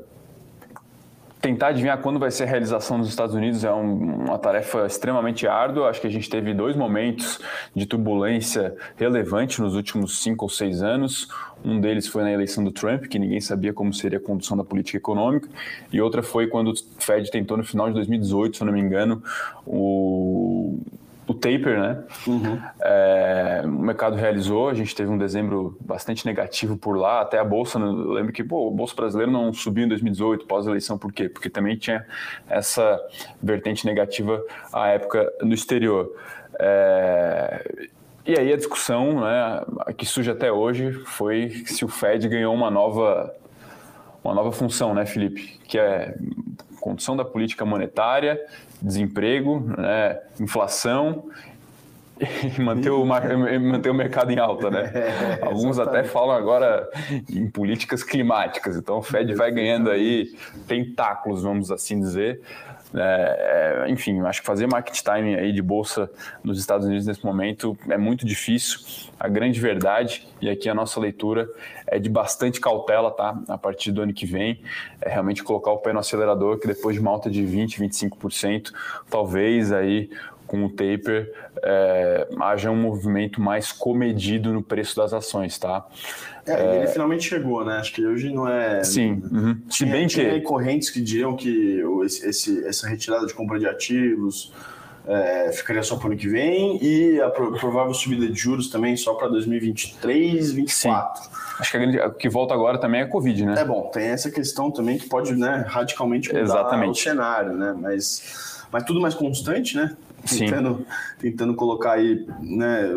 tentar 1.44 1.68
adivinhar 1.68 1.98
quando 1.98 2.18
vai 2.18 2.32
ser 2.32 2.44
a 2.44 2.48
realização 2.48 2.98
nos 2.98 3.10
Estados 3.10 3.36
Unidos 3.36 3.66
é 3.66 3.74
um, 3.74 4.28
uma 4.28 4.40
tarefa 4.40 4.86
extremamente 4.86 5.46
árdua. 5.46 5.90
Acho 5.90 6.00
que 6.00 6.08
a 6.08 6.10
gente 6.10 6.30
teve 6.30 6.54
dois 6.54 6.74
momentos 6.74 7.38
de 7.76 7.86
turbulência 7.86 8.74
relevante 8.96 9.62
nos 9.62 9.76
últimos 9.76 10.24
cinco 10.24 10.46
ou 10.46 10.50
seis 10.50 10.82
anos. 10.82 11.28
Um 11.64 11.82
deles 11.82 12.08
foi 12.08 12.24
na 12.24 12.32
eleição 12.32 12.64
do 12.64 12.72
Trump, 12.72 13.08
que 13.08 13.20
ninguém 13.20 13.42
sabia 13.42 13.74
como 13.74 13.94
seria 13.94 14.20
a 14.20 14.22
condução 14.22 14.56
da 14.56 14.64
política 14.64 14.98
econômica, 14.98 15.50
e 15.92 16.00
outra 16.00 16.24
foi 16.24 16.48
quando 16.48 16.72
o 16.72 16.74
Fed 16.98 17.30
tentou, 17.30 17.58
no 17.58 17.64
final 17.66 17.88
de 17.88 17.94
2018, 17.96 18.56
se 18.56 18.64
eu 18.64 18.66
não 18.66 18.74
me 18.74 18.80
engano, 18.80 19.22
o 19.66 20.80
o 21.28 21.34
taper, 21.34 21.80
né? 21.80 22.04
Uhum. 22.28 22.62
É, 22.82 23.62
o 23.66 23.70
mercado 23.70 24.16
realizou, 24.16 24.70
a 24.70 24.74
gente 24.74 24.96
teve 24.96 25.10
um 25.10 25.18
dezembro 25.18 25.78
bastante 25.82 26.26
negativo 26.26 26.78
por 26.78 26.98
lá, 26.98 27.22
até 27.22 27.40
a 27.40 27.44
bolsa, 27.44 27.80
né? 27.80 27.86
lembro 27.86 28.34
que 28.34 28.44
pô, 28.44 28.68
o 28.68 28.72
bolsa 28.72 28.96
brasileiro 28.96 29.32
não 29.32 29.54
subiu 29.54 29.86
em 29.86 29.88
2018 29.88 30.46
pós-eleição, 30.46 30.98
por 30.98 31.14
quê? 31.14 31.30
Porque 31.30 31.50
também 31.50 31.78
tinha 31.78 32.06
essa 32.50 33.00
vertente 33.42 33.86
negativa 33.86 34.44
à 34.72 34.90
época 34.90 35.32
no 35.42 35.54
exterior. 35.54 36.12
É, 36.60 37.88
e 38.26 38.38
aí 38.38 38.54
a 38.54 38.58
discussão, 38.58 39.22
né, 39.22 39.62
que 39.98 40.06
surge 40.06 40.32
até 40.32 40.52
hoje, 40.52 40.92
foi 41.06 41.50
se 41.66 41.84
o 41.84 41.88
Fed 41.88 42.28
ganhou 42.28 42.54
uma 42.54 42.70
nova 42.70 43.34
uma 44.24 44.34
nova 44.34 44.52
função, 44.54 44.94
né, 44.94 45.06
Felipe? 45.06 45.60
Que 45.68 45.78
é 45.78 46.16
condução 46.84 47.16
da 47.16 47.24
política 47.24 47.64
monetária, 47.64 48.38
desemprego, 48.82 49.62
né, 49.78 50.20
inflação 50.38 51.30
e 52.20 52.62
manter 52.62 52.90
o, 52.90 53.06
manter 53.06 53.90
o 53.90 53.94
mercado 53.94 54.32
em 54.32 54.38
alta, 54.38 54.70
né? 54.70 54.92
É, 54.94 55.46
Alguns 55.46 55.80
até 55.80 56.04
falam 56.04 56.36
agora 56.36 56.90
em 57.30 57.50
políticas 57.50 58.04
climáticas, 58.04 58.76
então 58.76 58.98
o 58.98 59.02
Fed 59.02 59.34
vai 59.34 59.50
ganhando 59.50 59.90
aí 59.90 60.36
tentáculos, 60.68 61.42
vamos 61.42 61.72
assim 61.72 62.02
dizer, 62.02 62.42
é, 62.96 63.86
é, 63.86 63.92
enfim, 63.92 64.20
acho 64.22 64.42
que 64.42 64.46
fazer 64.46 64.68
market 64.68 65.02
timing 65.02 65.36
aí 65.36 65.52
de 65.52 65.62
bolsa 65.62 66.10
nos 66.44 66.60
Estados 66.60 66.86
Unidos 66.86 67.08
nesse 67.08 67.26
momento 67.26 67.78
é 67.90 67.98
muito 67.98 68.26
difícil. 68.26 68.80
A 69.20 69.28
grande 69.28 69.60
verdade, 69.60 70.28
e 70.42 70.50
aqui 70.50 70.70
a 70.70 70.76
nossa 70.76 71.00
leitura 71.00 71.50
é 71.88 71.98
de 71.98 72.10
bastante 72.10 72.60
cautela, 72.60 73.10
tá? 73.12 73.40
A 73.48 73.58
partir 73.58 73.92
do 73.92 74.02
ano 74.02 74.14
que 74.14 74.26
vem, 74.26 74.62
é 75.02 75.10
realmente 75.10 75.44
colocar 75.44 75.72
o 75.72 75.78
pé 75.78 75.94
no 75.94 76.00
acelerador, 76.00 76.60
que 76.60 76.68
depois 76.68 76.96
de 76.96 77.02
uma 77.02 77.12
alta 77.12 77.30
de 77.30 77.44
20, 77.46 77.80
25%, 77.80 78.72
talvez 79.10 79.72
aí 79.72 80.10
com 80.54 80.66
o 80.66 80.70
taper 80.70 81.34
é, 81.64 82.28
haja 82.40 82.70
um 82.70 82.76
movimento 82.76 83.42
mais 83.42 83.72
comedido 83.72 84.54
no 84.54 84.62
preço 84.62 84.96
das 84.96 85.12
ações, 85.12 85.58
tá? 85.58 85.84
É, 86.46 86.78
ele 86.78 86.88
finalmente 86.88 87.28
chegou, 87.28 87.66
né? 87.66 87.78
Acho 87.78 87.92
que 87.92 88.06
hoje 88.06 88.32
não 88.32 88.48
é. 88.48 88.84
Sim. 88.84 89.24
Uhum. 89.32 89.62
Se 89.68 89.84
bem 89.84 90.06
tinha 90.06 90.30
que. 90.36 90.42
correntes 90.42 90.92
que 90.92 91.02
diriam 91.02 91.36
que 91.36 91.82
esse, 92.06 92.68
essa 92.68 92.88
retirada 92.88 93.26
de 93.26 93.34
compra 93.34 93.58
de 93.58 93.66
ativos 93.66 94.54
é, 95.08 95.52
ficaria 95.54 95.82
só 95.82 95.96
para 95.96 96.10
o 96.10 96.12
ano 96.12 96.20
que 96.20 96.28
vem 96.28 96.78
e 96.84 97.20
a 97.20 97.32
provável 97.32 97.96
subida 97.96 98.28
de 98.28 98.40
juros 98.40 98.70
também 98.70 98.96
só 98.96 99.16
para 99.16 99.30
2023, 99.30 100.34
2024. 100.34 101.24
Sim. 101.24 101.30
Acho 101.60 101.72
que 101.72 101.78
o 101.98 102.12
que 102.12 102.30
volta 102.30 102.54
agora 102.54 102.78
também 102.78 103.02
é 103.02 103.06
a 103.06 103.08
Covid, 103.08 103.44
né? 103.44 103.56
É 103.58 103.66
bom, 103.66 103.90
tem 103.92 104.10
essa 104.10 104.30
questão 104.30 104.70
também 104.70 105.00
que 105.00 105.10
pode 105.10 105.34
né, 105.34 105.66
radicalmente 105.68 106.30
mudar 106.30 106.44
Exatamente. 106.44 107.00
o 107.00 107.04
cenário, 107.04 107.54
né? 107.54 107.76
Mas, 107.76 108.62
mas 108.72 108.84
tudo 108.84 109.02
mais 109.02 109.16
constante, 109.16 109.76
né? 109.76 109.96
Tentando, 110.28 110.86
tentando 111.20 111.54
colocar 111.54 111.94
aí, 111.94 112.26
né, 112.40 112.90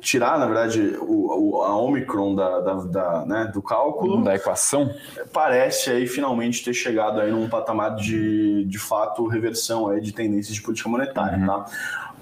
tirar, 0.00 0.38
na 0.38 0.46
verdade, 0.46 0.96
o, 1.00 1.56
o 1.56 1.62
a 1.62 1.76
Omicron 1.76 2.34
da, 2.34 2.60
da, 2.60 2.74
da, 2.74 3.26
né, 3.26 3.50
do 3.52 3.62
cálculo. 3.62 4.22
Da 4.22 4.34
equação. 4.34 4.92
Parece 5.32 5.90
aí 5.90 6.06
finalmente 6.06 6.64
ter 6.64 6.74
chegado 6.74 7.20
aí 7.20 7.30
num 7.30 7.48
patamar 7.48 7.94
de, 7.96 8.64
de 8.64 8.78
fato, 8.78 9.26
reversão 9.26 9.88
aí 9.88 10.00
de 10.00 10.12
tendências 10.12 10.54
de 10.54 10.62
política 10.62 10.88
monetária, 10.88 11.38
uhum. 11.38 11.46
tá? 11.46 11.66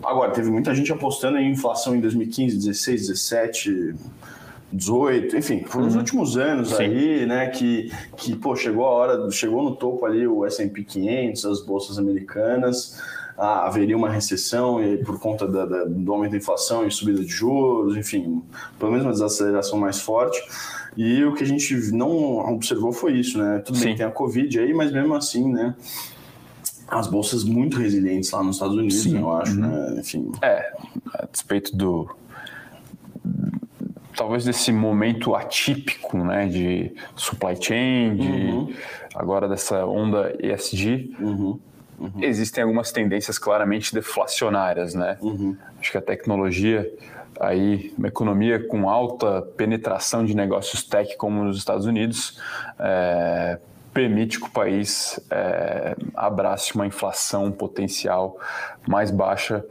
Agora, 0.04 0.30
teve 0.32 0.50
muita 0.50 0.74
gente 0.74 0.92
apostando 0.92 1.38
em 1.38 1.50
inflação 1.50 1.94
em 1.94 2.00
2015, 2.00 2.56
16, 2.56 3.08
17... 3.08 3.94
18, 4.72 5.36
enfim, 5.36 5.64
foram 5.64 5.84
uhum. 5.84 5.90
os 5.90 5.96
últimos 5.96 6.36
anos 6.36 6.70
Sim. 6.70 6.82
aí, 6.82 7.26
né, 7.26 7.46
que, 7.48 7.90
que, 8.16 8.34
pô, 8.34 8.56
chegou 8.56 8.84
a 8.84 8.90
hora, 8.90 9.30
chegou 9.30 9.62
no 9.62 9.76
topo 9.76 10.04
ali 10.04 10.26
o 10.26 10.44
S&P 10.44 10.82
500, 10.82 11.46
as 11.46 11.60
bolsas 11.62 11.98
americanas, 11.98 13.00
ah, 13.36 13.66
haveria 13.66 13.96
uma 13.96 14.08
recessão 14.08 14.82
e 14.82 14.96
por 14.98 15.18
conta 15.20 15.46
da, 15.46 15.66
da, 15.66 15.84
do 15.84 16.12
aumento 16.12 16.32
da 16.32 16.36
inflação 16.38 16.86
e 16.86 16.90
subida 16.90 17.22
de 17.22 17.30
juros, 17.30 17.96
enfim, 17.96 18.42
pelo 18.78 18.90
menos 18.90 19.06
uma 19.06 19.12
desaceleração 19.12 19.78
mais 19.78 20.00
forte. 20.00 20.42
E 20.96 21.22
o 21.24 21.34
que 21.34 21.44
a 21.44 21.46
gente 21.46 21.74
não 21.92 22.38
observou 22.54 22.92
foi 22.92 23.18
isso, 23.18 23.38
né? 23.38 23.58
Tudo 23.58 23.76
Sim. 23.76 23.84
bem, 23.86 23.96
tem 23.96 24.06
a 24.06 24.10
Covid 24.10 24.58
aí, 24.58 24.72
mas 24.72 24.90
mesmo 24.90 25.14
assim, 25.14 25.52
né? 25.52 25.74
As 26.88 27.06
bolsas 27.06 27.44
muito 27.44 27.76
resilientes 27.78 28.30
lá 28.30 28.42
nos 28.42 28.56
Estados 28.56 28.76
Unidos, 28.76 29.02
Sim. 29.02 29.18
eu 29.18 29.32
acho, 29.32 29.52
uhum. 29.52 29.60
né? 29.60 29.96
Enfim. 29.98 30.32
É, 30.40 30.72
a 31.12 31.26
despeito 31.26 31.76
do 31.76 32.08
talvez 34.16 34.44
desse 34.44 34.72
momento 34.72 35.34
atípico, 35.34 36.16
né, 36.24 36.46
de 36.46 36.90
supply 37.14 37.54
chain, 37.60 38.16
de 38.16 38.26
uhum. 38.26 38.72
agora 39.14 39.46
dessa 39.46 39.84
onda 39.84 40.34
ESG, 40.40 41.14
uhum. 41.20 41.60
Uhum. 41.98 42.22
Existem 42.22 42.62
algumas 42.62 42.92
tendências 42.92 43.38
claramente 43.38 43.94
deflacionárias, 43.94 44.94
né? 44.94 45.16
Uhum. 45.20 45.56
Acho 45.80 45.90
que 45.90 45.98
a 45.98 46.02
tecnologia 46.02 46.90
aí 47.40 47.92
uma 47.96 48.08
economia 48.08 48.58
com 48.66 48.88
alta 48.88 49.42
penetração 49.56 50.24
de 50.24 50.34
negócios 50.34 50.82
tech 50.82 51.16
como 51.16 51.44
nos 51.44 51.58
Estados 51.58 51.86
Unidos 51.86 52.40
é, 52.78 53.58
permite 53.92 54.38
que 54.38 54.46
o 54.46 54.50
país 54.50 55.18
é, 55.30 55.96
abrace 56.14 56.74
uma 56.74 56.86
inflação 56.86 57.50
potencial 57.50 58.38
mais 58.86 59.10
baixa, 59.10 59.64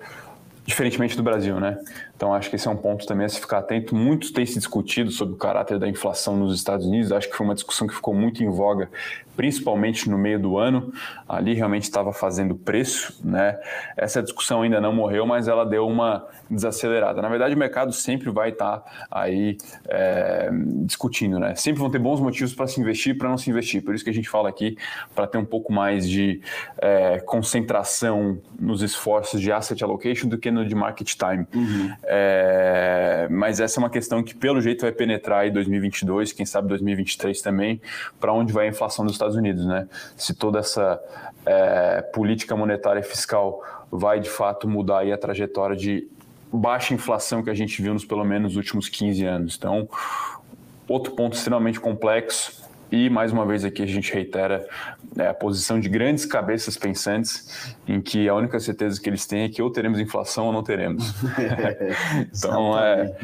diferentemente 0.66 1.16
do 1.16 1.22
Brasil, 1.22 1.60
né? 1.60 1.78
Então, 2.16 2.34
acho 2.34 2.50
que 2.50 2.56
esse 2.56 2.68
é 2.68 2.72
um 2.72 2.78
ponto 2.78 3.06
também 3.06 3.26
a 3.26 3.30
se 3.30 3.40
ficar 3.40 3.60
atento. 3.60 3.94
Muito 3.94 4.32
tem 4.32 4.46
se 4.46 4.58
discutido 4.58 5.12
sobre 5.12 5.34
o 5.34 5.38
caráter 5.38 5.78
da 5.78 5.88
inflação 5.88 6.36
nos 6.38 6.56
Estados 6.56 6.86
Unidos. 6.86 7.12
Acho 7.12 7.30
que 7.30 7.36
foi 7.36 7.46
uma 7.46 7.54
discussão 7.54 7.88
que 7.88 7.94
ficou 7.94 8.14
muito 8.14 8.42
em 8.42 8.50
voga, 8.50 8.90
principalmente 9.36 10.10
no 10.10 10.18
meio 10.18 10.40
do 10.40 10.58
ano. 10.58 10.94
Ali 11.28 11.54
realmente 11.54 11.84
estava 11.84 12.14
fazendo 12.14 12.56
preço, 12.56 13.20
né? 13.24 13.60
Essa 13.98 14.24
discussão 14.24 14.62
ainda 14.62 14.80
não 14.80 14.94
morreu, 14.94 15.26
mas 15.26 15.50
ela 15.50 15.66
deu 15.66 15.86
uma 15.86 16.26
desacelerada. 16.50 17.22
Na 17.22 17.28
verdade, 17.28 17.54
o 17.54 17.58
mercado 17.58 17.92
sempre 17.92 18.30
vai 18.30 18.50
estar 18.50 18.84
aí 19.12 19.58
é, 19.90 20.50
discutindo, 20.84 21.38
né? 21.38 21.54
Sempre 21.56 21.82
vão 21.82 21.90
ter 21.90 22.00
bons 22.00 22.22
motivos 22.22 22.54
para 22.54 22.68
se 22.68 22.80
investir 22.80 23.14
e 23.14 23.18
para 23.18 23.28
não 23.28 23.38
se 23.38 23.50
investir. 23.50 23.84
Por 23.84 23.94
isso 23.94 24.04
que 24.04 24.10
a 24.10 24.14
gente 24.14 24.30
fala 24.30 24.48
aqui 24.48 24.78
para 25.14 25.28
ter 25.28 25.38
um 25.38 25.46
pouco 25.46 25.74
mais 25.74 26.08
de 26.10 26.42
é, 26.78 27.20
concentração 27.20 28.40
nos 28.58 28.82
esforços 28.82 29.42
de 29.42 29.52
asset 29.52 29.84
allocation 29.84 30.30
do 30.30 30.38
que 30.38 30.50
no 30.50 30.66
de 30.66 30.76
market 30.76 31.14
time. 31.16 31.46
Uhum. 31.54 31.94
É, 32.08 33.28
mas 33.30 33.60
essa 33.60 33.80
é 33.80 33.82
uma 33.82 33.90
questão 33.90 34.24
que, 34.24 34.36
pelo 34.36 34.62
jeito, 34.62 34.82
vai 34.82 34.92
penetrar 34.92 35.48
em 35.48 35.52
2022, 35.52 36.32
quem 36.32 36.46
sabe 36.46 36.68
2023 36.68 37.42
também, 37.42 37.82
para 38.20 38.32
onde 38.32 38.54
vai 38.54 38.68
a 38.68 38.70
inflação 38.70 39.06
dos 39.06 39.16
Estados 39.16 39.36
Unidos, 39.36 39.66
né? 39.66 39.88
Se 40.16 40.34
toda 40.34 40.60
essa 40.60 41.02
é, 41.46 42.02
política 42.02 42.56
monetária 42.56 43.00
e 43.00 43.04
fiscal 43.04 43.64
vai 43.92 44.20
de 44.20 44.30
fato 44.30 44.68
mudar 44.68 45.00
aí 45.00 45.12
a 45.12 45.18
trajetória 45.18 45.76
de 45.76 46.08
baixa 46.52 46.94
inflação 46.94 47.44
que 47.44 47.50
a 47.50 47.54
gente 47.54 47.82
viu 47.82 47.94
nos 47.94 48.06
pelo 48.06 48.24
menos 48.24 48.56
últimos 48.56 48.88
15 48.88 49.26
anos. 49.26 49.56
Então, 49.58 49.90
outro 50.88 51.14
ponto 51.14 51.36
extremamente 51.36 51.80
complexo 51.80 52.65
e, 52.92 53.10
mais 53.10 53.32
uma 53.32 53.46
vez, 53.46 53.66
aqui 53.66 53.82
a 53.82 53.86
gente 53.86 54.14
reitera 54.14 54.68
é, 55.18 55.28
a 55.28 55.34
posição 55.34 55.80
de 55.80 55.90
grandes 55.90 56.26
cabeças 56.26 56.78
pensantes, 56.78 57.76
em 57.88 58.00
que 58.00 58.30
a 58.30 58.36
única 58.36 58.60
certeza 58.60 59.02
que 59.02 59.10
eles 59.10 59.26
têm 59.26 59.44
é 59.44 59.50
que 59.50 59.62
ou 59.62 59.72
teremos 59.72 60.00
inflação 60.00 60.48
ou 60.48 60.54
não 60.54 60.64
teremos. 60.64 61.14
então, 62.34 62.78
é 62.78 63.16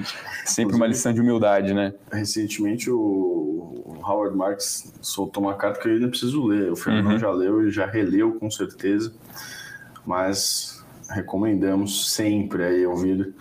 sempre 0.45 0.75
uma 0.75 0.87
lição 0.87 1.13
de 1.13 1.21
humildade, 1.21 1.73
né? 1.73 1.93
Recentemente, 2.11 2.89
o 2.89 3.99
Howard 4.03 4.35
Marks 4.35 4.93
soltou 5.01 5.43
uma 5.43 5.55
carta 5.55 5.79
que 5.79 5.87
eu 5.87 5.93
ainda 5.93 6.07
preciso 6.07 6.45
ler. 6.45 6.71
O 6.71 6.75
Fernando 6.75 7.11
uhum. 7.11 7.19
já 7.19 7.31
leu 7.31 7.67
e 7.67 7.71
já 7.71 7.85
releu, 7.85 8.33
com 8.33 8.49
certeza. 8.49 9.13
Mas 10.05 10.83
recomendamos 11.09 12.11
sempre 12.13 12.63
aí 12.63 12.85
ouvir 12.85 13.33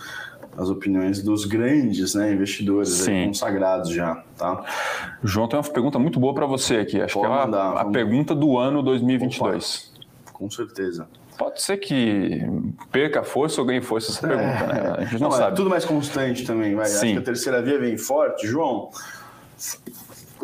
as 0.56 0.68
opiniões 0.68 1.22
dos 1.22 1.44
grandes 1.44 2.14
né, 2.14 2.32
investidores 2.32 3.06
aí, 3.06 3.26
consagrados 3.26 3.90
já. 3.90 4.22
Tá? 4.36 4.64
João, 5.22 5.48
tem 5.48 5.58
uma 5.58 5.68
pergunta 5.68 5.98
muito 5.98 6.18
boa 6.18 6.34
para 6.34 6.46
você 6.46 6.76
aqui. 6.76 7.00
Acho 7.00 7.14
Pode 7.14 7.26
que 7.26 7.32
é 7.32 7.44
mandar, 7.44 7.76
a, 7.76 7.80
a 7.82 7.84
pergunta 7.86 8.34
do 8.34 8.58
ano 8.58 8.82
2022. 8.82 9.92
Opa, 9.94 10.32
com 10.32 10.50
certeza. 10.50 11.06
Pode 11.38 11.62
ser 11.62 11.78
que 11.78 12.42
perca 12.92 13.22
força 13.22 13.62
ou 13.62 13.66
ganhe 13.66 13.80
força 13.80 14.12
essa 14.12 14.20
pergunta, 14.20 14.44
é. 14.44 14.66
né? 14.66 14.94
A 14.98 15.04
gente 15.04 15.22
não, 15.22 15.30
não 15.30 15.36
é 15.36 15.38
sabe. 15.38 15.52
É 15.52 15.56
tudo 15.56 15.70
mais 15.70 15.84
constante 15.86 16.44
também, 16.44 16.74
vai. 16.74 16.86
Sim. 16.86 16.96
Acho 16.96 17.12
que 17.12 17.18
a 17.18 17.22
terceira 17.22 17.62
via 17.62 17.78
vem 17.78 17.96
forte. 17.96 18.46
João, 18.46 18.90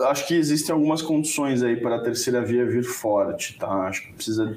acho 0.04 0.26
que 0.26 0.34
existem 0.34 0.72
algumas 0.72 1.02
condições 1.02 1.62
aí 1.62 1.76
para 1.76 1.96
a 1.96 1.98
terceira 2.00 2.40
via 2.40 2.64
vir 2.64 2.82
forte, 2.82 3.58
tá? 3.58 3.68
Acho 3.68 4.02
que 4.06 4.12
precisa 4.14 4.56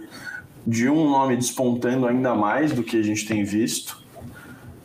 de 0.65 0.89
um 0.89 1.09
nome 1.09 1.35
despontando 1.35 2.07
ainda 2.07 2.33
mais 2.35 2.71
do 2.71 2.83
que 2.83 2.97
a 2.97 3.03
gente 3.03 3.27
tem 3.27 3.43
visto. 3.43 3.98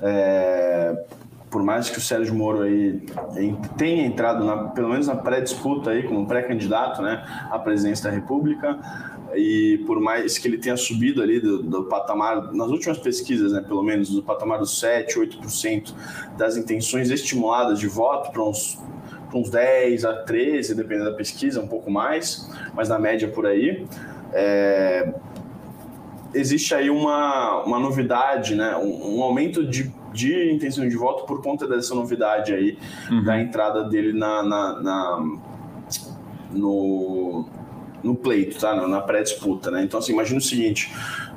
É, 0.03 1.05
por 1.55 1.63
mais 1.63 1.89
que 1.89 1.99
o 1.99 2.01
Sérgio 2.01 2.35
Moro 2.35 2.63
aí 2.63 3.07
tenha 3.79 4.05
entrado, 4.05 4.45
na, 4.45 4.57
pelo 4.71 4.89
menos 4.89 5.07
na 5.07 5.15
pré-disputa 5.15 5.91
aí, 5.91 6.03
como 6.03 6.27
pré-candidato 6.27 7.01
né, 7.01 7.25
à 7.49 7.57
presidência 7.61 8.11
da 8.11 8.11
República, 8.11 8.77
e 9.37 9.79
por 9.87 10.01
mais 10.01 10.37
que 10.37 10.49
ele 10.49 10.59
tenha 10.59 10.77
subido 10.77 11.23
ali 11.23 11.39
do, 11.39 11.63
do, 11.63 11.85
patamar, 11.85 12.53
nas 12.53 12.69
últimas 12.71 12.99
pesquisas, 12.99 13.53
né, 13.53 13.61
pelo 13.61 13.85
menos, 13.85 14.11
do 14.11 14.21
patamar 14.21 14.59
dos 14.59 14.81
7, 14.81 15.17
8% 15.17 15.95
das 16.37 16.57
intenções 16.57 17.09
estimuladas 17.11 17.79
de 17.79 17.87
voto 17.87 18.33
para 18.33 18.43
uns, 18.43 18.77
uns 19.33 19.49
10 19.49 20.05
a 20.05 20.13
13, 20.25 20.75
dependendo 20.75 21.11
da 21.11 21.17
pesquisa, 21.17 21.61
um 21.61 21.69
pouco 21.69 21.89
mais, 21.89 22.51
mas 22.75 22.89
na 22.89 22.99
média 22.99 23.29
por 23.29 23.47
aí. 23.47 23.87
É, 24.33 25.15
existe 26.35 26.75
aí 26.75 26.91
uma, 26.91 27.63
uma 27.65 27.79
novidade, 27.79 28.55
né? 28.55 28.77
um, 28.77 29.19
um 29.19 29.23
aumento 29.23 29.67
de, 29.67 29.93
de 30.13 30.53
intenção 30.53 30.89
de 30.89 30.97
voto 30.97 31.25
por 31.25 31.43
conta 31.43 31.67
dessa 31.67 31.95
novidade 31.95 32.53
aí, 32.53 32.79
uhum. 33.11 33.25
da 33.25 33.41
entrada 33.41 33.85
dele 33.85 34.13
na, 34.13 34.43
na, 34.43 34.83
na 34.83 35.25
no, 36.51 37.47
no 38.03 38.15
pleito, 38.15 38.59
tá? 38.59 38.75
na 38.75 39.01
pré-disputa. 39.01 39.71
Né? 39.71 39.83
Então, 39.85 39.99
assim, 39.99 40.13
imagina 40.13 40.39
o 40.39 40.43
seguinte: 40.43 40.93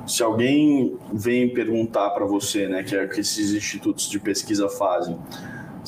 se 0.06 0.22
alguém 0.22 0.96
vem 1.12 1.48
perguntar 1.52 2.10
para 2.10 2.24
você, 2.24 2.66
né, 2.66 2.82
que 2.82 2.96
é 2.96 3.06
que 3.06 3.20
esses 3.20 3.52
institutos 3.52 4.08
de 4.08 4.18
pesquisa 4.18 4.68
fazem, 4.68 5.18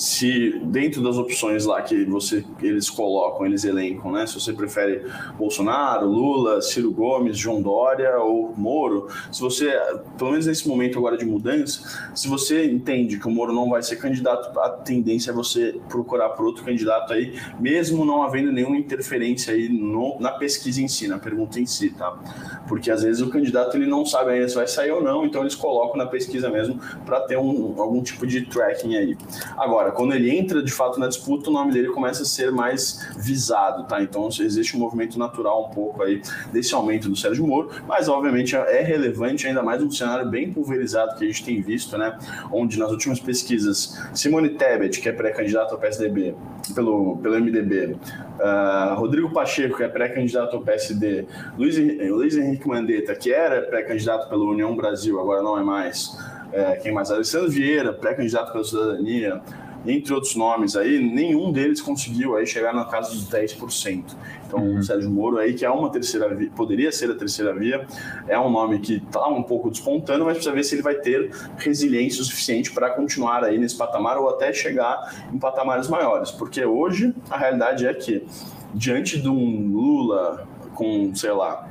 se 0.01 0.59
dentro 0.64 1.03
das 1.03 1.18
opções 1.18 1.66
lá 1.66 1.82
que 1.82 2.07
você 2.07 2.42
eles 2.62 2.88
colocam, 2.88 3.44
eles 3.44 3.64
elencam, 3.64 4.11
né? 4.11 4.26
Se 4.26 4.32
você 4.32 4.51
prefere 4.51 5.05
Bolsonaro, 5.36 6.07
Lula, 6.07 6.62
Ciro 6.62 6.90
Gomes, 6.90 7.36
João 7.36 7.61
Dória 7.61 8.18
ou 8.18 8.55
Moro, 8.57 9.09
se 9.30 9.42
você, 9.42 9.78
pelo 10.16 10.30
menos 10.30 10.46
nesse 10.46 10.66
momento 10.66 10.98
agora 10.98 11.18
de 11.18 11.26
mudança, 11.26 11.82
se 12.14 12.28
você 12.28 12.64
entende 12.64 13.18
que 13.18 13.28
o 13.28 13.30
Moro 13.30 13.53
não 13.53 13.68
vai 13.68 13.82
ser 13.82 13.96
candidato, 13.96 14.59
a 14.61 14.70
tendência 14.70 15.32
é 15.32 15.34
você 15.34 15.78
procurar 15.90 16.30
por 16.30 16.46
outro 16.46 16.64
candidato 16.64 17.12
aí, 17.12 17.38
mesmo 17.61 18.03
não 18.03 18.22
havendo 18.22 18.51
nenhuma 18.51 18.78
interferência 18.78 19.53
aí 19.53 19.68
no, 19.68 20.18
na 20.18 20.32
pesquisa 20.32 20.80
em 20.80 20.88
si, 20.88 21.09
na 21.09 21.18
pergunta 21.18 21.61
em 21.61 21.66
si, 21.66 21.90
tá? 21.90 22.18
Porque 22.66 22.90
às 22.90 23.03
vezes 23.03 23.20
o 23.20 23.28
candidato 23.28 23.76
ele 23.76 23.86
não 23.86 24.07
sabe 24.07 24.30
ainda 24.30 24.48
se 24.48 24.55
vai 24.55 24.66
sair 24.66 24.92
ou 24.92 25.03
não, 25.03 25.26
então 25.26 25.42
eles 25.42 25.55
colocam 25.55 25.98
na 25.98 26.07
pesquisa 26.07 26.48
mesmo 26.48 26.80
para 27.05 27.20
ter 27.20 27.36
um, 27.36 27.78
algum 27.78 28.03
tipo 28.03 28.26
de 28.26 28.46
tracking 28.46 28.96
aí. 28.96 29.18
Agora, 29.59 29.89
quando 29.91 30.14
ele 30.14 30.30
entra 30.30 30.62
de 30.62 30.72
fato 30.72 30.99
na 30.99 31.09
disputa, 31.09 31.51
o 31.51 31.53
nome 31.53 31.72
dele 31.72 31.88
começa 31.88 32.22
a 32.22 32.26
ser 32.26 32.51
mais 32.51 33.09
visado, 33.18 33.84
tá? 33.86 34.03
Então 34.03 34.28
existe 34.28 34.76
um 34.76 34.80
movimento 34.80 35.18
natural 35.18 35.68
um 35.68 35.74
pouco 35.74 36.03
aí 36.03 36.22
desse 36.53 36.74
aumento 36.74 37.09
do 37.09 37.16
Sérgio 37.16 37.47
Moro, 37.47 37.70
mas 37.86 38.09
obviamente 38.09 38.55
é 38.57 38.82
relevante 38.82 39.47
ainda 39.47 39.62
mais 39.62 39.82
um 39.82 39.91
cenário 39.91 40.28
bem 40.28 40.53
pulverizado 40.53 41.16
que 41.16 41.24
a 41.24 41.26
gente 41.26 41.45
tem 41.45 41.61
visto, 41.61 41.97
né? 41.97 42.18
Onde 42.53 42.78
nas 42.78 42.91
últimas 42.91 43.20
pesquisas, 43.20 43.99
Simone 44.14 44.51
Tebet, 44.51 45.01
que 45.01 45.09
é 45.09 45.12
pré-candidato 45.12 45.72
ao 45.72 45.78
PSDB, 45.78 46.34
pelo, 46.74 47.16
pelo 47.18 47.41
MDB, 47.41 47.93
uh, 47.93 47.99
ah, 48.41 48.95
Rodrigo 48.97 49.30
Pacheco, 49.30 49.76
que 49.76 49.82
é 49.82 49.88
pré-candidato 49.88 50.57
ao 50.57 50.62
PSD, 50.62 51.26
Luiz, 51.57 51.76
Luiz 52.11 52.36
Henrique 52.36 52.66
Mandetta, 52.66 53.14
que 53.14 53.32
era 53.32 53.62
pré-candidato 53.62 54.28
pela 54.28 54.45
União 54.45 54.74
Brasil, 54.74 55.20
agora 55.20 55.43
não 55.43 55.59
é 55.59 55.62
mais, 55.62 56.16
é, 56.53 56.76
quem 56.76 56.93
mais? 56.93 57.11
Alessandro 57.11 57.51
Vieira, 57.51 57.93
pré-candidato 57.93 58.53
pela 58.53 58.64
cidadania, 58.64 59.41
entre 59.87 60.12
outros 60.12 60.35
nomes 60.37 60.76
aí, 60.76 60.99
nenhum 60.99 61.53
deles 61.53 61.81
conseguiu 61.81 62.37
aí 62.37 62.47
chegar 62.47 62.74
na 62.74 62.85
casa 62.85 63.11
dos 63.11 63.28
10%. 63.28 64.05
Então, 64.47 64.59
uhum. 64.59 64.78
o 64.78 64.83
Sérgio 64.83 65.11
Moro 65.11 65.39
aí, 65.39 65.55
que 65.55 65.64
é 65.64 65.70
uma 65.70 65.91
terceira 65.91 66.35
via, 66.35 66.51
poderia 66.51 66.91
ser 66.93 67.11
a 67.11 67.14
terceira 67.14 67.55
via, 67.55 67.87
é 68.28 68.39
um 68.39 68.51
nome 68.51 68.81
que 68.81 68.97
está 68.97 69.26
um 69.28 69.43
pouco 69.43 69.70
despontando, 69.70 70.24
mas 70.24 70.35
precisa 70.35 70.55
ver 70.55 70.64
se 70.64 70.74
ele 70.74 70.83
vai 70.83 70.97
ter 70.97 71.31
resiliência 71.57 72.22
suficiente 72.24 72.72
para 72.72 72.91
continuar 72.91 73.45
aí 73.45 73.59
nesse 73.59 73.76
patamar 73.76 74.18
ou 74.18 74.28
até 74.28 74.53
chegar 74.53 75.14
em 75.33 75.39
patamares 75.39 75.89
maiores. 75.89 76.31
Porque 76.31 76.64
hoje 76.64 77.14
a 77.31 77.39
realidade 77.39 77.87
é 77.87 77.95
que, 77.95 78.26
diante 78.74 79.20
de 79.20 79.28
um 79.28 79.68
Lula 79.70 80.47
com, 80.74 81.14
sei 81.14 81.33
lá, 81.33 81.68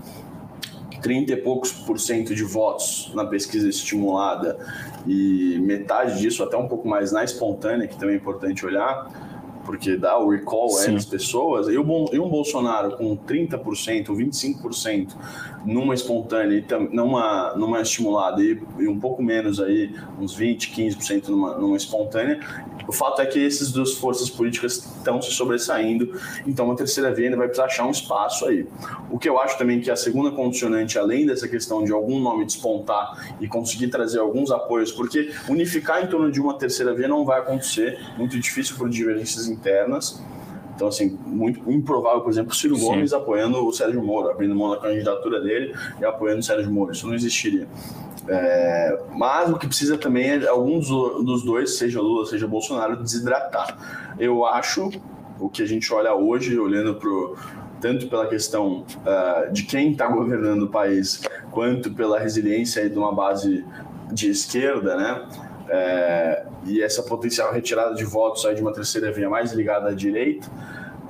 30 1.01 1.33
e 1.33 1.37
poucos 1.37 1.71
por 1.71 1.99
cento 1.99 2.33
de 2.35 2.43
votos 2.43 3.11
na 3.13 3.25
pesquisa 3.25 3.67
estimulada. 3.67 4.57
E 5.07 5.57
metade 5.59 6.19
disso, 6.19 6.43
até 6.43 6.57
um 6.57 6.67
pouco 6.67 6.87
mais 6.87 7.11
na 7.11 7.23
espontânea, 7.23 7.87
que 7.87 7.97
também 7.97 8.15
é 8.15 8.17
importante 8.17 8.65
olhar, 8.65 9.28
porque 9.69 9.95
dá 9.95 10.17
o 10.17 10.31
recall 10.31 10.75
aí 10.79 10.91
nas 10.91 11.05
pessoas, 11.05 11.67
e, 11.67 11.77
um 11.77 12.27
Bolsonaro 12.27 12.97
com 12.97 13.15
30% 13.15 14.07
25% 14.07 15.15
numa 15.63 15.93
espontânea 15.93 16.57
e 16.57 16.95
numa, 16.95 17.53
numa 17.55 17.79
estimulada 17.79 18.41
e, 18.41 18.59
e, 18.79 18.87
um 18.87 18.99
pouco 18.99 19.21
menos 19.21 19.59
aí, 19.59 19.93
uns 20.19 20.33
20, 20.33 20.71
15% 20.71 21.27
numa, 21.27 21.55
numa 21.55 21.77
espontânea, 21.77 22.39
o 22.87 22.91
fato 22.91 23.21
é 23.21 23.27
que 23.27 23.45
essas 23.45 23.71
duas 23.71 23.93
forças 23.93 24.27
políticas 24.27 24.77
estão 24.97 25.21
se 25.21 25.29
sobressaindo, 25.29 26.19
então 26.47 26.65
uma 26.65 26.75
terceira 26.75 27.13
via 27.13 27.25
ainda 27.25 27.37
vai 27.37 27.45
precisar 27.45 27.67
achar 27.67 27.85
um 27.85 27.91
espaço 27.91 28.47
aí. 28.47 28.65
O 29.11 29.19
que 29.19 29.29
eu 29.29 29.39
acho 29.39 29.55
também 29.59 29.79
que 29.79 29.91
a 29.91 29.95
segunda 29.95 30.31
condicionante, 30.31 30.97
além 30.97 31.27
dessa 31.27 31.47
questão 31.47 31.83
de 31.83 31.91
algum 31.91 32.19
nome 32.19 32.43
despontar 32.43 33.35
e 33.39 33.47
conseguir 33.47 33.89
trazer 33.89 34.17
alguns 34.17 34.49
apoios, 34.49 34.91
porque 34.91 35.31
unificar 35.47 36.03
em 36.03 36.07
torno 36.07 36.31
de 36.31 36.41
uma 36.41 36.57
terceira 36.57 36.91
via 36.95 37.07
não 37.07 37.23
vai 37.23 37.41
acontecer, 37.41 37.99
muito 38.17 38.39
difícil 38.39 38.75
por 38.75 38.89
divergências 38.89 39.47
internas, 39.59 40.23
Então, 40.75 40.87
assim, 40.87 41.17
muito 41.25 41.69
improvável, 41.69 42.21
por 42.21 42.31
exemplo, 42.31 42.53
o 42.53 42.55
Ciro 42.55 42.77
Sim. 42.77 42.85
Gomes 42.85 43.11
apoiando 43.11 43.67
o 43.67 43.73
Sérgio 43.73 44.01
Moro, 44.01 44.29
abrindo 44.29 44.55
mão 44.55 44.69
da 44.69 44.77
candidatura 44.77 45.41
dele 45.41 45.75
e 45.99 46.05
apoiando 46.05 46.39
o 46.39 46.43
Sérgio 46.43 46.71
Moro. 46.71 46.93
Isso 46.93 47.05
não 47.05 47.13
existiria. 47.13 47.67
É, 48.29 48.97
mas 49.13 49.49
o 49.49 49.57
que 49.57 49.67
precisa 49.67 49.97
também 49.97 50.29
é 50.29 50.47
alguns 50.47 50.87
dos 50.87 51.43
dois, 51.43 51.77
seja 51.77 51.99
Lula, 51.99 52.25
seja 52.25 52.47
Bolsonaro, 52.47 52.95
desidratar. 52.95 54.15
Eu 54.17 54.45
acho, 54.45 54.89
o 55.39 55.49
que 55.49 55.63
a 55.63 55.65
gente 55.65 55.91
olha 55.93 56.13
hoje, 56.13 56.57
olhando 56.57 56.95
para 56.95 57.09
tanto 57.81 58.07
pela 58.07 58.27
questão 58.27 58.85
uh, 59.05 59.51
de 59.51 59.63
quem 59.63 59.91
está 59.91 60.07
governando 60.07 60.63
o 60.63 60.67
país, 60.67 61.21
quanto 61.51 61.91
pela 61.93 62.19
resiliência 62.19 62.89
de 62.89 62.97
uma 62.97 63.13
base 63.13 63.65
de 64.11 64.29
esquerda, 64.29 64.95
né? 64.95 65.27
É, 65.69 66.45
e 66.65 66.81
essa 66.81 67.03
potencial 67.03 67.53
retirada 67.53 67.93
de 67.93 68.03
votos 68.03 68.45
aí 68.45 68.55
de 68.55 68.61
uma 68.61 68.73
terceira 68.73 69.11
via 69.11 69.29
mais 69.29 69.53
ligada 69.53 69.89
à 69.89 69.93
direita, 69.93 70.49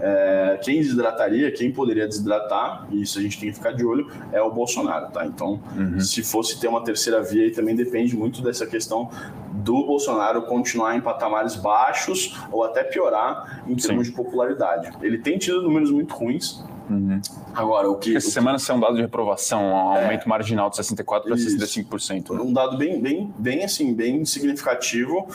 é, 0.01 0.57
quem 0.63 0.81
desidrataria, 0.81 1.51
quem 1.51 1.71
poderia 1.71 2.07
desidratar, 2.07 2.87
e 2.89 3.01
isso 3.01 3.19
a 3.19 3.21
gente 3.21 3.39
tem 3.39 3.49
que 3.49 3.55
ficar 3.55 3.73
de 3.73 3.85
olho, 3.85 4.09
é 4.31 4.41
o 4.41 4.49
Bolsonaro, 4.49 5.11
tá? 5.11 5.25
Então, 5.25 5.59
uhum. 5.77 5.99
se 5.99 6.23
fosse 6.23 6.59
ter 6.59 6.67
uma 6.67 6.83
terceira 6.83 7.21
via, 7.21 7.43
aí 7.43 7.51
também 7.51 7.75
depende 7.75 8.15
muito 8.15 8.41
dessa 8.41 8.65
questão 8.65 9.09
do 9.51 9.85
Bolsonaro 9.85 10.43
continuar 10.43 10.95
em 10.95 11.01
patamares 11.01 11.55
baixos 11.55 12.37
ou 12.51 12.63
até 12.63 12.83
piorar 12.83 13.61
em 13.67 13.75
termos 13.75 14.07
Sim. 14.07 14.11
de 14.11 14.15
popularidade. 14.15 14.89
Ele 15.01 15.17
tem 15.17 15.37
tido 15.37 15.61
números 15.61 15.91
muito 15.91 16.15
ruins, 16.15 16.63
Uhum. 16.89 17.21
Agora, 17.53 17.89
o 17.89 17.95
que. 17.95 18.15
Essa 18.15 18.27
o 18.27 18.31
semana 18.31 18.57
que... 18.57 18.63
saiu 18.63 18.77
um 18.77 18.79
dado 18.79 18.95
de 18.95 19.01
reprovação, 19.01 19.61
um 19.61 19.95
é, 19.95 20.03
aumento 20.03 20.27
marginal 20.27 20.69
de 20.69 20.77
64% 20.77 21.05
para 21.05 21.21
65%. 21.21 22.33
Né? 22.33 22.41
Um 22.41 22.51
dado 22.51 22.77
bem, 22.77 22.99
bem, 22.99 23.33
bem, 23.37 23.63
assim, 23.63 23.93
bem 23.93 24.25
significativo. 24.25 25.27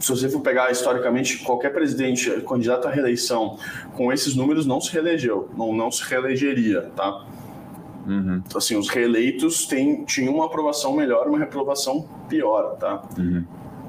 Se 0.00 0.10
você 0.10 0.28
for 0.28 0.40
pegar 0.40 0.70
historicamente, 0.70 1.38
qualquer 1.38 1.72
presidente 1.72 2.30
candidato 2.42 2.86
à 2.88 2.90
reeleição 2.90 3.58
com 3.94 4.12
esses 4.12 4.34
números 4.34 4.64
não 4.64 4.80
se 4.80 4.92
reelegeu, 4.92 5.50
não, 5.56 5.74
não 5.74 5.90
se 5.90 6.02
reelegeria, 6.08 6.82
tá? 6.96 7.26
Uhum. 8.06 8.42
Assim, 8.54 8.76
os 8.76 8.88
reeleitos 8.88 9.66
têm, 9.66 10.04
tinham 10.04 10.34
uma 10.34 10.46
aprovação 10.46 10.94
melhor, 10.94 11.26
uma 11.26 11.38
reprovação 11.38 12.08
pior, 12.28 12.76
tá? 12.76 13.02
Uhum. 13.18 13.44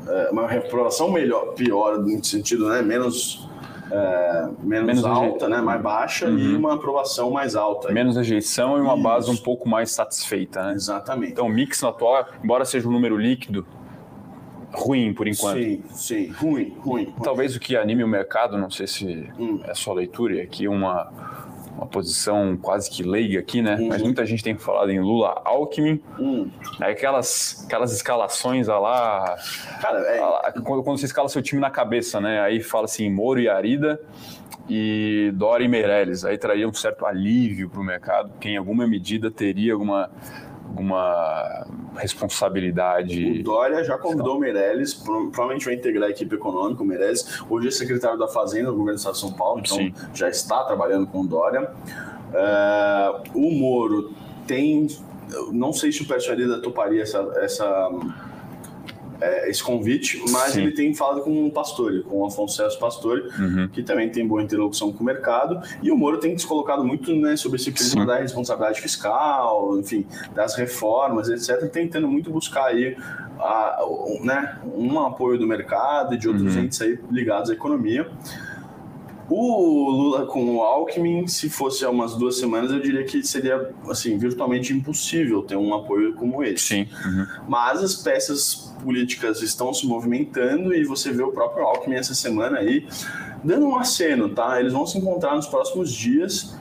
É, 0.07 0.29
uma 0.31 0.47
reprovação 0.47 1.11
melhor, 1.11 1.53
pior 1.53 1.99
no 1.99 2.23
sentido, 2.23 2.67
né, 2.67 2.81
menos 2.81 3.48
é, 3.91 4.49
menos, 4.61 4.87
menos, 4.87 5.05
alta, 5.05 5.49
né, 5.49 5.61
mais 5.61 5.81
baixa, 5.81 6.27
uhum. 6.27 6.37
e 6.37 6.55
uma 6.55 6.75
aprovação 6.75 7.31
mais 7.31 7.55
alta. 7.55 7.91
Menos 7.91 8.15
rejeição 8.15 8.77
e 8.77 8.81
uma 8.81 8.93
Isso. 8.93 9.03
base 9.03 9.31
um 9.31 9.37
pouco 9.37 9.67
mais 9.67 9.91
satisfeita. 9.91 10.63
Né? 10.63 10.73
Exatamente. 10.73 11.31
Então, 11.33 11.47
o 11.47 11.49
mix 11.49 11.83
atual, 11.83 12.27
embora 12.43 12.65
seja 12.65 12.87
um 12.87 12.91
número 12.91 13.17
líquido, 13.17 13.65
ruim 14.71 15.13
por 15.13 15.27
enquanto. 15.27 15.57
Sim, 15.57 15.83
sim, 15.91 16.27
ruim, 16.31 16.75
ruim. 16.79 17.13
Talvez 17.23 17.55
o 17.55 17.59
que 17.59 17.75
anime 17.75 18.03
o 18.03 18.07
mercado, 18.07 18.57
não 18.57 18.69
sei 18.69 18.87
se 18.87 19.29
hum. 19.39 19.59
é 19.63 19.73
sua 19.73 19.95
leitura, 19.95 20.35
e 20.35 20.41
aqui 20.41 20.67
uma 20.67 21.11
uma 21.79 21.87
posição 21.87 22.57
quase 22.57 22.89
que 22.89 23.03
leiga 23.03 23.39
aqui, 23.39 23.61
né? 23.61 23.75
Uhum. 23.75 23.87
Mas 23.87 24.01
muita 24.01 24.25
gente 24.25 24.43
tem 24.43 24.57
falado 24.57 24.91
em 24.91 24.99
Lula 24.99 25.41
Alckmin. 25.45 26.01
Uhum. 26.19 26.51
Aquelas, 26.79 27.63
aquelas 27.65 27.93
escalações 27.93 28.67
a 28.67 28.77
lá. 28.77 29.37
Cara, 29.81 29.99
é... 29.99 30.19
lá 30.19 30.51
quando, 30.63 30.83
quando, 30.83 30.97
você 30.97 31.05
escala 31.05 31.29
seu 31.29 31.41
time 31.41 31.61
na 31.61 31.69
cabeça, 31.69 32.19
né? 32.19 32.41
Aí 32.41 32.61
fala 32.61 32.85
assim: 32.85 33.09
Moro 33.09 33.39
e 33.39 33.47
Arida 33.47 33.99
e 34.69 35.31
Dória 35.35 35.63
e 35.63 35.67
Meirelles. 35.67 36.25
Aí 36.25 36.37
traria 36.37 36.67
um 36.67 36.73
certo 36.73 37.05
alívio 37.05 37.69
para 37.69 37.79
o 37.79 37.83
mercado, 37.83 38.33
que 38.39 38.49
em 38.49 38.57
alguma 38.57 38.85
medida 38.85 39.31
teria 39.31 39.73
alguma 39.73 40.11
alguma 40.69 41.65
responsabilidade? 41.95 43.39
O 43.39 43.43
Dória 43.43 43.83
já 43.83 43.97
convidou 43.97 44.37
o 44.37 44.39
Meirelles, 44.39 44.93
provavelmente 44.93 45.65
vai 45.65 45.73
integrar 45.73 46.07
a 46.07 46.11
equipe 46.11 46.35
econômica, 46.35 46.83
o 46.83 46.85
Meirelles. 46.85 47.41
Hoje 47.49 47.67
é 47.67 47.71
secretário 47.71 48.17
da 48.17 48.27
Fazenda 48.27 48.67
do 48.67 48.77
governo 48.77 48.93
do 48.93 48.97
Estado 48.97 49.13
de 49.15 49.19
São 49.19 49.33
Paulo, 49.33 49.61
então 49.63 49.77
Sim. 49.77 49.93
já 50.13 50.29
está 50.29 50.63
trabalhando 50.63 51.07
com 51.07 51.21
o 51.21 51.27
Dória. 51.27 51.71
Uh, 52.29 53.37
o 53.37 53.51
Moro 53.51 54.13
tem. 54.45 54.87
Não 55.51 55.73
sei 55.73 55.91
se 55.91 56.01
o 56.01 56.07
Pércio 56.07 56.31
Arida 56.31 56.61
toparia 56.61 57.03
essa, 57.03 57.19
essa 57.37 57.89
é, 59.21 59.49
esse 59.49 59.63
convite, 59.63 60.21
mas 60.29 60.53
Sim. 60.53 60.63
ele 60.63 60.71
tem 60.71 60.93
falado 60.93 61.21
com 61.21 61.45
o 61.45 61.51
Pastore, 61.51 62.03
com 62.03 62.19
o 62.19 62.25
Afonso 62.25 62.55
Celso 62.55 62.79
Pastore, 62.79 63.23
uhum. 63.39 63.67
que 63.67 63.83
também 63.83 64.09
tem 64.09 64.27
boa 64.27 64.41
interlocução 64.41 64.91
com 64.91 65.03
o 65.03 65.05
mercado, 65.05 65.61
e 65.81 65.91
o 65.91 65.97
Moro 65.97 66.17
tem 66.17 66.37
se 66.37 66.47
colocado 66.47 66.83
muito 66.83 67.13
né, 67.15 67.35
sobre 67.35 67.57
esse 67.57 67.71
prisma 67.71 68.05
da 68.05 68.17
responsabilidade 68.17 68.81
fiscal, 68.81 69.77
enfim, 69.77 70.05
das 70.33 70.55
reformas, 70.55 71.29
etc., 71.29 71.69
tentando 71.69 72.07
muito 72.07 72.31
buscar 72.31 72.65
aí 72.65 72.95
a, 73.39 73.79
né, 74.21 74.57
um 74.75 74.99
apoio 74.99 75.37
do 75.37 75.47
mercado 75.47 76.13
e 76.15 76.17
de 76.17 76.27
outros 76.27 76.55
uhum. 76.55 76.63
entes 76.63 76.81
aí 76.81 76.99
ligados 77.11 77.49
à 77.49 77.53
economia. 77.53 78.09
O 79.29 79.91
Lula 79.91 80.25
com 80.25 80.55
o 80.55 80.61
Alckmin, 80.63 81.27
se 81.27 81.49
fosse 81.49 81.85
há 81.85 81.89
umas 81.89 82.15
duas 82.15 82.39
semanas, 82.39 82.71
eu 82.71 82.79
diria 82.79 83.03
que 83.03 83.21
seria 83.21 83.71
assim 83.87 84.17
virtualmente 84.17 84.73
impossível 84.73 85.43
ter 85.43 85.55
um 85.55 85.73
apoio 85.73 86.15
como 86.15 86.43
esse. 86.43 86.65
Sim. 86.65 86.87
Uhum. 87.05 87.27
Mas 87.47 87.83
as 87.83 87.95
peças 87.95 88.73
políticas 88.83 89.41
estão 89.41 89.71
se 89.73 89.85
movimentando 89.85 90.73
e 90.73 90.83
você 90.83 91.11
vê 91.11 91.21
o 91.21 91.31
próprio 91.31 91.63
Alckmin 91.63 91.95
essa 91.95 92.15
semana 92.15 92.57
aí 92.57 92.87
dando 93.43 93.67
um 93.67 93.77
aceno, 93.77 94.29
tá? 94.29 94.59
Eles 94.59 94.73
vão 94.73 94.87
se 94.87 94.97
encontrar 94.97 95.35
nos 95.35 95.47
próximos 95.47 95.91
dias. 95.91 96.57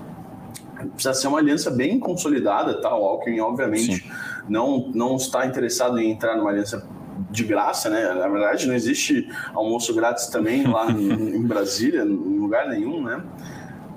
Precisa 0.93 1.15
ser 1.15 1.29
uma 1.29 1.39
aliança 1.39 1.71
bem 1.71 1.99
consolidada, 1.99 2.81
tá? 2.81 2.95
O 2.95 3.05
Alckmin, 3.05 3.41
obviamente, 3.41 4.09
não, 4.49 4.91
não 4.95 5.17
está 5.17 5.47
interessado 5.47 5.99
em 5.99 6.11
entrar 6.11 6.37
numa 6.37 6.51
aliança 6.51 6.87
de 7.31 7.45
graça, 7.45 7.89
né? 7.91 8.13
Na 8.15 8.29
verdade, 8.29 8.67
não 8.67 8.75
existe 8.75 9.29
almoço 9.53 9.95
grátis 9.95 10.27
também 10.27 10.67
lá 10.67 10.91
em, 10.93 11.43
Brasília, 11.43 12.03
em 12.03 12.39
lugar 12.39 12.69
nenhum, 12.69 13.03
né? 13.03 13.23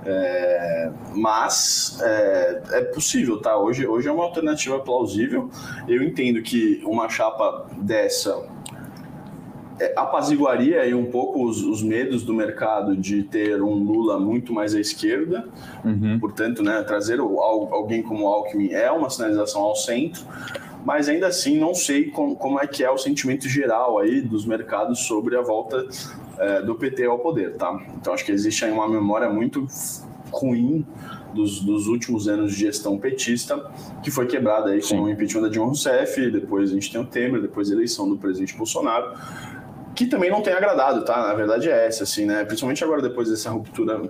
É, 0.04 0.90
mas 1.14 1.98
é, 2.02 2.62
é, 2.72 2.80
possível, 2.82 3.40
tá? 3.40 3.56
Hoje, 3.56 3.86
hoje 3.86 4.08
é 4.08 4.12
uma 4.12 4.24
alternativa 4.24 4.80
plausível. 4.80 5.48
Eu 5.86 6.02
entendo 6.02 6.42
que 6.42 6.82
uma 6.84 7.08
chapa 7.08 7.68
dessa 7.78 8.44
é, 9.78 9.94
apaziguaria 9.96 10.80
aí 10.80 10.92
um 10.92 11.06
pouco 11.06 11.44
os, 11.44 11.62
os, 11.62 11.82
medos 11.82 12.24
do 12.24 12.34
mercado 12.34 12.96
de 12.96 13.22
ter 13.22 13.62
um 13.62 13.74
Lula 13.74 14.18
muito 14.18 14.52
mais 14.52 14.74
à 14.74 14.80
esquerda. 14.80 15.48
Uhum. 15.84 16.18
Portanto, 16.18 16.64
né, 16.64 16.82
trazer 16.82 17.20
o, 17.20 17.38
alguém 17.40 18.02
como 18.02 18.26
Alckmin 18.26 18.72
é 18.72 18.90
uma 18.90 19.08
sinalização 19.08 19.62
ao 19.62 19.76
centro 19.76 20.24
mas 20.84 21.08
ainda 21.08 21.28
assim 21.28 21.58
não 21.58 21.74
sei 21.74 22.10
com, 22.10 22.34
como 22.34 22.60
é 22.60 22.66
que 22.66 22.84
é 22.84 22.90
o 22.90 22.98
sentimento 22.98 23.48
geral 23.48 23.98
aí 23.98 24.20
dos 24.20 24.44
mercados 24.44 25.00
sobre 25.00 25.36
a 25.36 25.42
volta 25.42 25.86
é, 26.38 26.62
do 26.62 26.74
PT 26.74 27.06
ao 27.06 27.18
poder, 27.18 27.54
tá? 27.56 27.80
Então 27.96 28.12
acho 28.12 28.24
que 28.24 28.32
existe 28.32 28.64
aí 28.64 28.72
uma 28.72 28.88
memória 28.88 29.28
muito 29.28 29.66
ruim 30.30 30.84
dos, 31.32 31.60
dos, 31.60 31.86
últimos 31.86 32.26
anos 32.26 32.52
de 32.52 32.60
gestão 32.60 32.98
petista, 32.98 33.70
que 34.02 34.10
foi 34.10 34.26
quebrada 34.26 34.70
aí 34.70 34.82
com 34.82 35.02
o 35.02 35.08
impeachment 35.08 35.42
da 35.42 35.48
Dilma 35.48 35.68
Rousseff, 35.68 36.30
depois 36.30 36.70
a 36.70 36.74
gente 36.74 36.90
tem 36.90 37.00
o 37.00 37.04
Temer, 37.04 37.40
depois 37.40 37.70
a 37.70 37.74
eleição 37.74 38.08
do 38.08 38.16
presidente 38.16 38.56
Bolsonaro, 38.56 39.14
que 39.94 40.06
também 40.06 40.30
não 40.30 40.42
tem 40.42 40.52
agradado, 40.52 41.04
tá? 41.04 41.28
Na 41.28 41.34
verdade 41.34 41.70
é 41.70 41.86
essa, 41.86 42.04
assim, 42.04 42.24
né? 42.24 42.44
Principalmente 42.44 42.82
agora 42.82 43.02
depois 43.02 43.28
dessa 43.28 43.50
ruptura, 43.50 44.02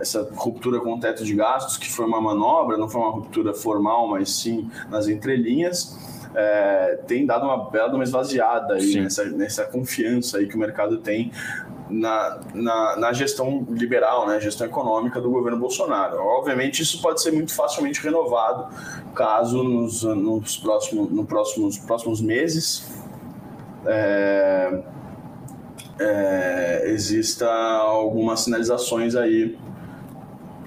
essa 0.00 0.28
ruptura 0.34 0.80
com 0.80 0.94
o 0.94 1.00
teto 1.00 1.24
de 1.24 1.34
gastos, 1.34 1.76
que 1.76 1.90
foi 1.90 2.06
uma 2.06 2.20
manobra, 2.20 2.76
não 2.76 2.88
foi 2.88 3.00
uma 3.00 3.10
ruptura 3.10 3.54
formal, 3.54 4.08
mas 4.08 4.30
sim 4.30 4.70
nas 4.90 5.08
entrelinhas 5.08 6.15
é, 6.38 6.98
tem 7.06 7.24
dado 7.24 7.46
uma 7.46 7.70
bela 7.70 7.94
uma 7.94 8.04
esvaziada 8.04 8.74
aí 8.74 9.00
nessa, 9.00 9.24
nessa 9.24 9.64
confiança 9.64 10.36
aí 10.36 10.46
que 10.46 10.54
o 10.54 10.58
mercado 10.58 10.98
tem 10.98 11.32
na, 11.88 12.40
na, 12.52 12.96
na, 12.96 13.12
gestão 13.12 13.66
liberal, 13.70 14.26
né, 14.26 14.38
gestão 14.38 14.66
econômica 14.66 15.18
do 15.20 15.30
governo 15.30 15.58
Bolsonaro. 15.58 16.18
Obviamente, 16.18 16.82
isso 16.82 17.00
pode 17.00 17.22
ser 17.22 17.30
muito 17.30 17.54
facilmente 17.54 18.02
renovado 18.02 18.66
caso 19.14 19.62
nos, 19.62 20.02
nos 20.02 20.58
próximos, 20.58 21.10
no 21.10 21.24
próximos, 21.24 21.78
próximos 21.78 22.20
meses 22.20 22.86
é, 23.86 24.82
é, 25.98 26.82
exista 26.88 27.48
algumas 27.48 28.40
sinalizações 28.40 29.14
aí 29.14 29.56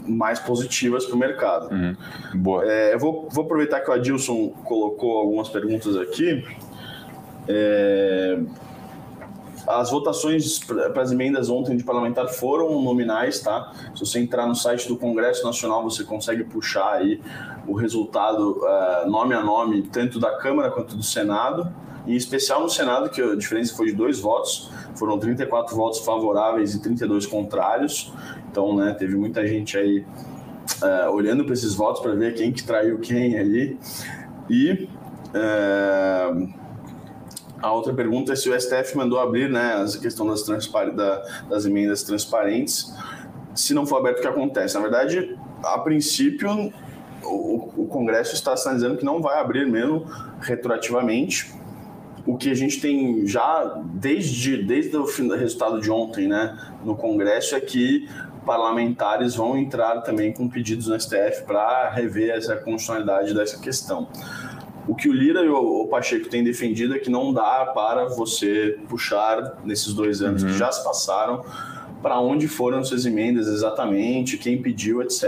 mais 0.09 0.39
positivas 0.39 1.05
para 1.05 1.15
o 1.15 1.17
mercado. 1.17 1.73
Uhum. 1.73 1.95
Boa. 2.35 2.65
É, 2.65 2.93
eu 2.93 2.99
vou, 2.99 3.27
vou, 3.31 3.45
aproveitar 3.45 3.81
que 3.81 3.89
o 3.89 3.93
Adilson 3.93 4.49
colocou 4.63 5.17
algumas 5.17 5.49
perguntas 5.49 5.95
aqui. 5.95 6.43
É, 7.47 8.39
as 9.69 9.91
votações 9.91 10.57
para 10.59 11.01
as 11.01 11.11
emendas 11.11 11.47
ontem 11.47 11.77
de 11.77 11.83
parlamentar 11.83 12.27
foram 12.27 12.81
nominais, 12.81 13.39
tá? 13.39 13.71
Se 13.93 13.99
você 13.99 14.19
entrar 14.19 14.47
no 14.47 14.55
site 14.55 14.87
do 14.87 14.97
Congresso 14.97 15.45
Nacional, 15.45 15.83
você 15.83 16.03
consegue 16.03 16.43
puxar 16.43 16.93
aí 16.93 17.21
o 17.67 17.73
resultado 17.73 18.59
uh, 18.63 19.09
nome 19.09 19.35
a 19.35 19.43
nome, 19.43 19.83
tanto 19.83 20.19
da 20.19 20.37
Câmara 20.37 20.71
quanto 20.71 20.95
do 20.95 21.03
Senado. 21.03 21.71
Em 22.07 22.15
especial 22.15 22.61
no 22.61 22.69
Senado, 22.69 23.09
que 23.11 23.21
a 23.21 23.35
diferença 23.35 23.75
foi 23.75 23.87
de 23.87 23.93
dois 23.93 24.19
votos, 24.19 24.71
foram 24.95 25.17
34 25.17 25.75
votos 25.75 25.99
favoráveis 25.99 26.73
e 26.73 26.81
32 26.81 27.25
contrários. 27.25 28.13
Então, 28.51 28.75
né, 28.75 28.93
teve 28.97 29.15
muita 29.15 29.45
gente 29.45 29.77
aí 29.77 30.05
uh, 30.81 31.11
olhando 31.11 31.43
para 31.43 31.53
esses 31.53 31.73
votos 31.73 32.01
para 32.01 32.13
ver 32.13 32.33
quem 32.33 32.51
que 32.51 32.63
traiu 32.63 32.99
quem 32.99 33.37
ali. 33.37 33.77
E 34.49 34.87
uh, 35.35 36.53
a 37.61 37.71
outra 37.71 37.93
pergunta 37.93 38.33
é 38.33 38.35
se 38.35 38.49
o 38.49 38.59
STF 38.59 38.95
mandou 38.95 39.19
abrir 39.19 39.49
né, 39.49 39.75
a 39.75 39.99
questão 39.99 40.25
das, 40.27 40.43
da, 40.43 41.21
das 41.49 41.65
emendas 41.65 42.03
transparentes. 42.03 42.93
se 43.53 43.73
não 43.73 43.85
for 43.85 43.97
aberto, 43.97 44.19
o 44.19 44.21
que 44.21 44.27
acontece? 44.27 44.75
Na 44.75 44.81
verdade, 44.81 45.37
a 45.63 45.77
princípio, 45.79 46.71
o, 47.23 47.83
o 47.83 47.87
Congresso 47.87 48.33
está 48.33 48.55
sinalizando 48.55 48.97
que 48.97 49.05
não 49.05 49.21
vai 49.21 49.39
abrir 49.39 49.67
mesmo 49.67 50.05
retroativamente. 50.39 51.53
O 52.25 52.37
que 52.37 52.49
a 52.49 52.53
gente 52.53 52.79
tem 52.79 53.25
já 53.25 53.81
desde, 53.85 54.63
desde 54.63 54.95
o 54.97 55.07
fim 55.07 55.27
do 55.27 55.35
resultado 55.35 55.81
de 55.81 55.89
ontem 55.89 56.27
né, 56.27 56.57
no 56.83 56.95
Congresso 56.95 57.55
é 57.55 57.59
que 57.59 58.07
parlamentares 58.45 59.35
vão 59.35 59.57
entrar 59.57 60.01
também 60.01 60.31
com 60.33 60.47
pedidos 60.47 60.87
no 60.87 60.99
STF 60.99 61.43
para 61.45 61.89
rever 61.89 62.31
essa 62.31 62.55
constitucionalidade 62.55 63.33
dessa 63.33 63.59
questão. 63.59 64.07
O 64.87 64.95
que 64.95 65.07
o 65.07 65.13
Lira 65.13 65.41
e 65.41 65.49
o 65.49 65.87
Pacheco 65.87 66.29
têm 66.29 66.43
defendido 66.43 66.95
é 66.95 66.99
que 66.99 67.11
não 67.11 67.31
dá 67.31 67.71
para 67.75 68.05
você 68.05 68.79
puxar 68.89 69.59
nesses 69.63 69.93
dois 69.93 70.21
anos 70.21 70.41
uhum. 70.41 70.49
que 70.49 70.57
já 70.57 70.71
se 70.71 70.83
passaram 70.83 71.43
para 72.01 72.19
onde 72.19 72.47
foram 72.47 72.83
suas 72.83 73.05
emendas 73.05 73.47
exatamente, 73.47 74.37
quem 74.37 74.61
pediu, 74.61 75.01
etc. 75.01 75.23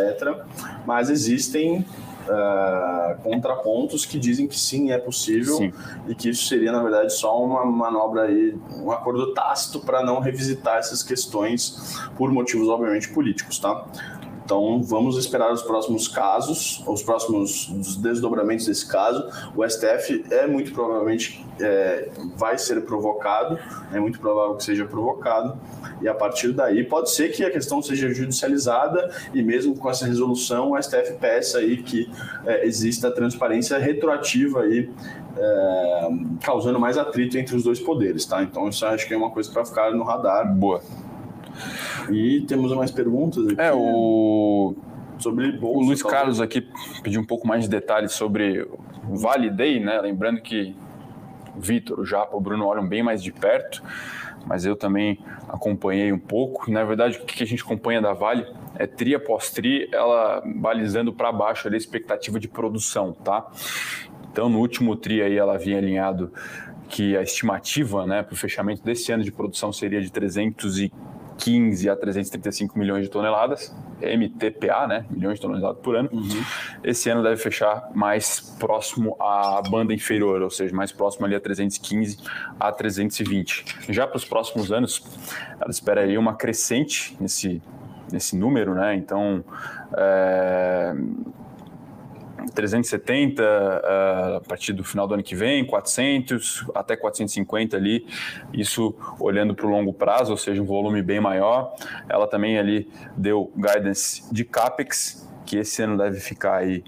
Mas 0.85 1.09
existem 1.09 1.85
uh, 2.31 3.21
contrapontos 3.21 4.05
que 4.05 4.17
dizem 4.17 4.47
que 4.47 4.57
sim, 4.57 4.91
é 4.91 4.97
possível 4.97 5.57
sim. 5.57 5.73
e 6.07 6.15
que 6.15 6.29
isso 6.29 6.47
seria, 6.47 6.71
na 6.71 6.81
verdade, 6.81 7.13
só 7.13 7.43
uma 7.43 7.65
manobra 7.65 8.23
aí, 8.23 8.57
um 8.77 8.91
acordo 8.91 9.33
tácito 9.33 9.79
para 9.79 10.03
não 10.03 10.19
revisitar 10.19 10.77
essas 10.77 11.03
questões 11.03 11.99
por 12.17 12.31
motivos, 12.31 12.69
obviamente, 12.69 13.09
políticos, 13.09 13.59
tá? 13.59 13.85
Então, 14.51 14.83
vamos 14.83 15.15
esperar 15.15 15.49
os 15.53 15.61
próximos 15.61 16.09
casos, 16.09 16.83
os 16.85 17.01
próximos 17.01 17.67
desdobramentos 17.99 18.65
desse 18.65 18.85
caso. 18.85 19.25
O 19.55 19.65
STF 19.65 20.25
é 20.29 20.45
muito 20.45 20.73
provavelmente 20.73 21.41
é, 21.57 22.09
vai 22.35 22.57
ser 22.57 22.81
provocado, 22.81 23.57
é 23.93 23.97
muito 23.97 24.19
provável 24.19 24.57
que 24.57 24.65
seja 24.65 24.83
provocado, 24.83 25.57
e 26.01 26.07
a 26.09 26.13
partir 26.13 26.51
daí 26.51 26.83
pode 26.83 27.11
ser 27.11 27.29
que 27.29 27.45
a 27.45 27.49
questão 27.49 27.81
seja 27.81 28.13
judicializada 28.13 29.09
e 29.33 29.41
mesmo 29.41 29.73
com 29.73 29.89
essa 29.89 30.05
resolução 30.05 30.71
o 30.71 30.83
STF 30.83 31.13
peça 31.13 31.59
aí 31.59 31.81
que 31.81 32.11
é, 32.45 32.67
exista 32.67 33.09
transparência 33.09 33.77
retroativa 33.77 34.63
aí, 34.63 34.91
é, 35.37 36.09
causando 36.43 36.77
mais 36.77 36.97
atrito 36.97 37.37
entre 37.37 37.55
os 37.55 37.63
dois 37.63 37.79
poderes, 37.79 38.25
tá? 38.25 38.43
Então 38.43 38.67
isso 38.67 38.85
acho 38.85 39.07
que 39.07 39.13
é 39.13 39.17
uma 39.17 39.31
coisa 39.31 39.49
para 39.49 39.63
ficar 39.63 39.91
no 39.93 40.03
radar. 40.03 40.53
Boa. 40.53 40.81
E 42.09 42.41
temos 42.41 42.73
mais 42.75 42.91
perguntas 42.91 43.45
aqui. 43.47 43.61
É, 43.61 43.71
o. 43.73 44.75
Sobre 45.17 45.51
bolsa, 45.51 45.77
o 45.77 45.81
Luiz 45.85 45.99
talvez. 45.99 46.19
Carlos 46.19 46.41
aqui 46.41 46.67
pediu 47.03 47.21
um 47.21 47.25
pouco 47.25 47.47
mais 47.47 47.65
de 47.65 47.69
detalhes 47.69 48.11
sobre 48.13 48.67
o 49.07 49.15
Vale 49.15 49.51
Day, 49.51 49.79
né? 49.79 50.01
Lembrando 50.01 50.41
que 50.41 50.75
o 51.55 51.61
Vitor, 51.61 51.99
o 51.99 52.05
Japa, 52.05 52.35
o 52.35 52.41
Bruno 52.41 52.65
olham 52.65 52.87
bem 52.87 53.03
mais 53.03 53.21
de 53.21 53.31
perto, 53.31 53.83
mas 54.47 54.65
eu 54.65 54.75
também 54.75 55.19
acompanhei 55.47 56.11
um 56.11 56.17
pouco. 56.17 56.71
Na 56.71 56.83
verdade, 56.83 57.19
o 57.19 57.25
que 57.25 57.43
a 57.43 57.45
gente 57.45 57.61
acompanha 57.61 58.01
da 58.01 58.13
Vale 58.13 58.47
é 58.75 58.87
tri 58.87 59.13
após 59.13 59.51
tri, 59.51 59.87
ela 59.91 60.41
balizando 60.55 61.13
para 61.13 61.31
baixo 61.31 61.67
a 61.67 61.77
expectativa 61.77 62.39
de 62.39 62.47
produção, 62.47 63.13
tá? 63.13 63.47
Então, 64.31 64.49
no 64.49 64.59
último 64.59 64.95
tri 64.95 65.21
aí, 65.21 65.37
ela 65.37 65.57
vinha 65.57 65.77
alinhado 65.77 66.31
que 66.87 67.15
a 67.15 67.21
estimativa 67.21 68.05
né, 68.05 68.21
para 68.21 68.33
o 68.33 68.37
fechamento 68.37 68.83
desse 68.83 69.11
ano 69.11 69.23
de 69.23 69.31
produção 69.31 69.71
seria 69.71 70.01
de 70.01 70.11
315 70.11 70.91
a 71.89 71.95
335 71.95 72.77
milhões 72.77 73.03
de 73.03 73.09
toneladas, 73.09 73.75
MTPA, 74.01 74.87
né, 74.87 75.05
milhões 75.09 75.35
de 75.35 75.41
toneladas 75.41 75.81
por 75.81 75.95
ano. 75.95 76.09
Uhum. 76.11 76.43
Esse 76.83 77.09
ano 77.09 77.23
deve 77.23 77.37
fechar 77.37 77.89
mais 77.93 78.39
próximo 78.59 79.15
à 79.19 79.61
banda 79.69 79.93
inferior, 79.93 80.41
ou 80.41 80.49
seja, 80.49 80.75
mais 80.75 80.91
próximo 80.91 81.25
ali 81.25 81.35
a 81.35 81.39
315 81.39 82.17
a 82.59 82.71
320. 82.71 83.65
Já 83.89 84.07
para 84.07 84.17
os 84.17 84.25
próximos 84.25 84.71
anos, 84.71 85.03
ela 85.59 85.71
espera 85.71 86.01
aí 86.01 86.17
uma 86.17 86.35
crescente 86.35 87.15
nesse, 87.19 87.61
nesse 88.11 88.35
número, 88.35 88.75
né? 88.75 88.95
Então, 88.95 89.43
é, 89.97 90.93
370 92.53 93.43
uh, 93.43 94.35
a 94.37 94.41
partir 94.41 94.73
do 94.73 94.83
final 94.83 95.07
do 95.07 95.13
ano 95.13 95.23
que 95.23 95.35
vem, 95.35 95.65
400 95.65 96.65
até 96.73 96.95
450 96.95 97.77
ali, 97.77 98.05
isso 98.53 98.95
olhando 99.19 99.53
para 99.55 99.65
o 99.65 99.69
longo 99.69 99.93
prazo, 99.93 100.31
ou 100.31 100.37
seja, 100.37 100.61
um 100.61 100.65
volume 100.65 101.01
bem 101.01 101.19
maior. 101.19 101.75
Ela 102.09 102.27
também 102.27 102.57
ali 102.57 102.89
deu 103.15 103.51
guidance 103.55 104.23
de 104.33 104.43
CAPEX, 104.43 105.29
que 105.45 105.57
esse 105.57 105.81
ano 105.83 105.97
deve 105.97 106.19
ficar 106.19 106.57
aí 106.57 106.83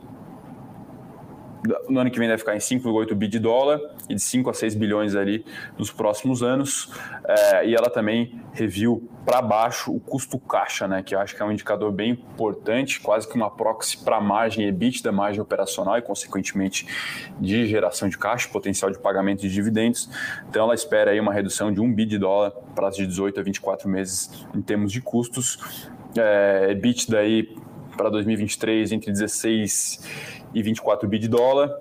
no 1.87 1.99
ano 1.99 2.11
que 2.11 2.19
vem 2.19 2.27
deve 2.27 2.39
ficar 2.39 2.55
em 2.55 2.59
5,8 2.59 3.13
bi 3.15 3.27
de 3.27 3.39
dólar 3.39 3.79
e 4.09 4.15
de 4.15 4.21
5 4.21 4.49
a 4.49 4.53
6 4.53 4.75
bilhões 4.75 5.15
ali 5.15 5.45
nos 5.77 5.91
próximos 5.91 6.43
anos. 6.43 6.91
É, 7.25 7.67
e 7.67 7.75
ela 7.75 7.89
também 7.89 8.41
reviu 8.53 9.09
para 9.25 9.41
baixo 9.41 9.95
o 9.95 9.99
custo 9.99 10.37
caixa, 10.37 10.87
né, 10.87 11.01
que 11.01 11.15
eu 11.15 11.19
acho 11.19 11.35
que 11.35 11.41
é 11.41 11.45
um 11.45 11.51
indicador 11.51 11.91
bem 11.91 12.11
importante, 12.11 12.99
quase 12.99 13.27
que 13.27 13.35
uma 13.35 13.49
proxy 13.49 13.97
para 14.03 14.19
margem 14.19 14.67
EBITDA, 14.67 15.11
margem 15.11 15.41
operacional 15.41 15.97
e, 15.97 16.01
consequentemente, 16.01 16.85
de 17.39 17.65
geração 17.65 18.09
de 18.09 18.17
caixa, 18.17 18.49
potencial 18.49 18.91
de 18.91 18.99
pagamento 18.99 19.41
de 19.41 19.49
dividendos. 19.49 20.09
Então, 20.49 20.65
ela 20.65 20.75
espera 20.75 21.11
aí 21.11 21.19
uma 21.19 21.33
redução 21.33 21.71
de 21.71 21.79
1 21.79 21.93
bi 21.93 22.05
de 22.05 22.17
dólar, 22.17 22.51
prazo 22.75 22.97
de 22.97 23.07
18 23.07 23.39
a 23.39 23.43
24 23.43 23.89
meses 23.89 24.45
em 24.53 24.61
termos 24.61 24.91
de 24.91 25.01
custos. 25.01 25.87
É, 26.17 26.67
EBITDA 26.71 27.19
aí 27.19 27.55
para 27.95 28.09
2023 28.09 28.91
entre 28.91 29.11
16 29.11 30.01
e 30.53 30.61
24 30.61 31.07
bi 31.07 31.17
de 31.17 31.27
dólar. 31.27 31.71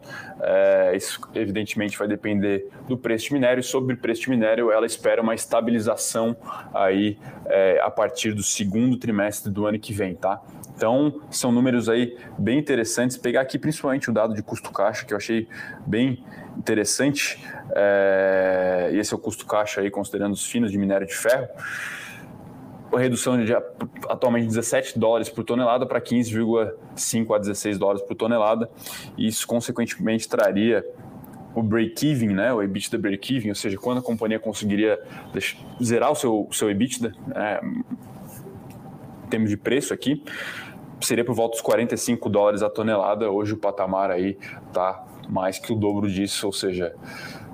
É, 0.40 0.96
isso, 0.96 1.20
evidentemente, 1.34 1.98
vai 1.98 2.08
depender 2.08 2.68
do 2.88 2.96
preço 2.96 3.26
de 3.26 3.34
minério. 3.34 3.62
Sobre 3.62 3.94
o 3.94 3.96
preço 3.96 4.22
de 4.22 4.30
minério, 4.30 4.70
ela 4.70 4.86
espera 4.86 5.20
uma 5.22 5.34
estabilização 5.34 6.36
aí 6.72 7.18
é, 7.46 7.80
a 7.82 7.90
partir 7.90 8.32
do 8.32 8.42
segundo 8.42 8.96
trimestre 8.96 9.50
do 9.52 9.66
ano 9.66 9.78
que 9.78 9.92
vem, 9.92 10.14
tá? 10.14 10.40
Então, 10.74 11.20
são 11.30 11.52
números 11.52 11.88
aí 11.88 12.16
bem 12.38 12.58
interessantes. 12.58 13.16
Pegar 13.16 13.42
aqui 13.42 13.58
principalmente 13.58 14.10
o 14.10 14.12
dado 14.12 14.34
de 14.34 14.42
custo 14.42 14.70
caixa, 14.72 15.04
que 15.04 15.12
eu 15.12 15.16
achei 15.18 15.46
bem 15.86 16.24
interessante. 16.56 17.38
É, 17.74 18.90
esse 18.94 19.12
é 19.12 19.16
o 19.16 19.18
custo 19.18 19.46
caixa 19.46 19.80
aí, 19.80 19.90
considerando 19.90 20.32
os 20.32 20.44
finos 20.44 20.72
de 20.72 20.78
minério 20.78 21.06
de 21.06 21.14
ferro 21.14 21.48
a 22.92 22.98
redução 22.98 23.42
de 23.42 23.54
atualmente 24.08 24.46
17 24.46 24.98
dólares 24.98 25.28
por 25.28 25.44
tonelada 25.44 25.86
para 25.86 26.00
15,5 26.00 27.34
a 27.34 27.38
16 27.38 27.78
dólares 27.78 28.02
por 28.02 28.14
tonelada. 28.14 28.70
E 29.16 29.26
isso, 29.26 29.46
consequentemente, 29.46 30.28
traria 30.28 30.84
o 31.54 31.62
break-even, 31.62 32.28
né, 32.28 32.52
o 32.52 32.62
EBITDA 32.62 32.98
break-even, 32.98 33.50
ou 33.50 33.54
seja, 33.54 33.76
quando 33.76 33.98
a 33.98 34.02
companhia 34.02 34.38
conseguiria 34.38 34.98
zerar 35.82 36.10
o 36.10 36.14
seu, 36.14 36.48
seu 36.50 36.70
EBITDA, 36.70 37.12
né, 37.26 37.60
em 39.24 39.28
termos 39.28 39.50
de 39.50 39.56
preço 39.56 39.92
aqui, 39.92 40.24
seria 41.00 41.24
por 41.24 41.34
volta 41.34 41.52
dos 41.52 41.60
45 41.60 42.28
dólares 42.28 42.62
a 42.62 42.70
tonelada. 42.70 43.30
Hoje 43.30 43.54
o 43.54 43.56
patamar 43.56 44.10
aí 44.10 44.38
está 44.66 45.04
mais 45.28 45.58
que 45.58 45.72
o 45.72 45.76
dobro 45.76 46.08
disso, 46.08 46.46
ou 46.46 46.52
seja, 46.52 46.94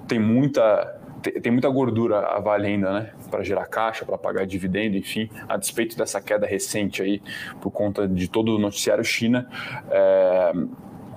tem 0.07 0.19
muita 0.19 0.97
tem 1.43 1.51
muita 1.51 1.69
gordura 1.69 2.21
a 2.21 2.39
Vale 2.39 2.69
ainda, 2.69 2.93
né? 2.93 3.13
Para 3.31 3.43
gerar 3.43 3.67
caixa, 3.67 4.05
para 4.05 4.17
pagar 4.17 4.47
dividendo, 4.47 4.97
enfim, 4.97 5.29
a 5.49 5.57
despeito 5.57 5.97
dessa 5.97 6.21
queda 6.21 6.47
recente 6.47 7.03
aí, 7.03 7.23
por 7.61 7.71
conta 7.71 8.09
de 8.09 8.29
todo 8.29 8.57
o 8.57 8.59
noticiário 8.59 9.05
China, 9.05 9.49
é, 9.91 10.53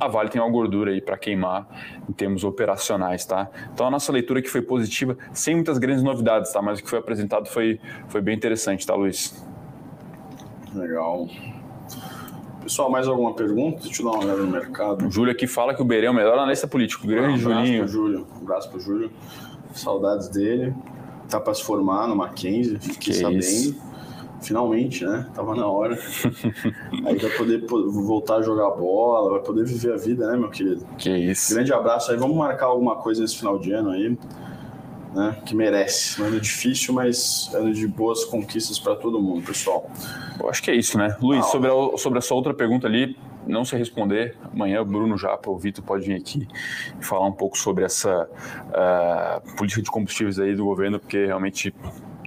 a 0.02 0.08
Vale 0.08 0.30
tem 0.30 0.42
uma 0.42 0.50
gordura 0.50 0.92
aí 0.92 1.00
para 1.00 1.16
queimar 1.16 1.68
em 2.10 2.12
termos 2.12 2.44
operacionais, 2.44 3.24
tá? 3.24 3.50
Então 3.72 3.86
a 3.86 3.92
nossa 3.92 4.12
leitura 4.12 4.40
aqui 4.40 4.50
foi 4.50 4.62
positiva, 4.64 5.16
sem 5.32 5.54
muitas 5.54 5.78
grandes 5.78 6.04
novidades, 6.04 6.52
tá? 6.52 6.60
Mas 6.60 6.80
o 6.80 6.84
que 6.84 6.90
foi 6.90 6.98
apresentado 6.98 7.48
foi, 7.48 7.80
foi 8.08 8.20
bem 8.20 8.36
interessante, 8.36 8.86
tá, 8.86 8.96
Luiz? 8.96 9.46
Legal. 10.74 11.28
Pessoal, 12.64 12.90
mais 12.90 13.08
alguma 13.08 13.34
pergunta? 13.36 13.84
Deixa 13.84 14.02
eu 14.02 14.06
dar 14.06 14.18
uma 14.18 14.24
olhada 14.24 14.42
no 14.42 14.52
mercado. 14.52 15.06
O 15.06 15.12
Júlio 15.12 15.32
aqui 15.32 15.46
fala 15.46 15.76
que 15.76 15.82
o 15.82 15.86
Berê 15.86 16.08
é 16.08 16.10
o 16.10 16.14
melhor 16.14 16.34
analista 16.34 16.68
político. 16.68 17.06
Grande 17.06 17.34
um 17.34 17.38
Julinho. 17.38 17.88
Júlio. 17.88 18.28
Um 18.40 18.44
abraço 18.44 18.70
para 18.70 18.78
o 18.78 18.82
Júlio. 18.82 19.12
Saudades 19.74 20.30
dele. 20.30 20.74
Tá 21.32 21.40
para 21.40 21.54
se 21.54 21.64
formar 21.64 22.10
no 22.10 22.16
Mackenzie, 22.16 22.78
fiquei 22.78 23.14
que 23.14 23.14
sabendo. 23.14 23.40
Isso. 23.40 23.76
Finalmente, 24.42 25.06
né? 25.06 25.30
Tava 25.34 25.56
na 25.56 25.66
hora. 25.66 25.98
aí 27.06 27.16
vai 27.16 27.30
poder 27.38 27.66
voltar 27.68 28.38
a 28.38 28.42
jogar 28.42 28.72
bola, 28.72 29.32
vai 29.32 29.40
poder 29.40 29.64
viver 29.66 29.94
a 29.94 29.98
vida, 29.98 30.30
né, 30.30 30.36
meu 30.36 30.50
querido? 30.50 30.86
Que 30.98 31.10
isso. 31.10 31.54
Grande 31.54 31.72
abraço 31.72 32.12
aí. 32.12 32.18
Vamos 32.18 32.36
marcar 32.36 32.66
alguma 32.66 32.98
coisa 32.98 33.22
nesse 33.22 33.38
final 33.38 33.58
de 33.58 33.72
ano 33.72 33.92
aí. 33.92 34.18
Né, 35.14 35.38
que 35.46 35.56
merece. 35.56 36.22
Um 36.22 36.26
ano 36.26 36.40
difícil, 36.40 36.94
mas 36.94 37.50
ano 37.54 37.74
de 37.74 37.88
boas 37.88 38.26
conquistas 38.26 38.78
para 38.78 38.96
todo 38.96 39.22
mundo, 39.22 39.46
pessoal. 39.46 39.90
Eu 40.38 40.50
acho 40.50 40.62
que 40.62 40.72
é 40.72 40.76
isso, 40.76 40.98
né? 40.98 41.16
Luiz, 41.22 41.46
ah, 41.46 41.50
sobre, 41.50 41.70
a, 41.70 41.98
sobre 41.98 42.20
a 42.20 42.22
sua 42.22 42.36
outra 42.36 42.54
pergunta 42.54 42.88
ali, 42.88 43.16
não 43.52 43.66
se 43.66 43.76
responder, 43.76 44.36
amanhã 44.52 44.82
o 44.82 44.86
Bruno 44.86 45.18
Japa, 45.18 45.50
o 45.50 45.58
Vitor 45.58 45.84
pode 45.84 46.06
vir 46.06 46.16
aqui 46.16 46.48
e 47.00 47.06
falar 47.06 47.28
um 47.28 47.32
pouco 47.32 47.58
sobre 47.58 47.84
essa 47.84 48.28
uh, 48.28 49.56
política 49.56 49.82
de 49.82 49.92
combustíveis 49.92 50.40
aí 50.40 50.56
do 50.56 50.66
governo, 50.66 51.00
porque 51.00 51.26
realmente 51.26 51.74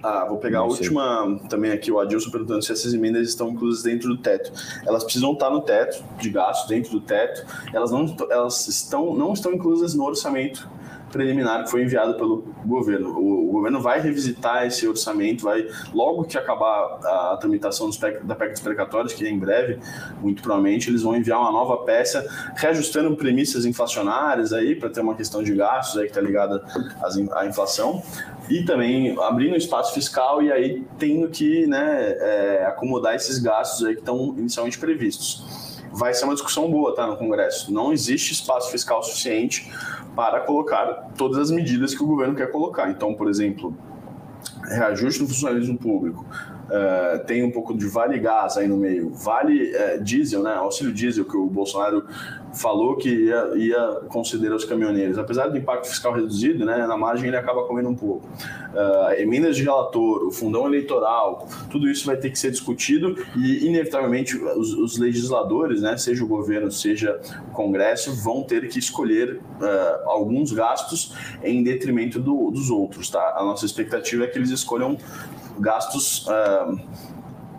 ah, 0.05 0.23
vou 0.25 0.37
pegar 0.37 0.59
a 0.59 0.63
última 0.63 1.39
também 1.49 1.71
aqui, 1.71 1.91
o 1.91 1.99
Adilson 1.99 2.29
perguntando 2.29 2.61
se 2.61 2.71
essas 2.71 2.93
emendas 2.93 3.27
estão 3.27 3.49
inclusas 3.49 3.81
dentro 3.81 4.07
do 4.07 4.17
teto. 4.17 4.51
Elas 4.85 5.03
precisam 5.03 5.33
estar 5.33 5.49
no 5.49 5.61
teto 5.61 6.03
de 6.19 6.29
gastos, 6.29 6.69
dentro 6.69 6.91
do 6.91 7.01
teto. 7.01 7.43
Elas 7.73 7.91
não, 7.91 8.15
elas 8.29 8.67
estão, 8.67 9.15
não 9.15 9.33
estão 9.33 9.51
inclusas 9.51 9.95
no 9.95 10.05
orçamento 10.05 10.69
preliminar 11.15 11.63
que 11.63 11.71
foi 11.71 11.83
enviado 11.83 12.15
pelo 12.15 12.43
governo. 12.65 13.17
O, 13.17 13.49
o 13.49 13.51
governo 13.53 13.79
vai 13.79 14.01
revisitar 14.01 14.67
esse 14.67 14.85
orçamento, 14.85 15.45
vai 15.45 15.65
logo 15.93 16.25
que 16.25 16.37
acabar 16.37 16.99
a, 17.03 17.33
a 17.33 17.37
tramitação 17.37 17.89
PEC, 17.89 18.25
da 18.25 18.35
PEC 18.35 18.51
dos 18.51 18.61
precatórios, 18.61 19.13
que 19.13 19.25
é 19.25 19.29
em 19.29 19.39
breve, 19.39 19.79
muito 20.21 20.43
provavelmente, 20.43 20.89
eles 20.89 21.01
vão 21.01 21.15
enviar 21.15 21.39
uma 21.39 21.51
nova 21.51 21.77
peça, 21.85 22.25
reajustando 22.55 23.15
premissas 23.15 23.65
inflacionárias 23.65 24.51
aí, 24.51 24.75
para 24.75 24.89
ter 24.89 24.99
uma 24.99 25.15
questão 25.15 25.41
de 25.41 25.55
gastos 25.55 25.97
aí 25.97 26.03
que 26.05 26.11
está 26.11 26.21
ligada 26.21 26.63
à 27.33 27.45
inflação, 27.45 28.03
e 28.49 28.63
também 28.63 29.17
abrindo 29.21 29.55
espaço 29.55 29.93
fiscal 29.93 30.43
e 30.43 30.51
aí 30.51 30.85
tendo 30.99 31.29
que 31.29 31.65
né, 31.65 32.15
é, 32.19 32.65
acomodar 32.67 33.15
esses 33.15 33.39
gastos 33.39 33.85
aí 33.85 33.93
que 33.93 34.01
estão 34.01 34.35
inicialmente 34.37 34.77
previstos 34.77 35.65
vai 35.95 36.13
ser 36.13 36.25
uma 36.25 36.33
discussão 36.33 36.69
boa 36.69 36.93
tá, 36.93 37.07
no 37.07 37.15
Congresso. 37.15 37.71
Não 37.73 37.93
existe 37.93 38.33
espaço 38.33 38.69
fiscal 38.69 39.01
suficiente 39.01 39.71
para 40.15 40.41
colocar 40.41 41.11
todas 41.17 41.37
as 41.37 41.51
medidas 41.51 41.93
que 41.93 42.03
o 42.03 42.07
governo 42.07 42.35
quer 42.35 42.51
colocar. 42.51 42.89
Então, 42.89 43.13
por 43.13 43.29
exemplo, 43.29 43.75
reajuste 44.63 45.21
no 45.21 45.27
funcionalismo 45.27 45.77
público, 45.77 46.25
Uh, 46.65 47.23
tem 47.25 47.43
um 47.43 47.51
pouco 47.51 47.77
de 47.77 47.87
vale 47.87 48.17
gás 48.17 48.57
aí 48.57 48.67
no 48.67 48.75
meio, 48.75 49.13
vale 49.13 49.71
uh, 49.71 50.03
diesel, 50.03 50.41
né? 50.41 50.55
Auxílio 50.55 50.91
diesel 50.91 51.23
que 51.23 51.37
o 51.37 51.45
Bolsonaro 51.45 52.03
falou 52.53 52.95
que 52.95 53.09
ia, 53.09 53.51
ia 53.55 53.99
considerar 54.09 54.55
os 54.55 54.65
caminhoneiros. 54.65 55.19
Apesar 55.19 55.47
do 55.47 55.57
impacto 55.57 55.87
fiscal 55.87 56.13
reduzido, 56.13 56.65
né? 56.65 56.87
Na 56.87 56.97
margem 56.97 57.27
ele 57.27 57.37
acaba 57.37 57.67
comendo 57.67 57.89
um 57.89 57.95
pouco. 57.95 58.27
Uh, 58.27 59.13
emendas 59.21 59.55
de 59.55 59.63
relator, 59.63 60.25
o 60.25 60.31
fundão 60.31 60.65
eleitoral, 60.65 61.47
tudo 61.69 61.87
isso 61.87 62.03
vai 62.03 62.17
ter 62.17 62.31
que 62.31 62.39
ser 62.39 62.49
discutido 62.49 63.15
e 63.35 63.67
inevitavelmente 63.67 64.35
os, 64.35 64.73
os 64.73 64.97
legisladores, 64.97 65.83
né? 65.83 65.95
Seja 65.97 66.23
o 66.23 66.27
governo, 66.27 66.71
seja 66.71 67.21
o 67.47 67.51
Congresso, 67.51 68.15
vão 68.23 68.41
ter 68.41 68.67
que 68.69 68.79
escolher 68.79 69.39
alguns 70.05 70.51
gastos 70.51 71.13
em 71.43 71.63
detrimento 71.63 72.19
do, 72.19 72.49
dos 72.49 72.71
outros, 72.71 73.09
tá? 73.09 73.35
A 73.37 73.43
nossa 73.43 73.65
expectativa 73.65 74.23
é 74.23 74.27
que 74.27 74.37
eles 74.37 74.49
escolham 74.49 74.97
gastos 75.59 76.25
uh, 76.27 76.79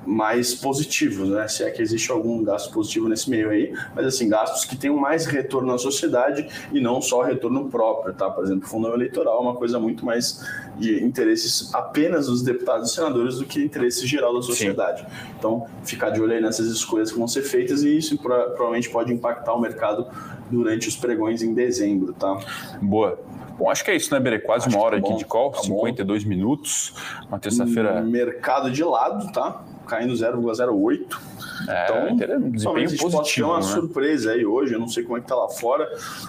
mais 0.06 0.54
positivos, 0.54 1.28
né? 1.28 1.48
Se 1.48 1.64
é 1.64 1.70
que 1.70 1.82
existe 1.82 2.10
algum 2.12 2.42
gasto 2.42 2.72
positivo 2.72 3.08
nesse 3.08 3.28
meio 3.28 3.50
aí, 3.50 3.74
mas 3.94 4.06
assim, 4.06 4.28
gastos 4.28 4.64
que 4.64 4.76
tenham 4.76 4.96
mais 4.96 5.26
retorno 5.26 5.72
na 5.72 5.78
sociedade 5.78 6.48
e 6.72 6.80
não 6.80 7.02
só 7.02 7.22
retorno 7.22 7.68
próprio, 7.68 8.14
tá? 8.14 8.30
Por 8.30 8.44
exemplo, 8.44 8.64
o 8.64 8.68
fundo 8.68 8.88
eleitoral 8.88 9.38
é 9.38 9.40
uma 9.40 9.56
coisa 9.56 9.80
muito 9.80 10.06
mais 10.06 10.46
de 10.78 11.02
interesses 11.02 11.74
apenas 11.74 12.26
dos 12.26 12.42
deputados 12.42 12.90
e 12.90 12.94
senadores 12.94 13.38
do 13.38 13.44
que 13.44 13.62
interesse 13.62 14.06
geral 14.06 14.34
da 14.34 14.42
sociedade. 14.42 15.00
Sim. 15.00 15.06
Então, 15.38 15.66
ficar 15.84 16.10
de 16.10 16.20
olho 16.20 16.32
aí 16.32 16.40
nessas 16.40 16.68
escolhas 16.68 17.10
que 17.10 17.18
vão 17.18 17.26
ser 17.26 17.42
feitas 17.42 17.82
e 17.82 17.96
isso 17.96 18.16
provavelmente 18.18 18.88
pode 18.88 19.12
impactar 19.12 19.54
o 19.54 19.60
mercado 19.60 20.06
durante 20.50 20.88
os 20.88 20.96
pregões 20.96 21.42
em 21.42 21.52
dezembro, 21.52 22.12
tá? 22.12 22.38
Boa. 22.80 23.18
Bom, 23.58 23.70
acho 23.70 23.84
que 23.84 23.90
é 23.90 23.96
isso, 23.96 24.12
né, 24.12 24.20
Bere? 24.20 24.40
Quase 24.40 24.68
acho 24.68 24.76
uma 24.76 24.84
hora 24.84 25.00
tá 25.00 25.08
aqui 25.08 25.16
de 25.18 25.24
call, 25.24 25.50
tá 25.50 25.62
52 25.62 26.24
bom. 26.24 26.28
minutos. 26.28 26.94
Uma 27.28 27.38
terça-feira. 27.38 28.02
Mercado 28.02 28.70
de 28.70 28.84
lado, 28.84 29.32
tá? 29.32 29.64
Caindo 29.86 30.12
0,08. 30.12 31.36
É, 31.68 31.84
então, 31.84 32.50
desempenho 32.50 32.98
positivo, 32.98 33.10
pode 33.10 33.34
ter 33.34 33.42
uma 33.42 33.56
né? 33.56 33.62
surpresa 33.62 34.32
aí 34.32 34.44
hoje, 34.44 34.74
eu 34.74 34.78
não 34.78 34.88
sei 34.88 35.02
como 35.04 35.16
é 35.16 35.20
que 35.20 35.26
tá 35.26 35.34
lá 35.34 35.48
fora, 35.48 35.88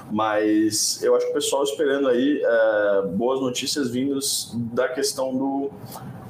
mas 0.10 1.04
eu 1.04 1.16
acho 1.16 1.26
que 1.26 1.32
o 1.32 1.34
pessoal 1.34 1.64
esperando 1.64 2.08
aí 2.08 2.42
é, 2.44 3.02
boas 3.08 3.42
notícias 3.42 3.90
vindas 3.90 4.52
da 4.56 4.88
questão 4.88 5.36
do 5.36 5.72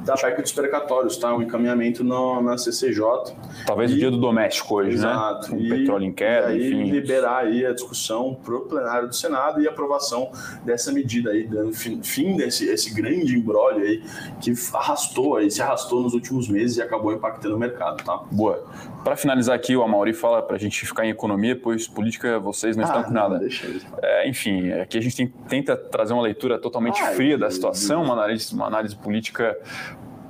da 0.08 0.16
PEC 0.16 0.42
dos 0.42 0.54
precatórios, 0.54 1.18
tá? 1.18 1.36
Um 1.36 1.42
encaminhamento 1.42 2.04
no, 2.04 2.42
na 2.42 2.58
CCJ. 2.58 3.36
Talvez 3.66 3.92
e, 3.92 3.96
o 3.96 3.98
dia 3.98 4.10
do 4.10 4.18
doméstico 4.18 4.76
hoje, 4.76 4.92
exato, 4.92 5.54
né? 5.54 5.66
O 5.66 5.70
petróleo 5.70 6.06
em 6.06 6.14
queda, 6.14 6.54
e 6.54 6.62
aí 6.62 6.74
enfim. 6.74 6.92
liberar 6.92 7.40
aí 7.40 7.66
a 7.66 7.74
discussão 7.74 8.34
para 8.34 8.56
o 8.56 8.62
plenário 8.62 9.10
do 9.10 9.16
Senado 9.16 9.62
e 9.62 9.68
aprovação 9.68 10.32
dessa 10.64 10.94
medida 10.94 11.32
aí, 11.32 11.46
dando 11.46 11.74
fim, 11.74 12.02
fim 12.02 12.38
desse 12.38 12.70
esse 12.70 12.94
grande 12.94 13.38
embrólio 13.38 13.84
aí 13.86 14.02
que 14.42 14.54
arrastou 14.74 15.36
aí, 15.36 15.52
se 15.52 15.62
arrastou 15.62 16.02
nos 16.02 16.14
últimos 16.14 16.48
meses 16.48 16.78
e 16.78 16.82
acabou 16.82 17.12
impactando 17.12 17.56
o 17.56 17.60
mercado, 17.60 18.04
tá? 18.04 18.22
Boa. 18.32 18.66
Para 19.04 19.16
finalizar 19.16 19.56
aqui, 19.56 19.76
o 19.76 19.84
Amauri 19.84 20.14
fala 20.14 20.42
para 20.42 20.56
a 20.56 20.60
gente 20.60 20.86
ficar 20.86 21.06
em 21.06 21.10
economia, 21.10 21.56
pois 21.56 21.88
política 21.88 22.40
vocês 22.40 22.76
não 22.76 22.84
ah, 22.84 22.88
estão 22.88 23.04
com 23.04 23.12
não, 23.12 23.22
nada. 23.22 23.40
Deixa 23.40 23.66
eles, 23.66 23.86
é, 24.02 24.30
enfim, 24.30 24.72
aqui 24.72 24.98
a 24.98 25.02
gente 25.02 25.16
tem, 25.16 25.28
tenta 25.48 25.76
trazer 25.76 26.14
uma 26.14 26.22
leitura 26.22 26.60
totalmente 26.60 27.02
Ai, 27.02 27.16
fria 27.16 27.38
da 27.38 27.50
situação, 27.50 28.04
uma 28.04 28.14
análise, 28.14 28.54
uma 28.54 28.68
análise 28.68 28.96
política 28.96 29.58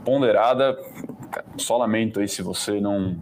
ponderada. 0.08 0.80
Só 1.58 1.78
lamento 1.78 2.22
aí 2.22 2.28
se 2.28 2.42
você 2.42 2.80
não, 2.80 3.18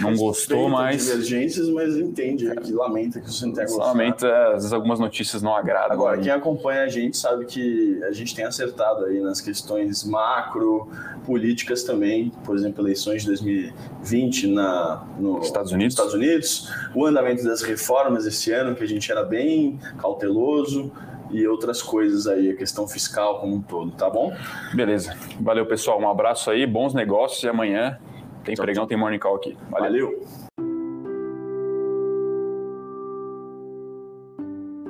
não 0.00 0.14
gostou, 0.14 0.68
mas. 0.68 1.06
divergências, 1.06 1.68
mas 1.68 1.96
entende 1.96 2.48
que 2.56 2.72
lamenta 2.72 3.20
que 3.20 3.30
você 3.30 3.44
não 3.44 3.52
tenha 3.52 3.66
gostado. 3.66 3.88
Lamenta, 3.88 4.46
às 4.48 4.54
vezes 4.54 4.72
algumas 4.72 5.00
notícias 5.00 5.42
não 5.42 5.54
agradam. 5.54 5.92
Agora, 5.92 6.18
quem 6.18 6.30
acompanha 6.30 6.82
a 6.82 6.88
gente 6.88 7.16
sabe 7.16 7.46
que 7.46 8.00
a 8.04 8.12
gente 8.12 8.36
tem 8.36 8.44
acertado 8.44 9.04
aí 9.06 9.20
nas 9.20 9.40
questões 9.40 10.04
macro, 10.04 10.88
políticas 11.26 11.82
também, 11.82 12.30
por 12.44 12.54
exemplo, 12.56 12.84
eleições 12.84 13.22
de 13.22 13.28
2020 13.28 14.46
na, 14.46 15.04
no 15.18 15.40
Estados 15.40 15.72
Unidos. 15.72 15.94
Estados 15.94 16.14
Unidos, 16.14 16.72
o 16.94 17.04
andamento 17.04 17.42
das 17.42 17.62
reformas 17.62 18.24
esse 18.26 18.52
ano, 18.52 18.76
que 18.76 18.84
a 18.84 18.88
gente 18.88 19.10
era 19.10 19.24
bem 19.24 19.78
cauteloso 19.98 20.92
e 21.30 21.46
outras 21.46 21.82
coisas 21.82 22.26
aí, 22.26 22.50
a 22.50 22.56
questão 22.56 22.86
fiscal 22.86 23.40
como 23.40 23.56
um 23.56 23.62
todo, 23.62 23.92
tá 23.92 24.08
bom? 24.08 24.32
Beleza. 24.74 25.16
Valeu, 25.40 25.66
pessoal. 25.66 26.00
Um 26.00 26.08
abraço 26.08 26.50
aí, 26.50 26.66
bons 26.66 26.94
negócios 26.94 27.42
e 27.42 27.48
amanhã 27.48 27.98
tem 28.44 28.54
tchau, 28.54 28.64
pregão, 28.64 28.82
tchau. 28.82 28.88
tem 28.88 28.98
morning 28.98 29.18
call 29.18 29.36
aqui. 29.36 29.56
Valeu. 29.70 29.90
Valeu. 29.90 30.50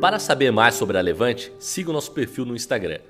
Para 0.00 0.18
saber 0.18 0.50
mais 0.50 0.76
sobre 0.76 0.96
a 0.96 1.00
Levante, 1.02 1.52
siga 1.58 1.90
o 1.90 1.92
nosso 1.92 2.12
perfil 2.12 2.46
no 2.46 2.56
Instagram, 2.56 3.00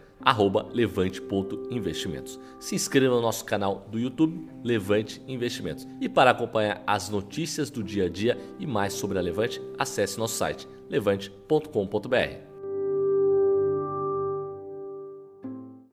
levante.investimentos. 0.72 2.38
Se 2.58 2.74
inscreva 2.74 3.14
no 3.14 3.20
nosso 3.20 3.44
canal 3.44 3.86
do 3.88 3.96
YouTube, 3.96 4.50
Levante 4.64 5.22
Investimentos. 5.28 5.86
E 6.00 6.08
para 6.08 6.32
acompanhar 6.32 6.82
as 6.84 7.08
notícias 7.08 7.70
do 7.70 7.84
dia 7.84 8.06
a 8.06 8.08
dia 8.08 8.36
e 8.58 8.66
mais 8.66 8.92
sobre 8.92 9.18
a 9.18 9.22
Levante, 9.22 9.62
acesse 9.78 10.18
nosso 10.18 10.34
site 10.34 10.68
levante.com.br. 10.88 12.49